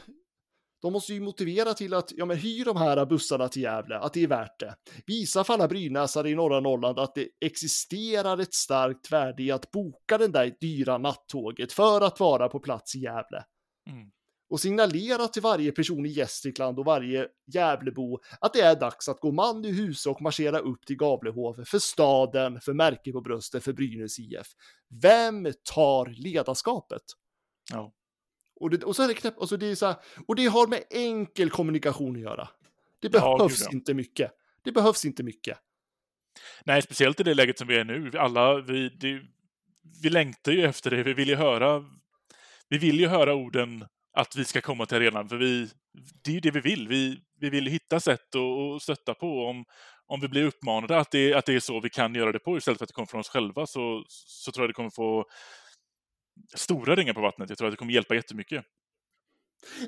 de 0.82 0.92
måste 0.92 1.14
ju 1.14 1.20
motivera 1.20 1.74
till 1.74 1.94
att, 1.94 2.12
ja 2.12 2.24
men 2.24 2.36
hyr 2.36 2.64
de 2.64 2.76
här 2.76 3.06
bussarna 3.06 3.48
till 3.48 3.62
Gävle, 3.62 3.98
att 3.98 4.12
det 4.12 4.22
är 4.22 4.26
värt 4.26 4.60
det. 4.60 4.74
Visa 5.06 5.44
för 5.44 5.54
alla 5.54 5.68
brynäsare 5.68 6.30
i 6.30 6.34
norra 6.34 6.60
Norrland 6.60 6.98
att 6.98 7.14
det 7.14 7.28
existerar 7.40 8.38
ett 8.38 8.54
starkt 8.54 9.12
värde 9.12 9.42
i 9.42 9.50
att 9.50 9.70
boka 9.70 10.18
den 10.18 10.32
där 10.32 10.56
dyra 10.60 10.98
nattåget 10.98 11.72
för 11.72 12.00
att 12.00 12.20
vara 12.20 12.48
på 12.48 12.60
plats 12.60 12.94
i 12.94 12.98
Gävle. 12.98 13.44
Mm. 13.90 14.10
Och 14.50 14.60
signalera 14.60 15.28
till 15.28 15.42
varje 15.42 15.72
person 15.72 16.06
i 16.06 16.08
Gästrikland 16.08 16.78
och 16.78 16.84
varje 16.84 17.28
Gävlebo 17.54 18.18
att 18.40 18.52
det 18.52 18.60
är 18.60 18.80
dags 18.80 19.08
att 19.08 19.20
gå 19.20 19.32
man 19.32 19.64
i 19.64 19.72
huset 19.72 20.10
och 20.10 20.22
marschera 20.22 20.58
upp 20.58 20.86
till 20.86 20.96
Gavlehov 20.96 21.64
för 21.64 21.78
staden, 21.78 22.60
för 22.60 22.72
märke 22.72 23.12
på 23.12 23.20
bröstet, 23.20 23.64
för 23.64 23.72
Brynäs 23.72 24.18
IF. 24.18 24.46
Vem 25.02 25.52
tar 25.74 26.06
ledarskapet? 26.06 27.02
Ja. 27.72 27.92
Och 28.62 28.70
det, 28.70 28.84
och 28.84 28.96
så 28.96 29.02
är 29.02 29.08
det 29.08 29.14
knäpp, 29.14 29.38
och, 29.38 29.48
så 29.48 29.56
det 29.56 29.66
är 29.66 29.74
så 29.74 29.86
här, 29.86 29.96
och 30.26 30.36
det 30.36 30.46
har 30.46 30.66
med 30.66 30.82
enkel 30.90 31.50
kommunikation 31.50 32.16
att 32.16 32.22
göra. 32.22 32.48
Det 33.00 33.08
behövs 33.08 33.62
ja. 33.64 33.70
inte 33.72 33.94
mycket. 33.94 34.30
Det 34.64 34.72
behövs 34.72 35.04
inte 35.04 35.22
mycket. 35.22 35.58
Nej, 36.64 36.82
speciellt 36.82 37.20
i 37.20 37.22
det 37.22 37.34
läget 37.34 37.58
som 37.58 37.68
vi 37.68 37.76
är 37.76 37.84
nu. 37.84 38.10
Alla, 38.18 38.60
vi, 38.60 38.88
det, 38.88 39.20
vi 40.02 40.10
längtar 40.10 40.52
ju 40.52 40.64
efter 40.64 40.90
det. 40.90 41.02
Vi 41.02 41.12
vill 41.12 41.28
ju 41.28 41.34
höra, 41.34 41.84
vi 42.68 42.78
vill 42.78 43.00
ju 43.00 43.06
höra 43.06 43.34
orden 43.34 43.84
att 44.12 44.36
vi 44.36 44.44
ska 44.44 44.60
komma 44.60 44.86
till 44.86 44.96
arenan, 44.96 45.28
för 45.28 45.36
vi, 45.36 45.68
det 46.24 46.30
är 46.30 46.34
ju 46.34 46.40
det 46.40 46.50
vi 46.50 46.60
vill. 46.60 46.88
Vi, 46.88 47.18
vi 47.40 47.50
vill 47.50 47.66
hitta 47.66 48.00
sätt 48.00 48.34
att, 48.34 48.76
att 48.76 48.82
stötta 48.82 49.14
på. 49.14 49.46
Om, 49.46 49.64
om 50.06 50.20
vi 50.20 50.28
blir 50.28 50.44
uppmanade 50.44 50.98
att 50.98 51.10
det, 51.10 51.34
att 51.34 51.46
det 51.46 51.54
är 51.54 51.60
så 51.60 51.80
vi 51.80 51.90
kan 51.90 52.14
göra 52.14 52.32
det 52.32 52.38
på 52.38 52.56
istället 52.56 52.78
för 52.78 52.84
att 52.84 52.88
det 52.88 52.94
kommer 52.94 53.06
från 53.06 53.20
oss 53.20 53.28
själva 53.28 53.66
så, 53.66 54.04
så 54.08 54.52
tror 54.52 54.62
jag 54.62 54.70
det 54.70 54.74
kommer 54.74 54.90
få 54.90 55.24
stora 56.54 56.96
ringar 56.96 57.14
på 57.14 57.20
vattnet. 57.20 57.48
Jag 57.48 57.58
tror 57.58 57.68
att 57.68 57.72
det 57.72 57.76
kommer 57.76 57.92
hjälpa 57.92 58.14
jättemycket. 58.14 58.64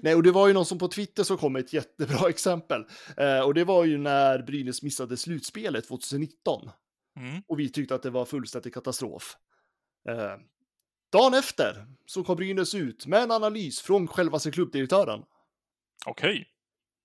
Nej, 0.03 0.15
och 0.15 0.23
det 0.23 0.33
var 0.33 0.49
ju 0.49 0.55
någon 0.55 0.67
som 0.67 0.79
på 0.79 0.89
Twitter 0.89 1.23
som 1.23 1.39
kom 1.39 1.53
med 1.53 1.65
ett 1.65 1.73
jättebra 1.73 2.29
exempel. 2.29 2.85
Eh, 3.17 3.41
och 3.41 3.55
det 3.55 3.65
var 3.65 3.85
ju 3.85 3.99
när 3.99 4.43
Brynäs 4.43 4.83
missade 4.83 5.17
slutspelet 5.17 5.89
2019. 5.89 6.71
Mm. 7.17 7.43
Och 7.47 7.61
vi 7.61 7.69
tyckte 7.69 7.95
att 7.95 8.03
det 8.03 8.11
var 8.11 8.25
fullständig 8.25 8.75
katastrof. 8.75 9.37
Eh, 10.09 10.37
dagen 11.13 11.35
efter 11.35 11.87
så 12.07 12.25
kom 12.25 12.37
Brynäs 12.37 12.75
ut 12.75 13.07
med 13.07 13.23
en 13.23 13.31
analys 13.31 13.81
från 13.81 14.09
självaste 14.09 14.51
klubbdirektören. 14.51 15.23
Okej. 16.07 16.47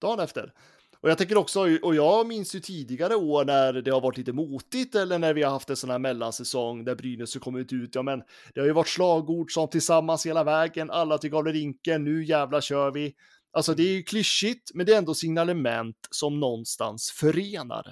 dagen 0.02 0.20
efter. 0.20 0.54
Och 1.02 1.10
jag 1.10 1.18
tänker 1.18 1.38
också, 1.38 1.60
och 1.82 1.96
jag 1.96 2.28
minns 2.28 2.56
ju 2.56 2.60
tidigare 2.60 3.16
år 3.16 3.46
när 3.46 3.74
det 3.74 3.92
har 3.92 4.02
varit 4.02 4.18
lite 4.18 4.34
motigt 4.34 4.96
eller 4.96 5.20
när 5.20 5.34
vi 5.34 5.44
har 5.44 5.52
haft 5.52 5.70
en 5.70 5.76
sån 5.76 5.90
här 5.90 6.00
mellansäsong 6.00 6.86
där 6.86 6.96
Brynäs 6.96 7.36
har 7.36 7.40
kommit 7.40 7.74
ut. 7.74 7.96
Ja, 7.96 8.02
men 8.02 8.24
det 8.54 8.60
har 8.60 8.68
ju 8.68 8.74
varit 8.74 8.88
slagord 8.88 9.52
som 9.52 9.70
tillsammans 9.70 10.26
hela 10.26 10.44
vägen, 10.44 10.92
alla 10.92 11.18
till 11.18 11.30
Gavlerinken, 11.30 12.04
nu 12.04 12.26
jävla 12.26 12.62
kör 12.62 12.92
vi. 12.92 13.14
Alltså 13.52 13.74
det 13.74 13.84
är 13.84 13.94
ju 13.94 14.04
klyschigt, 14.04 14.72
men 14.74 14.86
det 14.86 14.94
är 14.94 14.98
ändå 14.98 15.14
signalement 15.14 16.08
som 16.12 16.40
någonstans 16.40 17.12
förenar. 17.12 17.86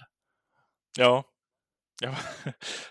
Ja. 0.98 1.24
Jag 2.02 2.16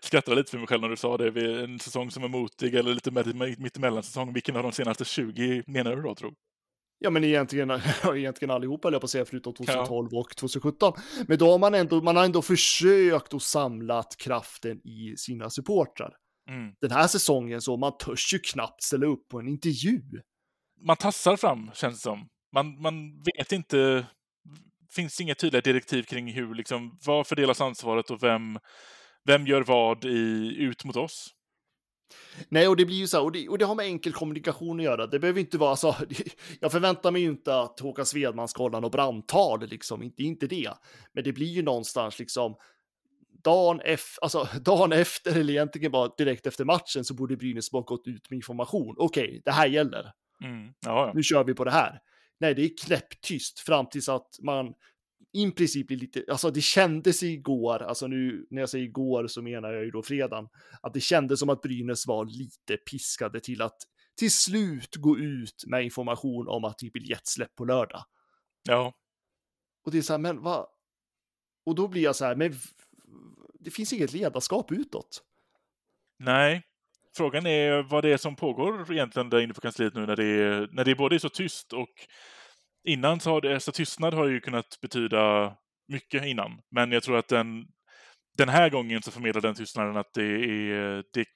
skrattade 0.01 0.37
lite 0.37 0.51
för 0.51 0.59
mig 0.59 0.67
själv 0.67 0.83
när 0.83 0.89
du 0.89 0.97
sa 0.97 1.17
det. 1.17 1.63
En 1.65 1.79
säsong 1.79 2.11
som 2.11 2.25
är 2.25 2.29
motig 2.29 2.75
eller 2.75 2.95
lite 2.95 3.11
med- 3.11 3.61
mittemellan 3.61 4.03
säsong. 4.03 4.33
Vilken 4.33 4.57
av 4.57 4.63
de 4.63 4.73
senaste 4.73 5.05
20 5.05 5.63
menar 5.67 5.97
du 5.97 6.03
då, 6.03 6.15
tror 6.15 6.35
Ja, 6.99 7.11
men 7.11 7.25
egentligen, 7.25 7.69
ja, 8.03 8.17
egentligen 8.17 8.51
allihopa, 8.55 8.89
höll 8.89 8.93
jag 8.93 9.01
på 9.01 9.05
att 9.05 9.11
säga, 9.11 9.25
förutom 9.25 9.55
2012 9.55 10.15
och 10.15 10.37
2017. 10.37 10.93
Men 11.29 11.39
då 11.39 11.51
har 11.51 11.59
man 11.59 11.75
ändå, 11.75 12.03
man 12.03 12.17
har 12.17 12.25
ändå 12.25 12.43
försökt 12.43 13.35
att 13.35 13.43
samlat 13.43 14.17
kraften 14.19 14.81
i 14.87 15.15
sina 15.17 15.51
supportrar. 15.51 16.17
Mm. 16.51 16.75
Den 16.81 16.91
här 16.91 17.07
säsongen 17.07 17.61
så 17.61 17.77
man 17.77 17.97
törs 17.99 18.35
ju 18.35 18.39
knappt 18.39 18.83
ställa 18.83 19.07
upp 19.07 19.29
på 19.29 19.39
en 19.39 19.49
intervju. 19.49 20.03
Man 20.81 20.97
tassar 20.97 21.37
fram, 21.37 21.71
känns 21.75 21.97
det 21.97 22.03
som. 22.03 22.29
Man, 22.53 22.83
man 22.83 23.23
vet 23.23 23.53
inte... 23.53 24.07
finns 24.91 25.21
inga 25.21 25.35
tydliga 25.35 25.61
direktiv 25.63 26.03
kring 26.03 26.33
hur, 26.33 26.55
liksom, 26.55 26.99
vad 27.07 27.27
fördelas 27.27 27.61
ansvaret 27.61 28.11
och 28.11 28.23
vem, 28.23 28.59
vem 29.25 29.47
gör 29.47 29.63
vad 29.63 30.05
i, 30.05 30.57
ut 30.59 30.85
mot 30.85 30.97
oss. 30.97 31.36
Nej, 32.49 32.69
och 32.69 32.77
det 32.77 32.87
blir 32.87 32.97
ju 32.97 33.07
så 33.07 33.17
här, 33.17 33.25
och 33.25 33.33
det, 33.33 33.49
och 33.49 33.59
det 33.59 33.65
har 33.65 33.75
med 33.75 33.87
enkel 33.87 34.13
kommunikation 34.13 34.81
att 34.81 34.85
göra. 34.85 35.07
Det 35.07 35.19
behöver 35.19 35.41
inte 35.41 35.59
vara 35.59 35.77
så. 35.77 35.97
Jag 36.61 36.73
förväntar 36.73 37.11
mig 37.11 37.23
ju 37.23 37.29
inte 37.29 37.61
att 37.61 37.81
Håkan 37.81 38.07
Svedman 38.07 38.49
ska 38.49 38.63
hålla 38.63 38.81
något 38.81 38.93
brandtal, 38.93 39.67
liksom, 39.67 40.03
inte, 40.03 40.23
inte 40.23 40.47
det. 40.47 40.71
Men 41.13 41.25
det 41.25 41.33
blir 41.33 41.47
ju 41.47 41.63
någonstans 41.63 42.19
liksom 42.19 42.57
dagen, 43.45 43.81
ef- 43.81 44.19
alltså, 44.23 44.49
dagen 44.61 44.93
efter, 44.93 45.39
eller 45.39 45.53
egentligen 45.53 45.93
bara 45.93 46.11
direkt 46.19 46.47
efter 46.47 46.65
matchen, 46.65 47.05
så 47.05 47.15
borde 47.15 47.37
Brynäs 47.37 47.71
bara 47.71 47.83
gått 47.83 48.07
ut 48.07 48.31
med 48.31 48.37
information. 48.37 48.95
Okej, 48.99 49.43
det 49.45 49.51
här 49.51 49.67
gäller. 49.67 50.13
Mm. 50.45 50.73
Nu 51.15 51.23
kör 51.23 51.45
vi 51.45 51.55
på 51.55 51.65
det 51.65 51.71
här. 51.71 52.01
Nej, 52.41 52.55
det 52.55 52.65
är 52.65 52.71
knäpptyst 52.87 53.61
fram 53.61 53.87
tills 53.89 54.09
att 54.09 54.29
man 54.43 54.75
i 55.37 55.51
princip 55.51 55.87
blir 55.87 55.97
lite, 55.97 56.25
alltså 56.29 56.51
det 56.51 56.61
kändes 56.61 57.23
igår, 57.23 57.83
alltså 57.83 58.07
nu 58.07 58.47
när 58.51 58.63
jag 58.63 58.69
säger 58.69 58.85
igår 58.85 59.27
så 59.27 59.43
menar 59.43 59.73
jag 59.73 59.85
ju 59.85 59.91
då 59.91 60.03
fredagen, 60.03 60.49
att 60.83 60.95
det 60.95 61.01
kändes 61.01 61.41
som 61.41 61.49
att 61.51 61.63
Brynäs 61.63 62.07
var 62.07 62.25
lite 62.25 62.77
piskade 62.77 63.41
till 63.41 63.63
att 63.63 63.77
till 64.19 64.31
slut 64.31 64.97
gå 64.97 65.19
ut 65.19 65.65
med 65.67 65.85
information 65.85 66.49
om 66.49 66.65
att 66.65 66.79
det 66.79 66.87
är 66.87 66.91
biljettsläpp 66.91 67.55
på 67.57 67.65
lördag. 67.65 68.05
ja. 68.63 68.93
Och 69.85 69.93
det 69.93 69.99
är 69.99 70.03
så 70.03 70.13
här, 70.13 70.19
men 70.19 70.43
vad? 70.43 70.67
Och 71.67 71.75
då 71.75 71.89
blir 71.89 72.03
jag 72.03 72.17
så 72.17 72.25
här, 72.25 72.37
men 72.37 72.55
det 73.61 73.71
finns 73.71 73.93
inget 73.93 74.13
ledarskap 74.13 74.73
utåt. 74.73 75.23
Nej. 76.19 76.63
Frågan 77.17 77.47
är 77.47 77.83
vad 77.83 78.05
det 78.05 78.13
är 78.13 78.17
som 78.17 78.37
pågår 78.37 78.93
egentligen 78.93 79.31
där 79.31 79.41
inne 79.41 79.55
på 79.55 79.61
kansliet 79.61 79.95
nu 79.95 80.07
när 80.07 80.17
det 80.17 80.25
är, 80.25 80.69
när 80.73 80.85
det 80.85 80.95
både 80.95 81.15
är 81.15 81.19
så 81.19 81.29
tyst 81.29 81.73
och 81.73 81.89
innan 82.87 83.21
så 83.21 83.31
har 83.31 83.41
det, 83.41 83.61
så 83.61 83.73
tystnad 83.73 84.15
har 84.15 84.27
ju 84.27 84.41
kunnat 84.41 84.81
betyda 84.81 85.55
mycket 85.89 86.25
innan. 86.25 86.61
Men 86.71 86.93
jag 86.93 87.03
tror 87.03 87.19
att 87.19 87.29
den, 87.29 87.67
den 88.39 88.49
här 88.49 88.71
gången 88.71 89.03
så 89.03 89.11
förmedlar 89.11 89.41
den 89.43 89.55
tystnaden 89.55 89.97
att 89.97 90.13
det 90.15 90.25
är, 90.25 91.05
det, 91.13 91.27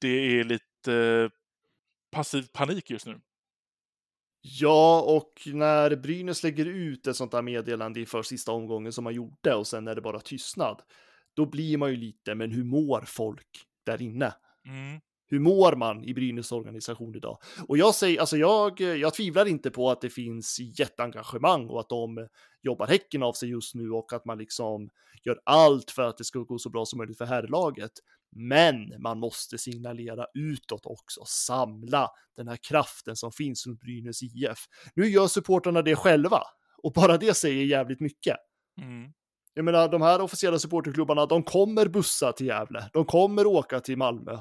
det 0.00 0.08
är 0.08 0.44
lite 0.44 1.30
passiv 2.10 2.46
panik 2.52 2.90
just 2.90 3.06
nu. 3.06 3.20
Ja, 4.40 5.02
och 5.02 5.32
när 5.46 5.96
Brynäs 5.96 6.42
lägger 6.42 6.66
ut 6.66 7.06
ett 7.06 7.16
sånt 7.16 7.32
här 7.32 7.42
meddelande 7.42 8.00
inför 8.00 8.22
sista 8.22 8.52
omgången 8.52 8.92
som 8.92 9.04
man 9.04 9.14
gjorde 9.14 9.54
och 9.54 9.66
sen 9.66 9.88
är 9.88 9.94
det 9.94 10.00
bara 10.00 10.20
tystnad, 10.20 10.82
då 11.36 11.46
blir 11.46 11.78
man 11.78 11.90
ju 11.90 11.96
lite, 11.96 12.34
men 12.34 12.50
hur 12.50 12.64
mår 12.64 13.04
folk 13.06 13.64
där 13.86 14.02
inne? 14.02 14.34
Mm. 14.66 15.00
Hur 15.30 15.40
mår 15.40 15.76
man 15.76 16.04
i 16.04 16.14
Brynäs 16.14 16.52
organisation 16.52 17.16
idag? 17.16 17.38
Och 17.68 17.78
jag 17.78 17.94
säger, 17.94 18.20
alltså 18.20 18.36
jag, 18.36 18.80
jag 18.80 19.14
tvivlar 19.14 19.46
inte 19.46 19.70
på 19.70 19.90
att 19.90 20.00
det 20.00 20.10
finns 20.10 20.56
jätteengagemang 20.78 21.68
och 21.68 21.80
att 21.80 21.88
de 21.88 22.28
jobbar 22.62 22.86
häcken 22.86 23.22
av 23.22 23.32
sig 23.32 23.48
just 23.48 23.74
nu 23.74 23.90
och 23.90 24.12
att 24.12 24.24
man 24.24 24.38
liksom 24.38 24.90
gör 25.24 25.40
allt 25.44 25.90
för 25.90 26.02
att 26.02 26.18
det 26.18 26.24
ska 26.24 26.38
gå 26.38 26.58
så 26.58 26.70
bra 26.70 26.84
som 26.84 26.96
möjligt 26.96 27.18
för 27.18 27.24
herrlaget. 27.24 27.92
Men 28.36 29.02
man 29.02 29.18
måste 29.18 29.58
signalera 29.58 30.26
utåt 30.34 30.86
också, 30.86 31.20
samla 31.26 32.08
den 32.36 32.48
här 32.48 32.58
kraften 32.68 33.16
som 33.16 33.32
finns 33.32 33.66
runt 33.66 33.80
Brynäs 33.80 34.22
IF. 34.22 34.58
Nu 34.94 35.06
gör 35.06 35.26
supportrarna 35.26 35.82
det 35.82 35.96
själva 35.96 36.42
och 36.82 36.92
bara 36.92 37.18
det 37.18 37.34
säger 37.34 37.64
jävligt 37.64 38.00
mycket. 38.00 38.36
Mm. 38.80 39.12
Jag 39.54 39.64
menar, 39.64 39.88
de 39.88 40.02
här 40.02 40.20
officiella 40.20 40.58
supporterklubbarna, 40.58 41.26
de 41.26 41.42
kommer 41.42 41.88
bussa 41.88 42.32
till 42.32 42.46
Gävle. 42.46 42.90
De 42.92 43.04
kommer 43.04 43.46
åka 43.46 43.80
till 43.80 43.98
Malmö. 43.98 44.38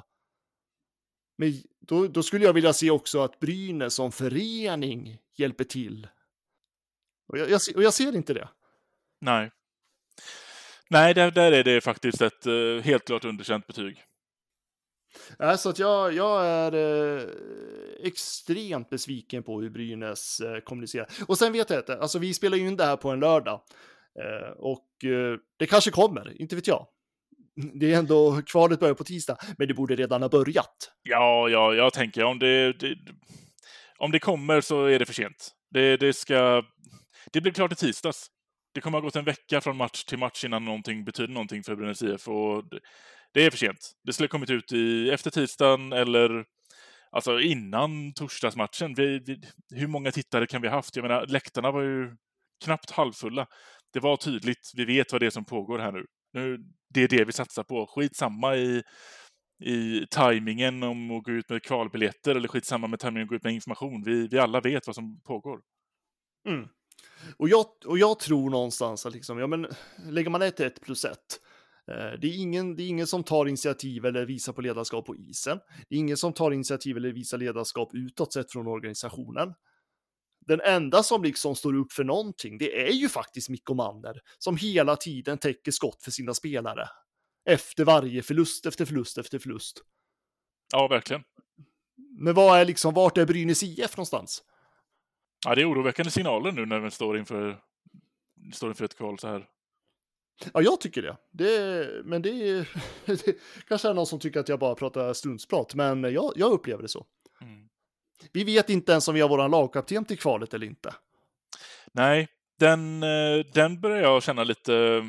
Men 1.38 1.54
då, 1.80 2.08
då 2.08 2.24
skulle 2.24 2.46
jag 2.46 2.54
vilja 2.54 2.74
se 2.74 2.92
också 2.92 3.22
att 3.22 3.40
Brynäs 3.40 3.94
som 3.94 4.12
förening 4.12 5.18
hjälper 5.36 5.64
till. 5.64 6.08
Och 7.28 7.38
jag, 7.38 7.50
jag, 7.50 7.62
och 7.76 7.84
jag 7.84 7.94
ser 7.94 8.16
inte 8.16 8.34
det. 8.34 8.50
Nej. 9.22 9.52
Nej, 10.90 11.14
där, 11.14 11.32
där 11.32 11.52
är 11.52 11.64
det 11.64 11.82
faktiskt 11.82 12.22
ett 12.22 12.46
eh, 12.46 12.84
helt 12.84 13.06
klart 13.06 13.26
underkänt 13.26 13.68
betyg. 13.68 14.04
Äh, 15.40 15.56
så 15.56 15.70
att 15.70 15.80
jag, 15.80 16.14
jag 16.14 16.46
är 16.46 16.74
eh, 16.74 17.24
extremt 18.04 18.90
besviken 18.90 19.44
på 19.44 19.62
hur 19.62 19.70
Brynäs 19.70 20.40
eh, 20.40 20.60
kommunicerar. 20.60 21.08
Och 21.28 21.38
sen 21.38 21.54
vet 21.54 21.70
jag 21.70 21.80
inte, 21.80 21.98
alltså 21.98 22.20
vi 22.20 22.34
spelar 22.34 22.58
ju 22.58 22.68
in 22.68 22.78
det 22.78 22.86
här 22.86 22.98
på 22.98 23.10
en 23.10 23.20
lördag. 23.20 23.62
Eh, 24.20 24.50
och 24.58 25.04
eh, 25.04 25.40
det 25.58 25.66
kanske 25.66 25.92
kommer, 25.92 26.42
inte 26.42 26.56
vet 26.56 26.68
jag. 26.68 26.88
Det 27.80 27.94
är 27.94 28.00
ändå, 28.00 28.42
kvalet 28.42 28.80
börjar 28.80 28.94
på 28.94 29.04
tisdag, 29.04 29.38
men 29.58 29.68
det 29.68 29.74
borde 29.74 29.96
redan 29.96 30.22
ha 30.22 30.30
börjat. 30.30 30.92
Ja, 31.04 31.50
ja, 31.50 31.74
jag 31.74 31.94
tänker 31.94 32.24
om 32.24 32.40
det, 32.40 32.74
det, 32.74 32.98
om 33.98 34.12
det 34.12 34.20
kommer 34.20 34.62
så 34.62 34.86
är 34.86 35.00
det 35.00 35.06
för 35.06 35.14
sent. 35.14 35.52
Det, 35.74 35.98
det 35.98 36.14
ska... 36.14 36.64
Det 37.34 37.42
blir 37.42 37.52
klart 37.52 37.72
i 37.72 37.76
tisdags. 37.76 38.28
Det 38.74 38.82
kommer 38.82 38.98
ha 38.98 39.06
gått 39.06 39.16
en 39.16 39.26
vecka 39.26 39.62
från 39.62 39.78
match 39.78 40.04
till 40.04 40.18
match 40.18 40.46
innan 40.46 40.66
någonting 40.66 41.06
betyder 41.06 41.34
någonting 41.34 41.64
för 41.64 41.76
Brynäs 41.76 42.02
IF 42.02 42.28
och 42.28 42.70
det, 42.70 42.80
det 43.34 43.46
är 43.46 43.52
för 43.52 43.58
sent. 43.58 43.92
Det 44.04 44.14
skulle 44.14 44.26
ha 44.26 44.32
kommit 44.32 44.50
ut 44.50 44.72
i 44.72 45.10
efter 45.10 45.30
tisdagen 45.30 45.94
eller 45.94 46.46
alltså 47.12 47.40
innan 47.40 48.14
torsdagsmatchen. 48.14 48.94
Vi, 48.94 49.20
vi, 49.20 49.42
hur 49.76 49.88
många 49.88 50.12
tittare 50.12 50.48
kan 50.48 50.62
vi 50.62 50.68
ha 50.68 50.76
haft? 50.76 50.96
Jag 50.96 51.04
menar, 51.04 51.26
läktarna 51.28 51.72
var 51.72 51.82
ju 51.82 52.16
knappt 52.64 52.92
halvfulla. 52.92 53.48
Det 53.94 54.00
var 54.00 54.18
tydligt, 54.18 54.72
vi 54.76 54.86
vet 54.86 55.12
vad 55.12 55.22
det 55.22 55.26
är 55.26 55.30
som 55.30 55.46
pågår 55.46 55.80
här 55.80 55.92
nu 55.92 56.06
nu 56.34 56.58
det 56.94 57.04
är 57.04 57.08
det 57.08 57.26
vi 57.26 57.32
satsar 57.32 57.64
på. 57.64 57.88
Skitsamma 57.88 58.56
i, 58.56 58.84
i 59.64 60.06
tajmingen 60.12 60.84
om 60.84 61.12
att 61.12 61.24
gå 61.24 61.32
ut 61.32 61.50
med 61.50 61.64
kvalbiljetter 61.64 62.36
eller 62.36 62.48
skitsamma 62.48 62.88
med 62.88 63.00
tajmingen 63.00 63.24
att 63.24 63.30
gå 63.30 63.36
ut 63.36 63.44
med 63.44 63.54
information. 63.54 64.04
Vi, 64.06 64.28
vi 64.28 64.40
alla 64.40 64.62
vet 64.62 64.88
vad 64.88 64.96
som 64.96 65.22
pågår. 65.22 65.60
Mm. 66.48 66.68
Och, 67.38 67.50
jag, 67.50 67.66
och 67.86 67.98
jag 67.98 68.20
tror 68.20 68.50
någonstans 68.50 69.06
att 69.06 69.14
liksom, 69.14 69.40
ja, 69.40 69.48
men, 69.48 69.68
lägger 70.10 70.30
man 70.30 70.42
ett 70.42 70.60
1 70.60 70.82
plus 70.82 71.06
1 71.06 71.12
eh, 71.92 72.20
det 72.22 72.28
är, 72.28 72.42
ingen, 72.42 72.76
det 72.76 72.84
är 72.84 72.88
ingen 72.88 73.08
som 73.08 73.24
tar 73.24 73.46
initiativ 73.46 74.06
eller 74.06 74.26
visar 74.26 74.54
på 74.54 74.62
ledarskap 74.62 75.06
på 75.06 75.16
isen. 75.16 75.60
Det 75.90 75.96
är 75.96 76.00
ingen 76.00 76.18
som 76.18 76.34
tar 76.34 76.52
initiativ 76.52 76.98
eller 76.98 77.12
visar 77.12 77.38
ledarskap 77.38 77.90
utåt 77.94 78.34
sett 78.34 78.52
från 78.52 78.68
organisationen. 78.68 79.54
Den 80.48 80.62
enda 80.62 81.04
som 81.04 81.24
liksom 81.24 81.56
står 81.56 81.76
upp 81.76 81.94
för 81.94 82.04
någonting, 82.04 82.58
det 82.58 82.88
är 82.88 82.94
ju 82.94 83.10
faktiskt 83.10 83.50
Mikko 83.50 83.74
Manner 83.74 84.22
som 84.38 84.58
hela 84.58 84.96
tiden 84.96 85.38
täcker 85.38 85.72
skott 85.72 86.04
för 86.04 86.12
sina 86.12 86.34
spelare. 86.34 86.90
Efter 87.46 87.86
varje 87.86 88.24
förlust, 88.24 88.66
efter 88.66 88.86
förlust, 88.86 89.18
efter 89.18 89.40
förlust. 89.40 89.84
Ja, 90.74 90.88
verkligen. 90.88 91.24
Men 92.20 92.34
vad 92.34 92.60
är 92.60 92.66
liksom, 92.66 92.94
vart 92.94 93.18
är 93.18 93.26
Brynäs 93.26 93.64
IF 93.64 93.98
någonstans? 93.98 94.44
Ja, 95.46 95.56
det 95.56 95.62
är 95.62 95.72
oroväckande 95.72 96.12
signaler 96.12 96.52
nu 96.52 96.66
när 96.66 96.80
vi 96.80 96.92
står 96.92 97.18
inför, 97.18 97.60
står 98.54 98.70
inför 98.70 98.86
ett 98.86 98.98
kval 98.98 99.20
så 99.20 99.28
här. 99.28 99.50
Ja, 100.54 100.62
jag 100.62 100.82
tycker 100.82 101.02
det. 101.02 101.18
det 101.32 102.06
men 102.06 102.22
det, 102.22 102.30
är, 102.30 102.70
det 103.06 103.38
kanske 103.68 103.90
är 103.90 103.94
någon 103.94 104.08
som 104.08 104.20
tycker 104.20 104.40
att 104.40 104.50
jag 104.50 104.60
bara 104.60 104.76
pratar 104.76 105.14
stundsprat, 105.14 105.76
men 105.76 106.04
jag, 106.04 106.34
jag 106.36 106.52
upplever 106.52 106.82
det 106.82 106.90
så. 106.90 107.06
Mm. 107.42 107.70
Vi 108.34 108.44
vet 108.44 108.70
inte 108.70 108.92
ens 108.92 109.08
om 109.08 109.16
vi 109.16 109.22
har 109.22 109.30
vår 109.30 109.50
lagkapten 109.50 110.06
till 110.06 110.18
kvalet 110.20 110.54
eller 110.54 110.68
inte. 110.68 110.94
Nej, 111.94 112.28
den, 112.60 113.04
eh, 113.04 113.46
den 113.54 113.82
börjar 113.82 114.02
jag 114.02 114.24
känna 114.24 114.44
lite... 114.44 115.04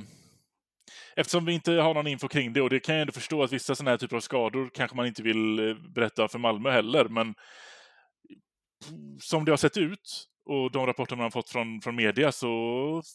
Eftersom 1.16 1.44
vi 1.44 1.52
inte 1.52 1.72
har 1.72 1.94
någon 1.94 2.06
info 2.06 2.28
kring 2.28 2.52
det, 2.52 2.62
och 2.62 2.70
det 2.70 2.80
kan 2.80 2.94
jag 2.94 3.00
ändå 3.00 3.12
förstå 3.12 3.42
att 3.42 3.52
vissa 3.52 3.74
sådana 3.74 3.90
här 3.90 3.98
typer 3.98 4.16
av 4.16 4.20
skador 4.20 4.70
kanske 4.74 4.96
man 4.96 5.06
inte 5.06 5.22
vill 5.22 5.68
eh, 5.68 5.74
berätta 5.94 6.28
för 6.28 6.38
Malmö 6.38 6.70
heller, 6.70 7.04
men 7.04 7.34
som 9.20 9.44
det 9.44 9.52
har 9.52 9.56
sett 9.56 9.76
ut 9.76 10.28
och 10.44 10.72
de 10.72 10.86
rapporter 10.86 11.16
man 11.16 11.22
har 11.22 11.30
fått 11.30 11.50
från, 11.50 11.80
från 11.80 11.96
media 11.96 12.32
så 12.32 12.48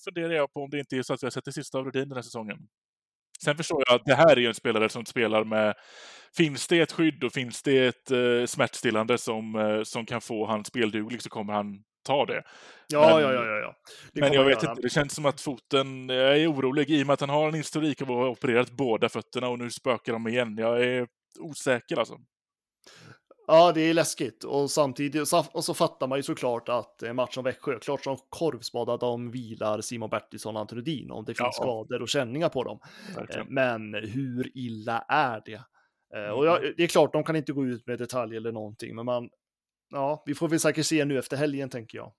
funderar 0.06 0.34
jag 0.34 0.54
på 0.54 0.64
om 0.64 0.70
det 0.70 0.80
inte 0.80 0.98
är 0.98 1.02
så 1.02 1.14
att 1.14 1.24
vi 1.24 1.26
har 1.26 1.32
sett 1.32 1.46
det 1.46 1.54
sista 1.54 1.78
av 1.78 1.86
Rudin 1.86 2.10
den 2.10 2.16
här 2.16 2.22
säsongen. 2.22 2.58
Sen 3.44 3.58
förstår 3.58 3.84
jag 3.88 3.96
att 3.96 4.06
det 4.06 4.16
här 4.16 4.32
är 4.32 4.42
ju 4.42 4.48
en 4.48 4.54
spelare 4.54 4.90
som 4.90 5.06
spelar 5.06 5.44
med... 5.44 5.74
Finns 6.38 6.68
det 6.68 6.80
ett 6.80 6.92
skydd 6.92 7.24
och 7.24 7.34
finns 7.34 7.62
det 7.62 7.86
ett 7.86 8.12
eh, 8.12 8.46
smärtstillande 8.46 9.18
som, 9.18 9.56
eh, 9.56 9.84
som 9.84 10.06
kan 10.06 10.22
få 10.22 10.46
han 10.46 10.66
spelduglig 10.66 11.22
så 11.22 11.30
kommer 11.30 11.54
han 11.54 11.84
ta 12.04 12.26
det. 12.26 12.44
Ja, 12.88 13.00
men, 13.00 13.22
ja, 13.24 13.34
ja. 13.34 13.46
ja, 13.46 13.58
ja. 13.58 13.76
men 14.14 14.34
jag 14.34 14.46
vet 14.46 14.64
göra. 14.64 14.72
inte, 14.72 14.82
det 14.82 14.90
känns 14.90 15.14
som 15.14 15.26
att 15.26 15.42
foten... 15.42 16.10
Jag 16.10 16.38
är 16.38 16.52
orolig 16.52 16.90
i 16.90 17.04
och 17.04 17.08
med 17.08 17.14
att 17.14 17.20
han 17.20 17.30
har 17.30 17.48
en 17.48 17.54
historik 17.54 18.02
av 18.02 18.12
att 18.12 18.18
ha 18.18 18.28
opererat 18.28 18.72
båda 18.72 19.10
fötterna 19.10 19.48
och 19.48 19.60
nu 19.60 19.70
spökar 19.70 20.14
de 20.14 20.28
igen. 20.28 20.58
Jag 20.58 20.84
är 20.84 21.08
osäker 21.40 22.00
alltså. 22.00 22.18
Ja, 23.48 23.72
det 23.72 23.82
är 23.82 23.94
läskigt 23.94 24.44
och 24.44 24.72
samtidigt 24.72 25.34
och 25.54 25.64
så 25.64 25.74
fattar 25.74 26.08
man 26.08 26.20
ju 26.20 26.24
såklart 26.24 26.70
att 26.70 27.04
en 27.04 27.16
match 27.16 27.34
som 27.34 27.44
Växjö, 27.44 27.80
klart 27.80 28.04
som 28.04 28.18
korvspadad, 28.30 29.00
de 29.00 29.32
vilar 29.32 29.82
Simon 29.82 30.10
Bertilsson 30.10 30.56
och 30.56 30.62
Antonudin 30.62 31.12
om 31.12 31.26
det 31.26 31.34
finns 31.34 31.58
ja. 31.58 31.64
skador 31.64 32.02
och 32.02 32.10
känningar 32.10 32.50
på 32.50 32.64
dem. 32.64 32.80
Verkligen. 33.16 33.48
Men 33.50 33.94
hur 33.94 34.58
illa 34.58 35.06
är 35.08 35.42
det? 35.46 35.62
Mm. 36.16 36.34
Och 36.34 36.46
jag, 36.46 36.62
det 36.78 36.84
är 36.84 36.88
klart, 36.88 37.14
de 37.14 37.24
kan 37.24 37.36
inte 37.36 37.54
gå 37.54 37.66
ut 37.66 37.88
med 37.88 38.00
detaljer 38.00 38.38
eller 38.38 38.52
någonting, 38.52 38.96
men 38.96 39.06
man, 39.06 39.30
ja, 39.90 40.24
vi 40.26 40.36
får 40.36 40.50
väl 40.50 40.60
säkert 40.60 40.86
se 40.86 41.06
nu 41.06 41.20
efter 41.20 41.38
helgen 41.38 41.70
tänker 41.70 41.98
jag. 41.98 42.14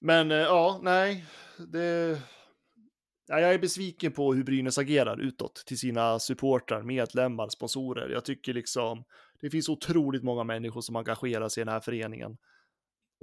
Men 0.00 0.30
ja, 0.30 0.80
nej, 0.82 1.24
det, 1.72 2.18
Ja, 3.26 3.40
jag 3.40 3.54
är 3.54 3.58
besviken 3.58 4.12
på 4.12 4.34
hur 4.34 4.44
Brynäs 4.44 4.78
agerar 4.78 5.20
utåt 5.20 5.54
till 5.66 5.78
sina 5.78 6.18
supportrar, 6.18 6.82
medlemmar, 6.82 7.48
sponsorer. 7.48 8.08
Jag 8.08 8.24
tycker 8.24 8.52
liksom 8.54 9.04
det 9.40 9.50
finns 9.50 9.68
otroligt 9.68 10.22
många 10.22 10.44
människor 10.44 10.80
som 10.80 10.96
engagerar 10.96 11.48
sig 11.48 11.60
i 11.60 11.64
den 11.64 11.72
här 11.72 11.80
föreningen. 11.80 12.36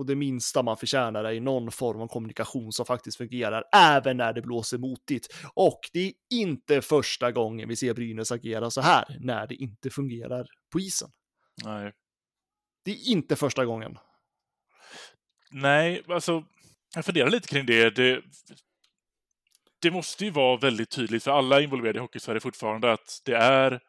Och 0.02 0.08
det 0.08 0.16
minsta 0.16 0.64
man 0.64 0.78
förtjänar 0.78 1.24
är 1.24 1.41
någon 1.41 1.72
form 1.72 2.02
av 2.02 2.08
kommunikation 2.08 2.72
som 2.72 2.86
faktiskt 2.86 3.18
fungerar, 3.18 3.64
även 3.74 4.18
när 4.18 4.34
det 4.34 4.41
blåser 4.41 4.78
motigt. 4.78 5.28
Och 5.54 5.80
det 5.93 5.99
är 5.99 6.14
inte 6.30 6.82
första 6.82 7.32
gången 7.32 7.70
vi 7.70 7.76
ser 7.76 7.93
Brynäs 7.93 8.32
agera 8.32 8.72
så 8.72 8.82
här, 8.82 9.18
när 9.20 9.47
det 9.47 9.56
inte 9.56 9.89
fungerar 9.89 10.47
på 10.72 10.80
isen. 10.80 11.10
Nej. 11.64 11.91
Det 12.86 12.91
är 12.91 13.12
inte 13.12 13.36
första 13.36 13.66
gången. 13.66 13.97
Nej, 15.52 16.04
alltså, 16.08 16.43
jag 16.95 17.06
funderar 17.06 17.30
lite 17.30 17.47
kring 17.47 17.66
det. 17.66 17.89
det 17.89 18.22
det 19.82 19.91
måste 19.91 20.26
ju 20.26 20.32
vara 20.32 20.58
väldigt 20.58 20.89
tydligt 20.89 21.24
för 21.24 21.32
alla 21.32 21.62
involverade 21.62 21.99
i 21.99 22.02
Hockeysverige 22.02 22.39
fortfarande 22.39 22.91
att 22.91 23.22
det 23.26 23.36
är 23.36 23.80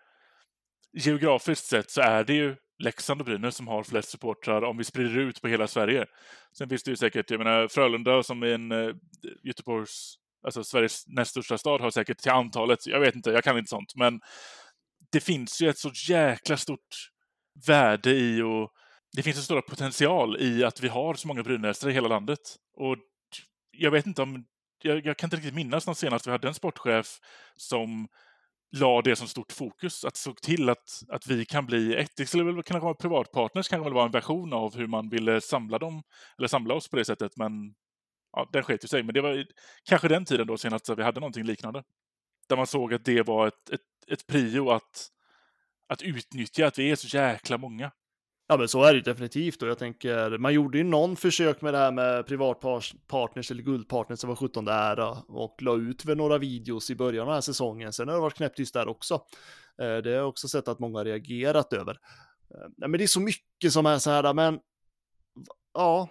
geografiskt 0.93 1.67
sett 1.67 1.91
så 1.91 2.01
är 2.01 2.25
det 2.25 2.35
ju 2.35 2.57
Leksand 2.83 3.21
och 3.21 3.27
Brynäs 3.27 3.57
som 3.57 3.69
har 3.69 3.83
flest 3.83 4.09
supportrar 4.09 4.63
om 4.63 4.77
vi 4.77 4.85
sprider 4.85 5.19
ut 5.19 5.43
på 5.43 5.49
hela 5.49 5.67
Sverige. 5.67 6.07
Sen 6.59 6.69
finns 6.69 6.83
det 6.83 6.91
ju 6.91 6.97
säkert, 6.97 7.31
jag 7.31 7.39
menar 7.39 7.69
Frölunda 7.69 8.23
som 8.23 8.43
är 8.43 8.47
en 8.47 8.73
uh, 8.73 8.95
Göteborgs, 9.43 10.15
alltså 10.45 10.65
Sveriges 10.65 11.05
näst 11.07 11.31
största 11.31 11.59
stad 11.59 11.81
har 11.81 11.91
säkert 11.91 12.19
till 12.19 12.31
antalet, 12.31 12.87
jag 12.87 13.01
vet 13.01 13.15
inte, 13.15 13.31
jag 13.31 13.45
kan 13.45 13.59
inte 13.59 13.69
sånt, 13.69 13.97
men 13.97 14.21
det 15.13 15.21
finns 15.21 15.63
ju 15.63 15.69
ett 15.69 15.79
så 15.79 15.91
jäkla 16.09 16.57
stort 16.57 17.11
värde 17.67 18.11
i 18.11 18.43
och 18.43 18.73
det 19.17 19.23
finns 19.23 19.37
en 19.37 19.43
stor 19.43 19.61
potential 19.61 20.37
i 20.41 20.65
att 20.65 20.81
vi 20.81 20.89
har 20.89 21.15
så 21.15 21.29
många 21.29 21.43
brynäsare 21.43 21.91
i 21.91 21.95
hela 21.95 22.09
landet. 22.09 22.39
Och 22.77 22.97
jag 23.71 23.91
vet 23.91 24.07
inte 24.07 24.23
om 24.23 24.45
jag, 24.83 25.07
jag, 25.07 25.17
kan 25.17 25.27
inte 25.27 25.37
riktigt 25.37 25.55
minnas 25.55 25.87
någon 25.87 25.97
senast 25.97 26.27
vi 26.27 26.31
hade 26.31 26.49
en 26.49 26.55
sportchef 26.55 27.19
som 27.57 28.09
la 28.73 29.03
det 29.03 29.17
som 29.17 29.29
stort 29.29 29.53
fokus, 29.53 30.05
att 30.05 30.17
såg 30.17 30.41
till 30.41 30.69
att, 30.69 31.03
att 31.09 31.27
vi 31.27 31.45
kan 31.45 31.67
bli 31.67 31.95
ett. 31.95 32.17
Det 32.17 32.27
skulle 32.27 32.45
väl 32.45 32.63
kunna 32.63 32.81
vara 32.81 32.95
privatpartners, 32.95 33.69
kan 33.69 33.83
väl 33.83 33.93
vara 33.93 34.05
en 34.05 34.11
version 34.11 34.53
av 34.53 34.77
hur 34.77 34.87
man 34.87 35.09
ville 35.09 35.41
samla 35.41 35.79
dem, 35.79 36.03
eller 36.39 36.49
samla 36.49 36.75
oss 36.75 36.89
på 36.89 36.97
det 36.97 37.05
sättet, 37.05 37.37
men 37.37 37.75
ja, 38.33 38.49
den 38.53 38.63
sket 38.63 38.85
ju 38.85 38.89
sig. 38.89 39.03
Men 39.03 39.15
det 39.15 39.21
var 39.21 39.47
kanske 39.85 40.09
den 40.09 40.25
tiden 40.25 40.47
då 40.47 40.57
senast 40.57 40.89
vi 40.89 41.03
hade 41.03 41.21
någonting 41.21 41.45
liknande. 41.45 41.83
Där 42.49 42.57
man 42.57 42.67
såg 42.67 42.95
att 42.95 43.05
det 43.05 43.23
var 43.23 43.47
ett, 43.47 43.71
ett, 43.71 43.81
ett 44.09 44.27
prio 44.27 44.71
att, 44.71 45.09
att 45.87 46.03
utnyttja 46.03 46.67
att 46.67 46.79
vi 46.79 46.91
är 46.91 46.97
så 46.97 47.17
jäkla 47.17 47.59
många. 47.59 47.91
Ja, 48.47 48.57
men 48.57 48.69
så 48.69 48.83
är 48.85 48.95
det 48.95 49.01
definitivt 49.01 49.63
och 49.63 49.69
jag 49.69 49.79
tänker, 49.79 50.39
man 50.39 50.55
gjorde 50.55 50.79
ju 50.79 50.85
någon 50.85 51.17
försök 51.17 51.61
med 51.61 51.75
det 51.75 51.79
här 51.79 51.93
med 51.93 52.27
privatpartners 52.27 53.51
eller 53.51 53.63
guldpartners, 53.63 54.19
som 54.19 54.29
var 54.29 54.37
17 54.37 54.65
där 54.65 55.01
eh, 55.01 55.23
och 55.29 55.63
la 55.63 55.77
ut 55.77 56.05
väl 56.05 56.17
några 56.17 56.39
videos 56.39 56.91
i 56.91 56.95
början 56.95 57.23
av 57.23 57.27
den 57.27 57.35
här 57.35 57.41
säsongen. 57.41 57.93
Sen 57.93 58.09
har 58.09 58.15
det 58.15 58.21
varit 58.21 58.35
knäpptyst 58.35 58.75
där 58.75 58.89
också. 58.89 59.15
Eh, 59.83 59.97
det 59.97 60.11
har 60.11 60.17
jag 60.17 60.29
också 60.29 60.49
sett 60.49 60.69
att 60.69 60.79
många 60.79 60.99
har 60.99 61.05
reagerat 61.05 61.73
över. 61.73 61.93
Eh, 62.55 62.71
ja, 62.77 62.89
men 62.89 62.99
det 62.99 63.05
är 63.05 63.07
så 63.07 63.21
mycket 63.21 63.73
som 63.73 63.87
är 63.87 63.99
så 63.99 64.11
här, 64.11 64.35
men 64.35 64.59
ja, 65.75 66.09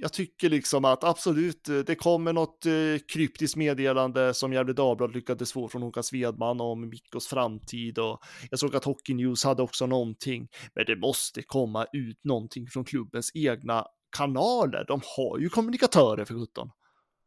jag 0.00 0.12
tycker 0.12 0.50
liksom 0.50 0.84
att 0.84 1.04
absolut, 1.04 1.68
eh, 1.68 1.78
det 1.78 1.94
kommer 1.94 2.32
något 2.32 2.66
eh, 2.66 2.72
kryptiskt 3.12 3.56
meddelande 3.56 4.34
som 4.34 4.52
Gefle 4.52 4.72
Dagblad 4.72 5.14
lyckades 5.14 5.52
få 5.52 5.68
från 5.68 5.82
Håkan 5.82 6.02
Svedman 6.02 6.60
om 6.60 6.88
Mikkos 6.88 7.26
framtid 7.26 7.98
och 7.98 8.24
jag 8.50 8.58
såg 8.58 8.76
att 8.76 8.84
Hockey 8.84 9.14
News 9.14 9.44
hade 9.44 9.62
också 9.62 9.86
någonting. 9.86 10.48
Men 10.74 10.84
det 10.86 10.96
måste 10.96 11.42
komma 11.42 11.86
ut 11.92 12.24
någonting 12.24 12.66
från 12.66 12.84
klubbens 12.84 13.30
egna 13.34 13.86
kanaler. 14.16 14.84
De 14.88 15.00
har 15.16 15.38
ju 15.38 15.48
kommunikatörer 15.48 16.24
för 16.24 16.34
17. 16.34 16.70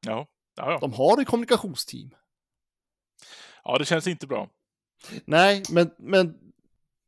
Ja, 0.06 0.28
ja, 0.56 0.72
ja. 0.72 0.78
De 0.82 0.94
har 0.94 1.22
ett 1.22 1.28
kommunikationsteam. 1.28 2.10
Ja, 3.64 3.78
det 3.78 3.86
känns 3.86 4.08
inte 4.08 4.28
bra. 4.28 4.50
Nej, 5.26 5.64
men, 5.72 5.92
men 5.98 6.51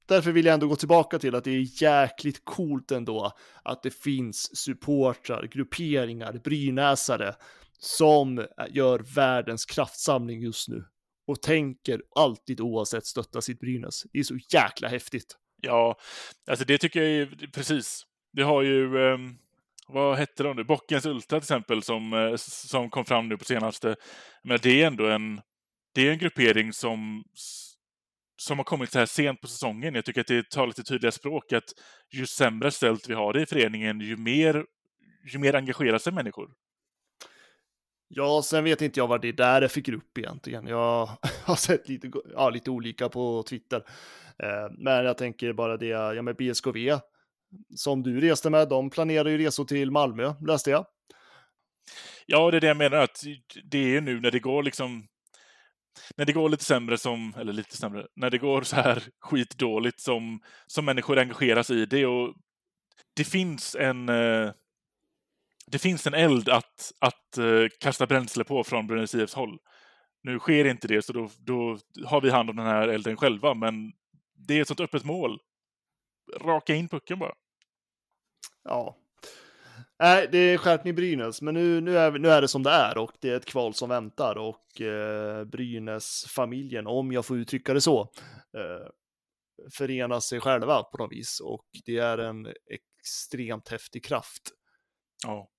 därför 0.06 0.32
vill 0.32 0.46
jag 0.46 0.54
ändå 0.54 0.68
gå 0.68 0.76
tillbaka 0.76 1.20
till 1.20 1.36
att 1.36 1.44
det 1.44 1.52
är 1.52 1.84
jäkligt 1.84 2.46
coolt 2.46 2.92
ändå 2.92 3.32
att 3.64 3.84
det 3.84 3.92
finns 4.04 4.58
supportrar, 4.58 5.48
grupperingar, 5.48 6.34
brynäsare 6.44 7.36
som 7.80 8.46
gör 8.70 9.00
världens 9.16 9.66
kraftsamling 9.66 10.42
just 10.42 10.68
nu 10.68 10.86
och 11.28 11.42
tänker 11.42 12.02
alltid 12.16 12.62
oavsett 12.62 13.06
stötta 13.06 13.42
sitt 13.42 13.60
Brynäs. 13.60 14.04
Det 14.14 14.20
är 14.20 14.24
så 14.24 14.38
jäkla 14.50 14.88
häftigt. 14.88 15.38
Ja, 15.62 16.00
alltså 16.48 16.66
det 16.66 16.78
tycker 16.78 17.02
jag 17.02 17.10
är 17.10 17.48
precis. 17.54 18.06
Vi 18.32 18.42
har 18.42 18.62
ju, 18.62 19.08
eh, 19.08 19.18
vad 19.88 20.18
hette 20.18 20.44
de 20.44 20.56
nu, 20.56 20.64
Bockens 20.64 21.06
Ultra 21.06 21.40
till 21.40 21.44
exempel 21.44 21.84
som, 21.84 22.14
eh, 22.14 22.36
som 22.38 22.90
kom 22.90 23.06
fram 23.06 23.30
nu 23.30 23.38
på 23.38 23.46
senaste. 23.46 23.96
Men 24.44 24.60
det 24.62 24.82
är 24.82 24.88
ändå 24.88 25.08
en, 25.08 25.42
det 25.94 26.08
är 26.08 26.12
en 26.12 26.18
gruppering 26.18 26.74
som 26.74 27.24
som 28.38 28.58
har 28.58 28.64
kommit 28.64 28.92
så 28.92 29.00
här 29.00 29.06
sent 29.06 29.42
på 29.42 29.48
säsongen. 29.48 29.96
Jag 29.96 30.06
tycker 30.06 30.22
att 30.22 30.28
det 30.28 30.50
talar 30.50 30.68
lite 30.68 30.84
tydliga 30.84 31.12
språk 31.12 31.54
att 31.54 31.74
ju 32.12 32.26
sämre 32.26 32.72
ställt 32.72 33.10
vi 33.10 33.14
har 33.14 33.34
det 33.34 33.42
i 33.42 33.46
föreningen, 33.46 34.00
ju 34.00 34.18
mer, 34.18 34.66
ju 35.34 35.40
mer 35.40 35.56
engagerar 35.56 35.98
sig 35.98 36.14
människor. 36.14 36.50
Ja, 38.08 38.42
sen 38.46 38.64
vet 38.64 38.82
inte 38.82 39.00
jag 39.00 39.08
vad 39.08 39.22
det 39.22 39.32
där 39.32 39.62
är 39.62 39.68
för 39.68 39.82
grupp 39.82 40.18
egentligen. 40.18 40.68
Jag 40.68 41.10
har 41.44 41.56
sett 41.56 41.90
lite, 41.90 42.12
ja, 42.34 42.50
lite 42.50 42.72
olika 42.72 43.10
på 43.10 43.44
Twitter. 43.44 43.84
Eh, 44.44 44.72
men 44.78 45.06
jag 45.06 45.18
tänker 45.18 45.54
bara 45.54 45.78
det, 45.78 45.88
ja 45.88 46.22
med 46.22 46.36
BSKV 46.36 47.00
som 47.76 48.04
du 48.04 48.22
reste 48.22 48.50
med, 48.50 48.70
de 48.70 48.90
planerar 48.90 49.30
ju 49.30 49.38
resor 49.38 49.66
till 49.66 49.92
Malmö, 49.92 50.34
läste 50.48 50.72
jag. 50.72 50.86
Ja, 52.26 52.52
det 52.52 52.58
är 52.58 52.62
det 52.62 52.68
jag 52.68 52.78
menar, 52.78 52.98
att 52.98 53.24
det 53.64 53.96
är 53.96 54.02
nu 54.02 54.20
när 54.20 54.32
det 54.32 54.40
går 54.40 54.64
liksom 54.64 55.08
när 56.16 56.26
det 56.26 56.34
går 56.34 56.50
lite 56.50 56.64
sämre 56.64 56.98
som, 56.98 57.34
eller 57.38 57.54
lite 57.54 57.78
sämre, 57.78 58.08
när 58.16 58.30
det 58.30 58.38
går 58.38 58.62
så 58.62 58.76
här 58.76 59.04
skitdåligt 59.20 60.00
som, 60.00 60.42
som 60.68 60.86
människor 60.86 61.20
engageras 61.20 61.70
i 61.70 61.86
det 61.86 62.06
och 62.06 62.36
det 63.16 63.24
finns 63.24 63.76
en 63.76 64.10
eh, 64.10 64.52
det 65.68 65.80
finns 65.80 66.08
en 66.08 66.14
eld 66.14 66.50
att, 66.50 66.92
att 67.00 67.38
eh, 67.38 67.68
kasta 67.80 68.08
bränsle 68.08 68.44
på 68.44 68.64
från 68.64 68.88
Brynäs 68.88 69.16
IFs 69.16 69.34
håll. 69.34 69.60
Nu 70.24 70.40
sker 70.40 70.66
inte 70.66 70.88
det, 70.88 71.02
så 71.02 71.14
då, 71.14 71.30
då 71.38 71.78
har 72.06 72.22
vi 72.22 72.30
hand 72.30 72.50
om 72.50 72.56
den 72.56 72.66
här 72.66 72.88
elden 72.88 73.18
själva, 73.18 73.54
men 73.54 73.94
det 74.48 74.58
är 74.58 74.62
ett 74.62 74.68
sånt 74.68 74.80
öppet 74.80 75.04
mål. 75.04 75.40
Raka 76.42 76.76
in 76.76 76.90
pucken 76.90 77.20
bara. 77.20 77.34
Ja. 78.64 78.98
Nej, 80.04 80.28
det 80.32 80.38
är 80.38 80.58
skärpning 80.58 80.96
Brynäs, 80.96 81.42
men 81.42 81.54
nu, 81.54 81.82
nu, 81.82 81.98
är, 81.98 82.12
nu 82.12 82.30
är 82.30 82.42
det 82.42 82.48
som 82.48 82.64
det 82.64 82.70
är 82.70 82.98
och 82.98 83.12
det 83.20 83.30
är 83.30 83.36
ett 83.36 83.46
kval 83.46 83.74
som 83.74 83.90
väntar 83.90 84.38
och 84.38 84.82
eh, 84.82 85.46
Brynäs-familjen, 85.46 86.88
om 86.88 87.12
jag 87.12 87.26
får 87.26 87.38
uttrycka 87.38 87.74
det 87.74 87.82
så, 87.82 88.02
eh, 88.58 88.88
förenar 89.72 90.20
sig 90.20 90.40
själva 90.40 90.84
på 90.84 90.98
något 90.98 91.12
vis 91.12 91.40
och 91.40 91.66
det 91.86 91.98
är 91.98 92.18
en 92.18 92.48
extremt 92.70 93.70
häftig 93.70 94.06
kraft. 94.06 94.42
Ja. 95.26 95.50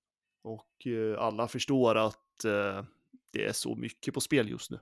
Och 0.43 0.87
eh, 0.87 1.21
alla 1.21 1.47
förstår 1.47 1.95
att 1.95 2.45
eh, 2.45 2.83
det 3.33 3.45
är 3.45 3.53
så 3.53 3.75
mycket 3.75 4.13
på 4.13 4.21
spel 4.21 4.49
just 4.49 4.71
nu. 4.71 4.79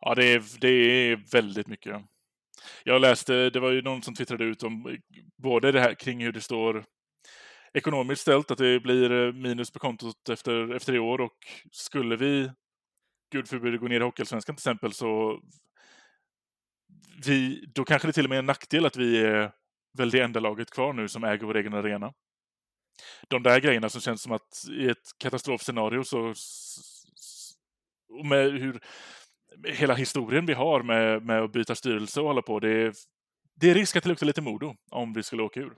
Ja, 0.00 0.14
det 0.14 0.24
är, 0.24 0.42
det 0.60 0.68
är 0.68 1.32
väldigt 1.32 1.66
mycket. 1.66 2.02
Jag 2.84 3.00
läste, 3.00 3.50
det 3.50 3.60
var 3.60 3.70
ju 3.70 3.82
någon 3.82 4.02
som 4.02 4.14
twittrade 4.14 4.44
ut 4.44 4.62
om 4.62 4.98
både 5.36 5.72
det 5.72 5.80
här 5.80 5.94
kring 5.94 6.24
hur 6.24 6.32
det 6.32 6.40
står 6.40 6.84
ekonomiskt 7.74 8.22
ställt, 8.22 8.50
att 8.50 8.58
det 8.58 8.80
blir 8.80 9.12
eh, 9.12 9.32
minus 9.32 9.70
på 9.70 9.78
kontot 9.78 10.28
efter, 10.28 10.74
efter 10.74 10.94
i 10.94 10.98
år 10.98 11.20
och 11.20 11.36
skulle 11.70 12.16
vi, 12.16 12.50
gud 13.32 13.48
förbjude, 13.48 13.78
gå 13.78 13.88
ner 13.88 14.00
i 14.00 14.04
Hockeyallsvenskan 14.04 14.56
till 14.56 14.60
exempel 14.60 14.92
så 14.92 15.40
vi, 17.26 17.66
då 17.74 17.84
kanske 17.84 18.08
det 18.08 18.12
till 18.12 18.24
och 18.24 18.30
med 18.30 18.36
är 18.36 18.40
en 18.40 18.46
nackdel 18.46 18.86
att 18.86 18.96
vi 18.96 19.22
är 19.22 19.52
väl 19.98 20.10
det 20.10 20.20
enda 20.20 20.40
laget 20.40 20.70
kvar 20.70 20.92
nu 20.92 21.08
som 21.08 21.24
äger 21.24 21.46
vår 21.46 21.56
egen 21.56 21.74
arena. 21.74 22.12
De 23.28 23.42
där 23.42 23.60
grejerna 23.60 23.88
som 23.88 24.00
känns 24.00 24.22
som 24.22 24.32
att 24.32 24.64
i 24.70 24.88
ett 24.88 25.10
katastrofscenario 25.18 26.04
så 26.04 26.34
och 28.18 28.26
med 28.26 28.52
hur 28.52 28.80
hela 29.64 29.94
historien 29.94 30.46
vi 30.46 30.52
har 30.52 30.82
med, 30.82 31.22
med 31.22 31.42
att 31.42 31.52
byta 31.52 31.74
styrelse 31.74 32.20
och 32.20 32.26
hålla 32.26 32.42
på, 32.42 32.60
det 32.60 32.68
är, 32.68 32.92
det 33.54 33.70
är 33.70 33.74
risk 33.74 33.96
att 33.96 34.02
det 34.02 34.08
luktar 34.08 34.26
lite 34.26 34.40
Modo 34.40 34.74
om 34.90 35.12
vi 35.12 35.22
skulle 35.22 35.42
åka 35.42 35.60
ur. 35.60 35.76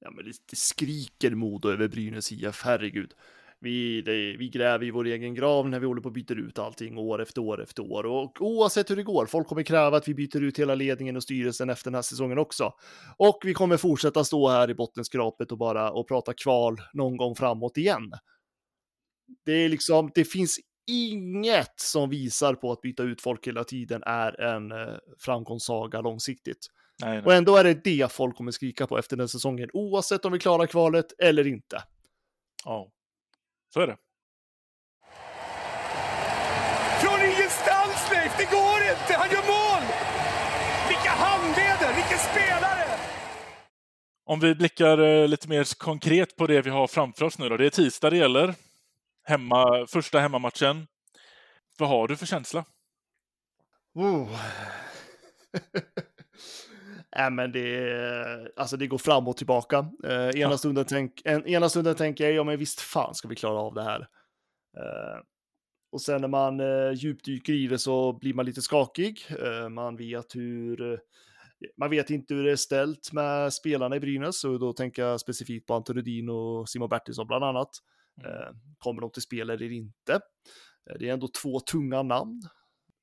Ja, 0.00 0.10
men 0.10 0.24
det, 0.24 0.56
skriker 0.56 1.30
Modo 1.30 1.68
över 1.68 1.88
Brynäs 1.88 2.32
IF, 2.32 2.62
herregud. 2.64 3.14
Vi, 3.62 4.02
det, 4.02 4.36
vi 4.36 4.48
gräver 4.48 4.86
i 4.86 4.90
vår 4.90 5.06
egen 5.06 5.34
grav 5.34 5.68
när 5.68 5.80
vi 5.80 5.86
håller 5.86 6.02
på 6.02 6.08
och 6.08 6.12
byter 6.12 6.38
ut 6.38 6.58
allting 6.58 6.98
år 6.98 7.22
efter 7.22 7.40
år 7.40 7.62
efter 7.62 7.82
år. 7.82 8.06
Och 8.06 8.40
oavsett 8.40 8.90
hur 8.90 8.96
det 8.96 9.02
går, 9.02 9.26
folk 9.26 9.46
kommer 9.46 9.62
kräva 9.62 9.96
att 9.96 10.08
vi 10.08 10.14
byter 10.14 10.42
ut 10.42 10.58
hela 10.58 10.74
ledningen 10.74 11.16
och 11.16 11.22
styrelsen 11.22 11.70
efter 11.70 11.90
den 11.90 11.94
här 11.94 12.02
säsongen 12.02 12.38
också. 12.38 12.72
Och 13.16 13.38
vi 13.44 13.54
kommer 13.54 13.76
fortsätta 13.76 14.24
stå 14.24 14.48
här 14.48 14.70
i 14.70 14.74
bottenskrapet 14.74 15.52
och 15.52 15.58
bara 15.58 15.90
och 15.90 16.08
prata 16.08 16.32
kval 16.34 16.80
någon 16.92 17.16
gång 17.16 17.36
framåt 17.36 17.76
igen. 17.76 18.10
Det 19.44 19.52
är 19.52 19.68
liksom, 19.68 20.10
det 20.14 20.24
finns 20.24 20.58
inget 20.86 21.80
som 21.80 22.10
visar 22.10 22.54
på 22.54 22.72
att 22.72 22.80
byta 22.80 23.02
ut 23.02 23.20
folk 23.20 23.46
hela 23.46 23.64
tiden 23.64 24.02
är 24.06 24.40
en 24.40 24.72
eh, 24.72 24.96
framgångssaga 25.18 26.00
långsiktigt. 26.00 26.66
Nej, 27.00 27.10
nej. 27.10 27.22
Och 27.24 27.34
ändå 27.34 27.56
är 27.56 27.64
det 27.64 27.74
det 27.74 28.12
folk 28.12 28.36
kommer 28.36 28.52
skrika 28.52 28.86
på 28.86 28.98
efter 28.98 29.16
den 29.16 29.28
säsongen, 29.28 29.70
oavsett 29.72 30.24
om 30.24 30.32
vi 30.32 30.38
klarar 30.38 30.66
kvalet 30.66 31.06
eller 31.18 31.46
inte. 31.46 31.82
Ja, 32.64 32.90
så 33.74 33.80
är 33.80 33.86
det. 33.86 33.96
Från 37.02 37.20
ingenstans 37.20 38.10
Leif, 38.10 38.38
det 38.38 38.44
går 38.44 38.80
inte! 38.90 39.14
Han 39.14 39.30
gör 39.30 39.46
mål! 39.46 39.82
Vilka 40.88 41.10
handleder, 41.10 41.94
vilken 41.94 42.18
spelare! 42.18 42.86
Om 44.24 44.40
vi 44.40 44.54
blickar 44.54 44.98
eh, 44.98 45.28
lite 45.28 45.48
mer 45.48 45.78
konkret 45.78 46.36
på 46.36 46.46
det 46.46 46.62
vi 46.62 46.70
har 46.70 46.86
framför 46.86 47.24
oss 47.24 47.38
nu 47.38 47.48
då. 47.48 47.56
Det 47.56 47.66
är 47.66 47.70
tisdag 47.70 48.10
det 48.10 48.16
gäller. 48.16 48.54
Hemma, 49.24 49.86
första 49.88 50.20
hemmamatchen. 50.20 50.86
Vad 51.78 51.88
har 51.88 52.08
du 52.08 52.16
för 52.16 52.26
känsla? 52.26 52.64
Oh. 53.94 54.28
Nej, 57.16 57.30
men 57.30 57.52
det, 57.52 58.52
alltså 58.56 58.76
det 58.76 58.86
går 58.86 58.98
fram 58.98 59.28
och 59.28 59.36
tillbaka. 59.36 59.90
Eh, 60.04 60.40
ena, 60.40 60.58
stunden 60.58 60.84
tänk, 60.84 61.22
en, 61.24 61.46
ena 61.46 61.68
stunden 61.68 61.94
tänker 61.94 62.24
jag, 62.24 62.32
ja 62.32 62.44
men 62.44 62.58
visst 62.58 62.80
fan 62.80 63.14
ska 63.14 63.28
vi 63.28 63.36
klara 63.36 63.58
av 63.58 63.74
det 63.74 63.82
här. 63.82 64.00
Eh, 64.76 65.20
och 65.92 66.00
sen 66.00 66.20
när 66.20 66.28
man 66.28 66.60
eh, 66.60 66.92
djupdyker 66.92 67.52
i 67.52 67.66
det 67.66 67.78
så 67.78 68.12
blir 68.12 68.34
man 68.34 68.46
lite 68.46 68.62
skakig. 68.62 69.26
Eh, 69.42 69.68
man 69.68 69.96
vet 69.96 70.34
hur, 70.34 70.92
eh, 70.92 70.98
man 71.76 71.90
vet 71.90 72.10
inte 72.10 72.34
hur 72.34 72.44
det 72.44 72.52
är 72.52 72.56
ställt 72.56 73.12
med 73.12 73.52
spelarna 73.52 73.96
i 73.96 74.00
Brynäs 74.00 74.44
och 74.44 74.60
då 74.60 74.72
tänker 74.72 75.02
jag 75.02 75.20
specifikt 75.20 75.66
på 75.66 75.74
Anton 75.74 75.96
Rudin 75.96 76.28
och 76.28 76.68
Simon 76.68 76.88
Bertilsson 76.88 77.26
bland 77.26 77.44
annat. 77.44 77.70
Eh, 78.24 78.54
kommer 78.78 79.00
de 79.00 79.10
till 79.10 79.22
spel 79.22 79.50
eller 79.50 79.72
inte? 79.72 80.12
Eh, 80.90 80.96
det 80.98 81.08
är 81.08 81.12
ändå 81.12 81.28
två 81.42 81.60
tunga 81.60 82.02
namn. 82.02 82.42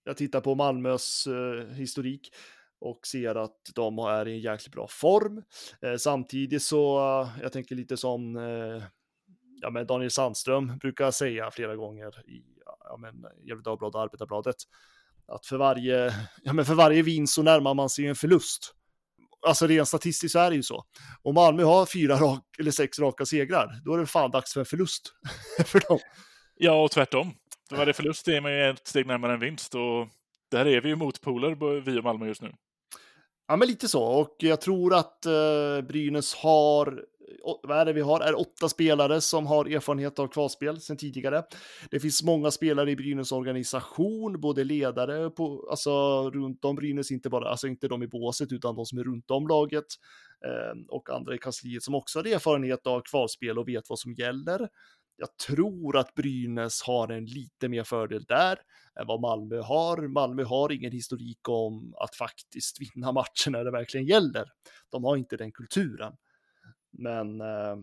Jag 0.04 0.18
tittar 0.18 0.42
på 0.42 0.56
Malmös 0.56 1.28
historik 1.72 2.30
och 2.80 3.08
ser 3.08 3.36
att 3.36 3.58
de 3.76 4.00
är 4.00 4.28
i 4.28 4.32
en 4.32 4.40
jäkligt 4.40 4.74
bra 4.74 4.88
form. 4.90 5.44
Eh, 5.82 5.96
samtidigt 5.98 6.64
så, 6.64 7.00
eh, 7.00 7.42
jag 7.42 7.52
tänker 7.52 7.76
lite 7.76 7.98
som 7.98 8.38
eh, 8.38 8.84
ja, 9.62 9.70
men 9.70 9.88
Daniel 9.88 10.12
Sandström 10.12 10.78
brukar 10.78 11.12
säga 11.12 11.52
flera 11.52 11.76
gånger 11.76 12.30
i 12.30 12.44
ja, 12.84 12.98
men, 12.98 13.26
Gefle 13.44 13.62
Dagblad 13.62 13.96
och 13.96 14.02
Arbetarbladet, 14.02 14.56
att 15.28 15.46
för 15.46 15.58
varje, 15.58 16.14
ja, 16.44 16.54
men 16.54 16.66
för 16.66 16.74
varje 16.74 17.02
vinst 17.02 17.34
så 17.34 17.44
närmar 17.44 17.74
man 17.74 17.90
sig 17.90 18.08
en 18.08 18.16
förlust. 18.16 18.74
Alltså 19.48 19.68
rent 19.68 19.88
statistiskt 19.88 20.32
så 20.32 20.40
är 20.40 20.50
det 20.50 20.56
ju 20.56 20.64
så. 20.64 20.86
Om 21.22 21.36
Malmö 21.36 21.64
har 21.64 21.86
fyra 21.86 22.16
rak, 22.16 22.44
eller 22.60 22.72
sex 22.72 23.00
raka 23.00 23.26
segrar, 23.26 23.82
då 23.86 23.94
är 23.94 23.98
det 23.98 24.06
fan 24.06 24.32
dags 24.32 24.54
för 24.54 24.60
en 24.60 24.66
förlust 24.66 25.14
för 25.66 25.90
dem. 25.90 26.00
Ja, 26.56 26.84
och 26.84 26.92
tvärtom. 26.92 27.34
För 27.70 27.76
varje 27.76 27.94
förlust 27.94 28.28
är 28.28 28.42
man 28.42 28.54
ju 28.54 28.70
ett 28.70 28.88
steg 28.88 29.08
närmare 29.08 29.34
en 29.34 29.40
vinst 29.40 29.76
och 29.76 30.08
där 30.52 30.66
är 30.66 30.82
vi 30.82 30.90
ju 30.90 30.96
motpoler, 30.96 31.82
vi 31.82 32.00
och 32.00 32.04
Malmö 32.04 32.28
just 32.28 32.42
nu. 32.42 32.54
Ja, 33.48 33.56
men 33.56 33.68
lite 33.68 33.88
så. 33.88 34.04
Och 34.04 34.36
jag 34.40 34.62
tror 34.62 34.94
att 34.96 35.26
eh, 35.26 35.82
Brynäs 35.88 36.36
har, 36.36 37.04
vad 37.64 37.78
är 37.78 37.86
det 37.86 37.94
vi 37.94 38.02
har? 38.02 38.20
Är 38.22 38.40
åtta 38.40 38.70
spelare 38.70 39.22
som 39.22 39.48
har 39.48 39.66
erfarenhet 39.66 40.20
av 40.20 40.28
kvalspel 40.28 40.82
sedan 40.82 40.98
tidigare. 40.98 41.44
Det 41.92 42.00
finns 42.00 42.24
många 42.24 42.52
spelare 42.52 42.92
i 42.92 42.96
Brynäs 42.96 43.32
organisation, 43.32 44.42
både 44.42 44.64
ledare 44.64 45.30
på, 45.30 45.68
alltså 45.70 45.92
runt 46.30 46.66
om 46.66 46.76
Brynäs, 46.76 47.12
inte 47.12 47.30
bara, 47.30 47.50
alltså 47.50 47.68
inte 47.68 47.88
de 47.88 48.04
i 48.04 48.08
båset, 48.08 48.52
utan 48.52 48.76
de 48.76 48.86
som 48.86 48.98
är 48.98 49.04
runt 49.04 49.32
om 49.32 49.48
laget 49.48 49.86
eh, 50.46 50.80
och 50.90 51.10
andra 51.10 51.36
i 51.36 51.38
kansliet 51.38 51.84
som 51.84 51.96
också 51.96 52.20
har 52.20 52.28
erfarenhet 52.28 52.88
av 52.88 53.02
kvalspel 53.02 53.60
och 53.60 53.68
vet 53.68 53.90
vad 53.90 54.00
som 54.00 54.14
gäller. 54.14 54.68
Jag 55.18 55.38
tror 55.38 55.98
att 55.98 56.14
Brynäs 56.14 56.82
har 56.82 57.10
en 57.10 57.26
lite 57.26 57.70
mer 57.70 57.84
fördel 57.84 58.24
där 58.24 58.60
än 59.00 59.08
vad 59.08 59.22
Malmö 59.22 59.62
har. 59.62 60.08
Malmö 60.08 60.44
har 60.44 60.72
ingen 60.72 60.92
historik 60.92 61.50
om 61.50 61.94
att 61.96 62.16
faktiskt 62.16 62.78
vinna 62.82 63.12
matcher 63.12 63.50
när 63.50 63.64
det 63.64 63.72
verkligen 63.72 64.06
gäller. 64.06 64.46
De 64.92 65.04
har 65.04 65.18
inte 65.18 65.38
den 65.38 65.52
kulturen. 65.52 66.14
Men 66.92 67.42
eh, 67.42 67.76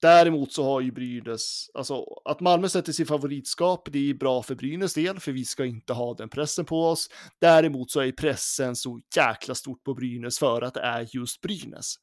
däremot 0.00 0.52
så 0.52 0.64
har 0.64 0.80
ju 0.80 0.92
Brynäs, 0.92 1.66
alltså 1.74 2.04
att 2.24 2.40
Malmö 2.40 2.68
sätter 2.68 2.92
sin 2.92 3.06
favoritskap, 3.06 3.88
det 3.92 4.10
är 4.10 4.14
bra 4.14 4.42
för 4.42 4.54
Brynäs 4.54 4.94
del, 4.94 5.20
för 5.20 5.32
vi 5.32 5.44
ska 5.44 5.64
inte 5.64 5.92
ha 5.92 6.14
den 6.14 6.28
pressen 6.28 6.64
på 6.64 6.86
oss. 6.88 7.08
Däremot 7.40 7.90
så 7.90 8.00
är 8.00 8.12
pressen 8.12 8.76
så 8.76 9.00
jäkla 9.16 9.54
stort 9.54 9.84
på 9.84 9.94
Brynäs 9.94 10.38
för 10.38 10.62
att 10.62 10.74
det 10.74 10.80
är 10.80 11.08
just 11.16 11.40
Brynäs. 11.40 11.94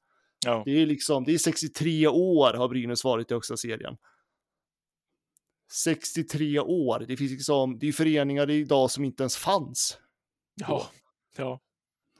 Ja, 0.45 0.61
Det 0.65 0.71
är 0.71 0.85
liksom, 0.85 1.23
det 1.23 1.33
är 1.33 1.37
63 1.37 2.07
år 2.07 2.53
har 2.53 2.69
Brynäs 2.69 3.03
varit 3.03 3.31
i 3.31 3.33
högsta 3.33 3.57
serien. 3.57 3.97
63 5.71 6.59
år, 6.59 7.05
det 7.07 7.17
finns 7.17 7.31
liksom, 7.31 7.79
det 7.79 7.87
är 7.87 7.91
föreningar 7.91 8.49
idag 8.49 8.91
som 8.91 9.03
inte 9.05 9.23
ens 9.23 9.37
fanns. 9.37 9.97
ja, 10.55 10.89
ja. 11.37 11.59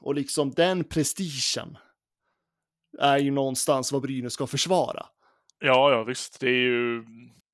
Och 0.01 0.15
liksom 0.15 0.51
den 0.51 0.83
prestigen 0.83 1.77
är 2.99 3.17
ju 3.17 3.31
någonstans 3.31 3.91
vad 3.91 4.01
Brynäs 4.01 4.33
ska 4.33 4.47
försvara. 4.47 5.05
Ja, 5.59 5.91
ja, 5.91 6.03
visst. 6.03 6.39
Det 6.39 6.47
är 6.49 6.61
ju 6.61 7.05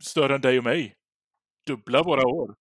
större 0.03 0.35
än 0.35 0.41
dig 0.41 0.57
och 0.57 0.63
mig. 0.63 0.95
Dubbla 1.67 2.03
våra 2.03 2.27
år. 2.27 2.55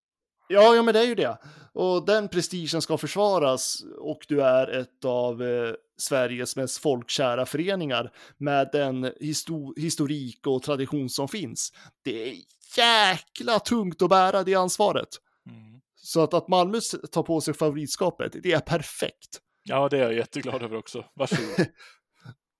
Ja, 0.48 0.74
ja, 0.76 0.82
men 0.82 0.94
det 0.94 1.00
är 1.00 1.04
ju 1.06 1.14
det. 1.14 1.38
Och 1.72 2.06
den 2.06 2.28
prestigen 2.28 2.82
ska 2.82 2.98
försvaras 2.98 3.78
och 4.00 4.18
du 4.28 4.42
är 4.42 4.66
ett 4.80 5.04
av 5.04 5.42
eh, 5.42 5.72
Sveriges 5.98 6.56
mest 6.56 6.78
folkkära 6.78 7.46
föreningar 7.46 8.10
med 8.38 8.68
den 8.72 9.04
histo- 9.06 9.80
historik 9.80 10.46
och 10.46 10.62
tradition 10.62 11.08
som 11.10 11.28
finns. 11.28 11.72
Det 12.04 12.28
är 12.30 12.34
jäkla 12.76 13.58
tungt 13.58 14.02
att 14.02 14.08
bära 14.10 14.42
det 14.42 14.54
ansvaret. 14.54 15.08
Mm. 15.50 15.80
Så 15.96 16.22
att, 16.22 16.34
att 16.34 16.48
Malmö 16.48 16.80
tar 17.12 17.22
på 17.22 17.40
sig 17.40 17.54
favoritskapet, 17.54 18.32
det 18.42 18.52
är 18.52 18.60
perfekt. 18.60 19.40
Ja, 19.62 19.88
det 19.88 19.98
är 19.98 20.02
jag 20.02 20.14
jätteglad 20.14 20.62
över 20.62 20.76
också. 20.76 21.04
Varsågod. 21.14 21.66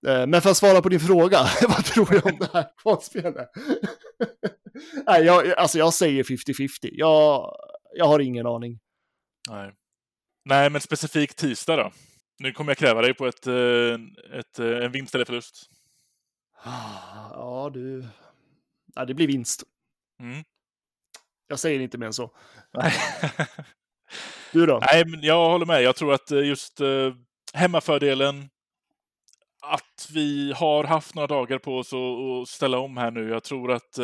Eh, 0.06 0.26
Men 0.26 0.40
för 0.42 0.50
att 0.50 0.56
svara 0.56 0.82
på 0.82 0.88
din 0.88 1.00
fråga, 1.00 1.38
vad 1.68 1.84
tror 1.84 2.14
jag 2.14 2.26
om 2.26 2.38
det 2.38 2.48
här 2.52 2.66
kvalspelet? 2.82 3.36
Nej, 5.06 5.24
jag, 5.24 5.52
alltså 5.52 5.78
jag 5.78 5.94
säger 5.94 6.22
50-50. 6.22 6.68
Jag, 6.82 7.54
jag 7.96 8.06
har 8.06 8.20
ingen 8.20 8.46
aning. 8.46 8.78
Nej. 9.50 9.72
Nej, 10.44 10.70
men 10.70 10.80
specifikt 10.80 11.38
tisdag 11.38 11.76
då? 11.76 11.92
Nu 12.38 12.52
kommer 12.52 12.70
jag 12.70 12.78
kräva 12.78 13.02
dig 13.02 13.14
på 13.14 13.26
ett, 13.26 13.46
eh, 13.46 13.94
ett, 14.38 14.58
eh, 14.58 14.84
en 14.84 14.92
vinst 14.92 15.14
eller 15.14 15.24
förlust. 15.24 15.70
Ja, 17.36 17.70
du. 17.74 18.06
Ja, 18.94 19.04
det 19.04 19.14
blir 19.14 19.26
vinst. 19.26 19.64
Mm. 20.20 20.44
Jag 21.46 21.58
säger 21.58 21.80
inte 21.80 21.98
mer 21.98 22.06
än 22.06 22.12
så. 22.12 22.30
Nej. 22.72 22.92
Du 24.52 24.66
då? 24.66 24.80
Nej, 24.92 25.04
men 25.06 25.22
jag 25.22 25.50
håller 25.50 25.66
med. 25.66 25.82
Jag 25.82 25.96
tror 25.96 26.14
att 26.14 26.30
eh, 26.30 26.46
just 26.46 26.80
hemmafördelen, 27.54 28.50
att 29.62 30.08
vi 30.12 30.52
har 30.52 30.84
haft 30.84 31.14
några 31.14 31.26
dagar 31.26 31.58
på 31.58 31.78
oss 31.78 31.92
att 31.92 32.48
ställa 32.48 32.78
om 32.78 32.96
här 32.96 33.10
nu. 33.10 33.28
Jag 33.28 33.42
tror 33.42 33.72
att 33.72 33.98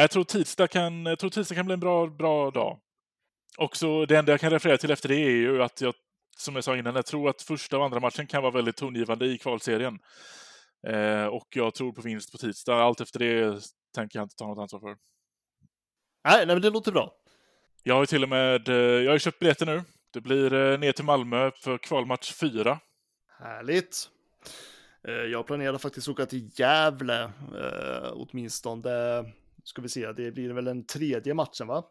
jag 0.00 0.10
tror 0.10 0.24
tisdag 0.24 0.68
kan, 0.68 1.06
jag 1.06 1.18
tror 1.18 1.30
tisdag 1.30 1.54
kan 1.54 1.66
bli 1.66 1.72
en 1.72 1.80
bra, 1.80 2.06
bra 2.06 2.50
dag. 2.50 2.78
Också 3.56 4.06
det 4.06 4.16
enda 4.18 4.32
jag 4.32 4.40
kan 4.40 4.50
referera 4.50 4.78
till 4.78 4.90
efter 4.90 5.08
det 5.08 5.16
är 5.16 5.30
ju 5.30 5.62
att 5.62 5.80
jag, 5.80 5.94
som 6.36 6.54
jag 6.54 6.64
sa 6.64 6.76
innan, 6.76 6.94
jag 6.94 7.06
tror 7.06 7.28
att 7.30 7.42
första 7.42 7.78
och 7.78 7.84
andra 7.84 8.00
matchen 8.00 8.26
kan 8.26 8.42
vara 8.42 8.52
väldigt 8.52 8.76
tongivande 8.76 9.26
i 9.26 9.38
kvalserien. 9.38 9.98
Eh, 10.86 11.24
och 11.24 11.46
jag 11.50 11.74
tror 11.74 11.92
på 11.92 12.00
vinst 12.00 12.32
på 12.32 12.38
tisdag. 12.38 12.74
Allt 12.82 13.00
efter 13.00 13.18
det 13.18 13.60
tänker 13.94 14.18
jag 14.18 14.24
inte 14.24 14.36
ta 14.36 14.46
något 14.46 14.58
ansvar 14.58 14.80
för. 14.80 14.96
Nej, 16.24 16.46
nej 16.46 16.46
men 16.46 16.62
det 16.62 16.70
låter 16.70 16.92
bra. 16.92 17.12
Jag 17.82 17.94
har 17.94 18.06
till 18.06 18.22
och 18.22 18.28
med, 18.28 18.68
eh, 18.68 18.74
jag 18.74 19.10
har 19.10 19.14
ju 19.14 19.18
köpt 19.18 19.38
biljetter 19.38 19.66
nu. 19.66 19.82
Det 20.12 20.20
blir 20.20 20.52
eh, 20.54 20.78
ner 20.78 20.92
till 20.92 21.04
Malmö 21.04 21.50
för 21.50 21.78
kvalmatch 21.78 22.32
4. 22.32 22.78
Härligt. 23.38 24.08
Eh, 25.08 25.12
Jag 25.14 25.46
planerar 25.46 25.78
faktiskt 25.78 26.08
åka 26.08 26.26
till 26.26 26.50
Gävle, 26.54 27.30
åtminstone. 28.12 29.24
Ska 29.68 29.82
vi 29.82 29.88
se, 29.88 30.12
det 30.12 30.32
blir 30.32 30.50
väl 30.50 30.64
den 30.64 30.86
tredje 30.86 31.34
matchen 31.34 31.66
va? 31.66 31.84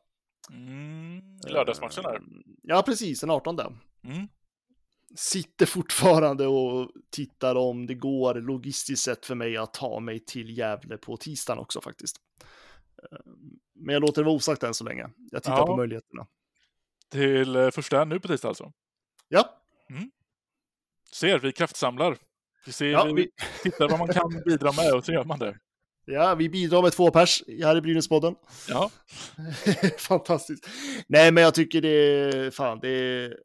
Mm, 0.52 1.22
lördagsmatchen 1.48 2.04
där. 2.04 2.16
Eh, 2.16 2.22
Ja, 2.64 2.82
precis, 2.86 3.20
den 3.20 3.30
18. 3.30 3.60
Mm. 3.60 4.28
Sitter 5.16 5.66
fortfarande 5.66 6.48
och 6.48 6.92
tittar 7.12 7.56
om 7.56 7.88
det 7.88 7.96
går 7.96 8.36
logistiskt 8.36 9.04
sett 9.04 9.26
för 9.26 9.36
mig 9.36 9.58
att 9.58 9.74
ta 9.74 10.00
mig 10.00 10.20
till 10.20 10.58
Gävle 10.58 10.98
på 10.98 11.18
tisdagen 11.18 11.60
också 11.60 11.82
faktiskt. 11.82 12.18
Eh, 13.12 13.18
Men 13.76 13.94
jag 13.94 14.02
låter 14.02 14.22
det 14.22 14.26
vara 14.26 14.36
osagt 14.36 14.64
än 14.64 14.74
så 14.74 14.84
länge. 14.84 15.10
Jag 15.32 15.44
tittar 15.44 15.58
Ja. 15.58 15.66
på 15.68 15.76
möjligheterna. 15.78 16.28
Till 17.12 17.56
eh, 17.56 17.70
första 17.70 18.06
nu 18.06 18.20
på 18.20 18.28
tisdag 18.28 18.48
alltså. 18.48 18.72
Ja, 19.28 19.62
Ser, 21.14 21.40
vi 21.40 21.52
kraftsamlar. 21.52 22.18
Vi, 22.66 22.72
ser, 22.72 22.86
Ja, 22.86 23.04
vi... 23.06 23.14
vi- 23.14 23.32
tittar 23.64 23.90
vad 23.90 24.00
man 24.00 24.08
kan 24.08 24.42
bidra 24.46 24.72
med 24.72 24.94
och 24.94 25.06
så 25.06 25.12
gör 25.12 25.24
man 25.24 25.40
det. 25.40 25.58
Ja 26.08 26.36
vi 26.36 26.50
bidrar 26.50 26.82
med 26.82 26.92
två 26.92 27.12
pers 27.12 27.44
här 27.48 27.78
i 27.78 27.82
Brynäspodden. 27.82 28.36
Ja, 28.68 28.90
Fantastiskt. 30.00 30.68
Nej, 31.08 31.32
men 31.32 31.44
jag 31.44 31.54
tycker 31.54 31.82
det 31.82 31.90
är, 31.90 32.52
fan, 32.52 32.80
det 32.82 32.90
är, 32.90 33.38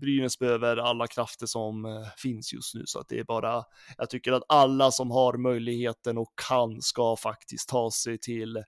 Brynäs 0.00 0.38
behöver 0.38 0.76
alla 0.76 1.06
krafter 1.06 1.46
som 1.46 1.84
eh, 1.84 1.90
finns 2.16 2.52
just 2.52 2.74
nu, 2.74 2.82
så 2.86 2.98
att 2.98 3.08
det 3.08 3.18
är 3.18 3.24
bara, 3.24 3.64
jag 3.98 4.10
tycker 4.10 4.32
att 4.32 4.42
alla 4.48 4.90
som 4.90 5.10
har 5.10 5.36
möjligheten 5.36 6.18
och 6.18 6.32
kan 6.48 6.82
ska 6.82 7.16
faktiskt 7.16 7.68
ta 7.68 7.90
sig 7.90 8.18
till 8.18 8.64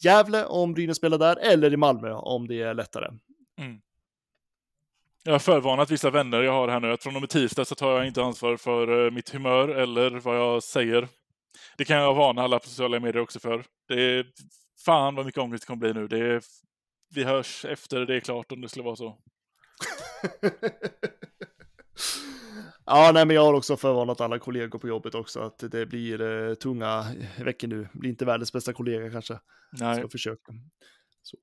Gävle 0.00 0.44
om 0.44 0.74
Brynäs 0.74 0.96
spelar 0.96 1.18
där, 1.18 1.36
eller 1.36 1.72
i 1.72 1.76
Malmö 1.76 2.12
om 2.12 2.48
det 2.48 2.62
är 2.62 2.74
lättare. 2.74 3.06
jag 5.22 5.32
har 5.32 5.38
förvarnat 5.38 5.90
vissa 5.90 6.10
vänner 6.10 6.42
jag 6.42 6.52
har 6.52 6.68
här 6.68 6.80
nu 6.80 6.92
att 6.92 7.02
från 7.02 7.16
och 7.16 7.22
med 7.22 7.30
tisdag 7.30 7.64
så 7.64 7.74
tar 7.74 7.96
jag 7.96 8.06
inte 8.06 8.22
ansvar 8.22 8.56
för 8.56 9.06
eh, 9.06 9.10
mitt 9.10 9.30
humör 9.30 9.68
eller 9.68 10.10
vad 10.10 10.36
jag 10.36 10.62
säger. 10.62 11.08
Det 11.78 11.84
kan 11.84 11.96
jag 11.96 12.14
varna 12.14 12.42
alla 12.42 12.58
på 12.58 12.68
sociala 12.68 13.00
medier 13.00 13.22
också 13.22 13.40
för. 13.40 13.64
Det 13.88 14.02
är 14.02 14.26
fan 14.84 15.14
vad 15.14 15.26
mycket 15.26 15.40
ångest 15.40 15.62
det 15.62 15.66
kommer 15.66 15.80
bli 15.80 15.92
nu. 15.92 16.08
Det 16.08 16.18
är, 16.18 16.42
vi 17.14 17.24
hörs 17.24 17.64
efter 17.64 18.06
det 18.06 18.16
är 18.16 18.20
klart 18.20 18.52
om 18.52 18.60
det 18.60 18.68
skulle 18.68 18.84
vara 18.84 18.96
så. 18.96 19.18
ja, 22.84 23.10
nej, 23.14 23.26
men 23.26 23.36
jag 23.36 23.44
har 23.44 23.54
också 23.54 23.76
förvarnat 23.76 24.20
alla 24.20 24.38
kollegor 24.38 24.78
på 24.78 24.88
jobbet 24.88 25.14
också 25.14 25.40
att 25.40 25.58
det 25.58 25.86
blir 25.86 26.20
eh, 26.20 26.54
tunga 26.54 27.06
veckor 27.44 27.68
nu. 27.68 27.88
Blir 27.92 28.10
inte 28.10 28.24
världens 28.24 28.52
bästa 28.52 28.72
kollega 28.72 29.10
kanske. 29.10 29.38
Nej. 29.72 29.96
Ska 29.98 30.08
försöka. 30.08 30.52
Så. 31.22 31.36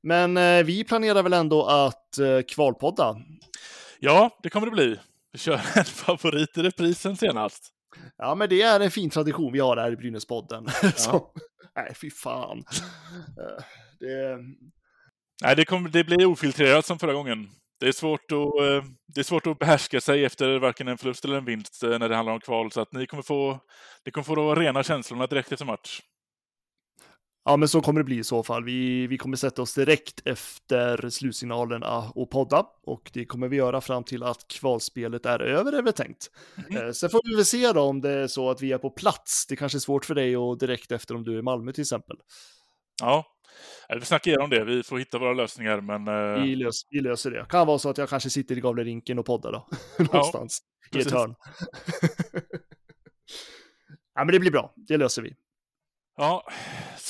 Men 0.00 0.36
eh, 0.36 0.64
vi 0.64 0.84
planerar 0.84 1.22
väl 1.22 1.32
ändå 1.32 1.66
att 1.66 2.18
eh, 2.18 2.40
kvalpodda. 2.48 3.16
Ja, 4.00 4.38
det 4.42 4.50
kommer 4.50 4.66
det 4.66 4.72
bli. 4.72 4.98
Vi 5.32 5.38
kör 5.38 5.54
en 5.76 5.84
favorit 5.84 6.58
i 6.58 6.62
reprisen 6.62 7.16
senast. 7.16 7.74
Ja, 8.16 8.34
men 8.34 8.48
det 8.48 8.62
är 8.62 8.80
en 8.80 8.90
fin 8.90 9.10
tradition 9.10 9.52
vi 9.52 9.58
har 9.58 9.76
här 9.76 9.92
i 9.92 9.96
Brynäspodden. 9.96 10.66
Så, 10.96 11.32
nej, 11.76 11.94
fy 11.94 12.10
fan. 12.10 12.64
Eh, 13.18 13.64
det, 14.00 14.38
Nej, 15.42 15.56
det, 15.56 15.64
kommer, 15.64 15.88
det 15.90 16.04
blir 16.04 16.26
ofiltrerat 16.26 16.86
som 16.86 16.98
förra 16.98 17.12
gången. 17.12 17.48
Det 17.80 17.88
är, 17.88 17.92
svårt 17.92 18.32
att, 18.32 18.38
eh, 18.38 18.90
det 19.06 19.20
är 19.20 19.24
svårt 19.24 19.46
att 19.46 19.58
behärska 19.58 20.00
sig 20.00 20.24
efter 20.24 20.58
varken 20.58 20.88
en 20.88 20.98
förlust 20.98 21.24
eller 21.24 21.36
en 21.36 21.44
vinst 21.44 21.82
eh, 21.82 21.98
när 21.98 22.08
det 22.08 22.16
handlar 22.16 22.32
om 22.32 22.40
kval, 22.40 22.72
så 22.72 22.80
att 22.80 22.92
ni 22.92 23.06
kommer 23.06 23.22
få, 23.22 23.60
ni 24.04 24.12
kommer 24.12 24.24
få 24.24 24.34
de 24.34 24.56
rena 24.56 24.82
känslorna 24.82 25.26
direkt 25.26 25.52
efter 25.52 25.66
match. 25.66 26.00
Ja, 27.48 27.56
men 27.56 27.68
så 27.68 27.80
kommer 27.80 28.00
det 28.00 28.04
bli 28.04 28.18
i 28.18 28.24
så 28.24 28.42
fall. 28.42 28.64
Vi, 28.64 29.06
vi 29.06 29.18
kommer 29.18 29.36
sätta 29.36 29.62
oss 29.62 29.74
direkt 29.74 30.22
efter 30.26 31.10
slutsignalerna 31.10 31.98
och 32.14 32.30
podda. 32.30 32.66
Och 32.82 33.10
det 33.14 33.24
kommer 33.24 33.48
vi 33.48 33.56
göra 33.56 33.80
fram 33.80 34.04
till 34.04 34.22
att 34.22 34.48
kvalspelet 34.48 35.26
är 35.26 35.40
över, 35.40 35.72
är 35.72 35.82
det 35.82 35.92
tänkt. 35.92 36.30
Eh, 36.70 36.90
Sen 36.90 37.10
får 37.10 37.20
vi 37.24 37.34
väl 37.36 37.44
se 37.44 37.72
då 37.72 37.80
om 37.80 38.00
det 38.00 38.10
är 38.10 38.26
så 38.26 38.50
att 38.50 38.62
vi 38.62 38.72
är 38.72 38.78
på 38.78 38.90
plats. 38.90 39.46
Det 39.46 39.56
kanske 39.56 39.78
är 39.78 39.80
svårt 39.80 40.04
för 40.04 40.14
dig 40.14 40.36
och 40.36 40.58
direkt 40.58 40.92
efter 40.92 41.14
om 41.14 41.24
du 41.24 41.34
är 41.34 41.38
i 41.38 41.42
Malmö 41.42 41.72
till 41.72 41.82
exempel. 41.82 42.16
Ja, 43.00 43.24
vi 43.88 44.00
snackar 44.04 44.30
igenom 44.30 44.50
det. 44.50 44.64
Vi 44.64 44.82
får 44.82 44.98
hitta 44.98 45.18
våra 45.18 45.32
lösningar, 45.32 45.80
men 45.80 46.08
eh, 46.08 46.42
Vi, 46.42 46.56
lös, 46.56 46.82
vi 46.90 47.00
löser 47.00 47.30
det. 47.30 47.46
Kan 47.48 47.66
vara 47.66 47.78
så 47.78 47.90
att 47.90 47.98
jag 47.98 48.08
kanske 48.08 48.30
sitter 48.30 48.58
i 48.58 48.60
Gavlerinken 48.60 49.18
och 49.18 49.26
poddar 49.26 49.52
då. 49.52 49.68
Någonstans 50.12 50.58
i 50.94 50.98
ett 51.00 51.10
hörn. 51.10 51.34
ja, 54.14 54.24
men 54.24 54.26
det 54.32 54.38
blir 54.40 54.50
bra. 54.50 54.72
Det 54.76 54.96
löser 54.96 55.22
vi. 55.22 55.34
ja, 56.16 56.44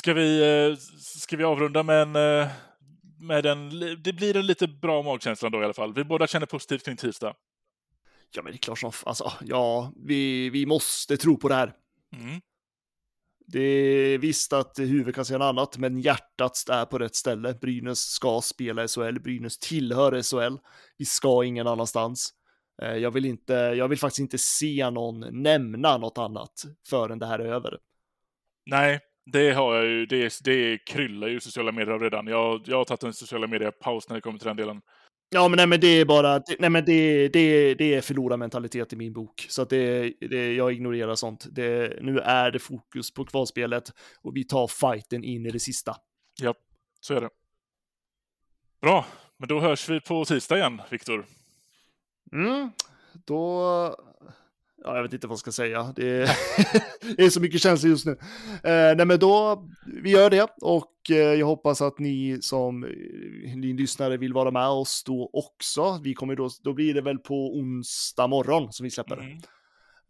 ska 0.09 0.15
vi, 0.15 0.69
eh, 0.71 0.77
ska 0.99 1.37
vi 1.37 1.45
avrunda 1.45 1.83
med 1.83 2.03
en, 2.03 2.17
eh, 2.17 2.49
med 3.21 3.47
en... 3.47 3.71
Det 4.03 4.13
blir 4.13 4.37
en 4.37 4.47
lite 4.47 4.69
bra 4.69 5.03
magkänsla 5.03 5.51
då 5.51 5.61
i 5.61 5.65
alla 5.65 5.75
fall. 5.75 5.95
Vi 5.95 6.05
båda 6.05 6.27
känner 6.27 6.47
positivt 6.47 6.85
kring 6.85 6.97
tisdag. 6.97 7.35
Ja, 8.31 8.43
men 8.43 8.53
det 8.53 8.57
är 8.57 8.59
klart 8.59 8.79
som 8.79 8.93
alltså, 9.07 9.33
ja, 9.41 9.93
vi, 9.97 10.51
vi 10.51 10.67
måste 10.67 11.17
tro 11.17 11.37
på 11.37 11.49
det 11.49 11.55
här. 11.55 11.73
Mm. 12.17 12.41
Det 13.47 13.61
är 13.61 14.19
visst 14.19 14.53
att 14.53 14.79
huvudet 14.79 15.15
kan 15.15 15.25
säga 15.25 15.39
något 15.39 15.47
annat, 15.47 15.79
men 15.79 16.01
hjärtat 16.01 16.69
är 16.71 16.85
på 16.85 16.99
rätt 16.99 17.17
ställe. 17.17 17.55
Brynäs 17.55 18.01
ska 18.01 18.41
spela 18.41 18.89
SHL, 18.89 19.19
Brynäs 19.19 19.59
tillhör 19.59 20.23
SHL. 20.23 20.59
Vi 20.99 21.05
ska 21.05 21.45
ingen 21.45 21.67
annanstans. 21.67 22.31
Eh, 22.83 22.97
Jag 22.97 23.11
vill, 23.11 23.25
inte, 23.25 23.53
jag 23.53 23.89
vill 23.89 23.99
faktiskt 23.99 24.21
inte 24.21 24.39
se 24.39 24.91
någon 24.91 25.43
nämna 25.43 25.99
något 25.99 26.19
annat 26.19 26.65
förrän 26.89 27.19
det 27.19 27.27
här 27.27 27.39
är 27.39 27.53
över. 27.53 27.79
Nej, 28.67 29.01
det 29.33 29.53
har 29.53 29.75
jag 29.75 29.87
ju. 29.87 30.07
Det, 30.07 30.41
det 30.45 30.79
kryllar 30.79 31.29
ju 31.29 31.41
sociala 31.41 31.73
medier 31.73 31.95
av 31.95 32.01
redan. 32.01 32.27
Jag, 32.27 32.63
jag 32.65 32.77
har 32.77 32.85
tagit 32.85 33.03
en 33.03 33.13
sociala 33.13 33.47
medier-paus 33.47 34.09
när 34.09 34.15
det 34.17 34.21
kommer 34.21 34.39
till 34.39 34.49
den 34.49 34.57
delen. 34.57 34.81
Ja, 35.31 35.49
men 35.49 35.57
nej, 35.57 35.67
men 35.67 35.81
det 35.81 35.87
är 35.89 36.05
bara, 36.05 36.39
det- 36.39 36.57
nej, 36.59 36.71
men 36.71 36.85
det, 36.85 37.29
det, 37.29 37.75
det 37.75 37.95
är 37.95 38.01
förlorarmentalitet 38.01 38.93
i 38.93 38.97
min 38.97 39.13
bok. 39.13 39.47
Så 39.49 39.63
att 39.63 39.71
det, 39.71 40.13
det, 40.21 40.55
jag 40.55 40.73
ignorerar 40.73 41.15
sånt. 41.15 41.47
Det, 41.51 41.99
nu 42.03 42.19
är 42.19 42.51
det 42.51 42.59
fokus 42.59 43.15
på 43.15 43.25
kvalspelet 43.25 43.93
och 44.23 44.37
vi 44.37 44.45
tar 44.45 44.67
fighten 44.67 45.25
in 45.25 45.47
i 45.47 45.51
det 45.51 45.61
sista. 45.61 45.97
Ja, 46.43 46.55
så 47.01 47.15
är 47.15 47.21
det. 47.21 47.29
Bra, 48.81 49.07
men 49.37 49.49
då 49.49 49.61
hörs 49.61 49.89
vi 49.89 50.01
på 50.01 50.25
tisdag 50.25 50.57
igen, 50.57 50.81
Viktor. 50.91 51.27
Mm, 52.33 52.71
då... 53.27 53.97
Ja, 54.85 54.97
jag 54.97 55.03
vet 55.03 55.13
inte 55.13 55.27
vad 55.27 55.33
jag 55.33 55.39
ska 55.39 55.53
säga. 55.53 55.93
Det 55.97 56.23
är, 56.23 56.31
det 57.17 57.25
är 57.25 57.31
så 57.31 57.41
mycket 57.41 57.61
känslor 57.61 57.91
just 57.91 58.07
nu. 58.07 58.13
Eh, 58.65 58.97
nej, 58.97 59.07
men 59.07 59.19
då, 59.19 59.65
vi 60.03 60.11
gör 60.11 60.31
det 60.31 60.51
och 60.61 61.11
eh, 61.11 61.17
jag 61.17 61.47
hoppas 61.47 61.83
att 61.83 61.99
ni 61.99 62.39
som 62.41 62.85
eh, 62.85 63.57
ni 63.57 63.73
lyssnare 63.73 64.17
vill 64.17 64.33
vara 64.33 64.51
med 64.51 64.69
oss 64.69 65.03
då 65.07 65.31
också. 65.33 66.01
Vi 66.05 66.15
kommer 66.15 66.37
då, 66.37 66.49
då 66.63 66.73
blir 66.73 66.95
det 66.95 67.01
väl 67.01 67.19
på 67.19 67.57
onsdag 67.57 68.27
morgon 68.27 68.73
som 68.73 68.85
vi 68.85 68.91
släpper 68.91 69.17
det. 69.17 69.23
Mm. 69.23 69.39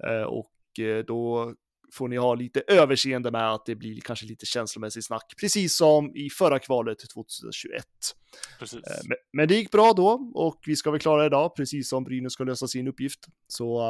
Eh, 0.06 0.26
och 0.26 0.80
eh, 0.80 1.04
då 1.04 1.54
får 1.92 2.08
ni 2.08 2.16
ha 2.16 2.34
lite 2.34 2.62
överseende 2.66 3.30
med 3.30 3.52
att 3.52 3.66
det 3.66 3.74
blir 3.74 4.00
kanske 4.00 4.26
lite 4.26 4.46
känslomässigt 4.46 5.06
snack, 5.06 5.34
precis 5.40 5.76
som 5.76 6.16
i 6.16 6.30
förra 6.30 6.58
kvalet 6.58 6.98
2021. 7.14 7.84
Precis. 8.58 8.78
Eh, 8.78 8.96
Men, 9.08 9.16
men 9.32 9.48
det 9.48 9.54
gick 9.54 9.70
bra 9.70 9.92
då 9.92 10.32
och 10.34 10.60
vi 10.66 10.76
ska 10.76 10.90
väl 10.90 11.00
klara 11.00 11.20
det 11.20 11.26
idag, 11.26 11.56
precis 11.56 11.88
som 11.88 12.04
Brynäs 12.04 12.32
ska 12.32 12.44
lösa 12.44 12.68
sin 12.68 12.88
uppgift. 12.88 13.26
Så 13.48 13.80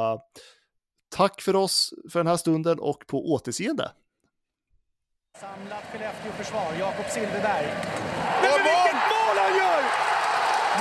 Tack 1.09 1.41
för 1.41 1.55
oss 1.55 1.93
för 2.11 2.19
den 2.19 2.27
här 2.27 2.37
stunden 2.37 2.79
och 2.79 3.07
på 3.07 3.31
återseende. 3.33 3.91
Samlat 5.39 5.83
Skellefteå 5.91 6.31
försvar, 6.31 6.69
Jakob 6.79 7.05
Silfverberg. 7.15 7.67
Men, 8.41 8.51
men 8.51 8.59
vilket 8.69 9.01
mål 9.13 9.35
han 9.43 9.53
gör! 9.61 9.81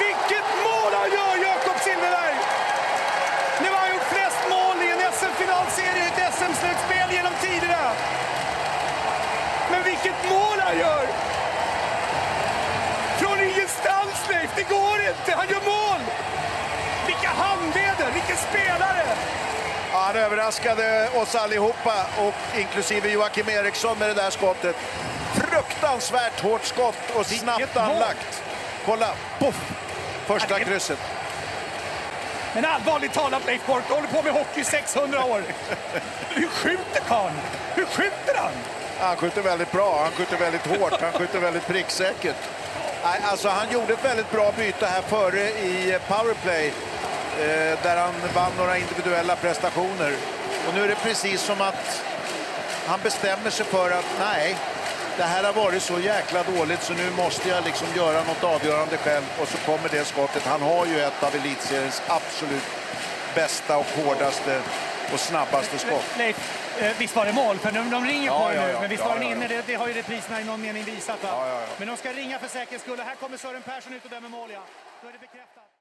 Vilket 0.04 0.48
mål 0.66 0.92
han 1.00 1.10
gör, 1.18 1.34
Jakob 1.48 1.78
Silfverberg! 1.84 2.36
Nu 3.62 3.66
har 3.72 3.80
han 3.84 3.90
gjort 3.94 4.08
flest 4.14 4.42
mål 4.54 4.76
i 4.86 4.88
en 4.94 5.02
SM-finalserie 5.18 6.02
i 6.04 6.08
ett 6.10 6.20
SM-slutspel 6.38 7.08
genom 7.16 7.34
tiderna. 7.46 7.84
Men 9.70 9.80
vilket 9.90 10.18
mål 10.32 10.58
han 10.66 10.76
gör! 10.84 11.04
Från 13.20 13.38
ingenstans, 13.48 14.16
Leif! 14.30 14.50
Det 14.60 14.66
går 14.76 14.96
inte! 15.10 15.30
Han 15.40 15.48
gör 15.52 15.64
mål! 15.74 16.02
Vilka 17.06 17.30
handleder! 17.44 18.08
Vilken 18.18 18.38
spelare! 18.48 19.06
Ja, 19.98 20.04
han 20.04 20.16
överraskade 20.16 21.08
oss 21.14 21.34
allihopa, 21.34 22.06
och 22.18 22.58
inklusive 22.58 23.08
Joakim 23.08 23.48
Eriksson 23.48 23.98
med 23.98 24.08
det 24.08 24.14
där 24.14 24.30
skottet. 24.30 24.76
Fruktansvärt 25.34 26.40
hårt 26.40 26.64
skott 26.64 26.94
och 27.14 27.26
snabbt 27.26 27.76
anlagt. 27.76 28.42
Kolla, 28.86 29.08
poff! 29.38 29.54
Första 30.26 30.52
Ja, 30.54 30.58
det- 30.58 30.64
krysset. 30.64 30.98
Men 32.54 32.64
allvarligt 32.64 33.12
talat 33.12 33.46
Leif 33.46 33.66
Boork, 33.66 33.82
du 33.88 33.94
håller 33.94 34.08
på 34.08 34.22
med 34.22 34.32
hockey 34.32 34.60
i 34.60 34.64
600 34.64 35.24
år. 35.24 35.42
Hur 36.28 36.48
skjuter 36.48 37.00
karln? 37.08 37.34
Hur 37.74 37.84
skjuter 37.84 38.34
han? 38.36 38.52
Han 39.00 39.16
skjuter 39.16 39.42
väldigt 39.42 39.72
bra, 39.72 40.00
han 40.02 40.12
skjuter 40.12 40.36
väldigt 40.36 40.66
hårt, 40.66 41.00
han 41.00 41.12
skjuter 41.12 41.38
väldigt 41.38 41.66
pricksäkert. 41.66 42.36
Alltså, 43.24 43.48
han 43.48 43.70
gjorde 43.70 43.92
ett 43.92 44.04
väldigt 44.04 44.30
bra 44.30 44.52
byte 44.56 44.86
här 44.86 45.02
före 45.02 45.40
i 45.40 45.98
powerplay 46.08 46.72
där 47.82 47.96
han 47.96 48.14
vann 48.34 48.52
några 48.58 48.78
individuella 48.78 49.36
prestationer. 49.36 50.12
Och 50.68 50.74
nu 50.74 50.84
är 50.84 50.88
det 50.88 50.94
precis 50.94 51.40
som 51.40 51.60
att 51.60 52.02
han 52.86 53.00
bestämmer 53.02 53.50
sig 53.50 53.66
för 53.66 53.90
att 53.90 54.04
nej, 54.20 54.56
det 55.16 55.22
här 55.22 55.44
har 55.44 55.52
varit 55.52 55.82
så 55.82 56.00
jäkla 56.00 56.42
dåligt 56.42 56.82
så 56.82 56.92
nu 56.92 57.10
måste 57.10 57.48
jag 57.48 57.64
liksom 57.64 57.88
göra 57.96 58.22
något 58.24 58.44
avgörande 58.44 58.96
själv 58.96 59.24
och 59.40 59.48
så 59.48 59.58
kommer 59.58 59.88
det 59.88 60.04
skottet. 60.04 60.42
Han 60.46 60.62
har 60.62 60.86
ju 60.86 61.00
ett 61.00 61.22
av 61.22 61.34
elitseriens 61.34 62.02
absolut 62.08 62.62
bästa 63.34 63.76
och 63.78 63.86
hårdaste 63.96 64.60
och 65.12 65.20
snabbaste 65.20 65.78
skott. 65.78 66.04
Leif, 66.18 66.36
eh, 66.80 66.92
visst 66.98 67.16
var 67.16 67.26
det 67.26 67.32
mål? 67.32 67.58
För 67.58 67.72
de, 67.72 67.90
de 67.90 68.04
ringer 68.06 68.26
Ja, 68.26 68.48
på 68.48 68.54
ja, 68.54 68.62
nu. 68.66 68.68
ja. 68.72 68.80
Men 68.80 68.90
visst 68.90 69.04
var 69.04 69.14
den 69.14 69.22
ja, 69.22 69.28
ja. 69.28 69.36
inne? 69.36 69.48
Det, 69.48 69.62
det 69.66 69.74
har 69.74 69.88
ju 69.88 69.92
repriserna 69.94 70.40
i 70.40 70.44
någon 70.44 70.60
mening 70.62 70.84
visat. 70.84 71.18
Men 71.78 71.88
de 71.88 71.96
ska 71.96 72.12
ringa 72.12 72.38
för 72.38 72.48
säkerhets 72.48 72.84
skull. 72.84 72.98
Och 73.00 73.06
Här 73.06 73.14
kommer 73.14 73.36
Sören 73.36 73.62
Persson 73.62 73.92
ut 73.92 74.04
och 74.04 74.10
dömer 74.10 74.28
mål. 74.28 74.50
Ja. 74.52 74.60
Då 75.02 75.08
är 75.08 75.12
det 75.12 75.18
bekräftat. 75.18 75.57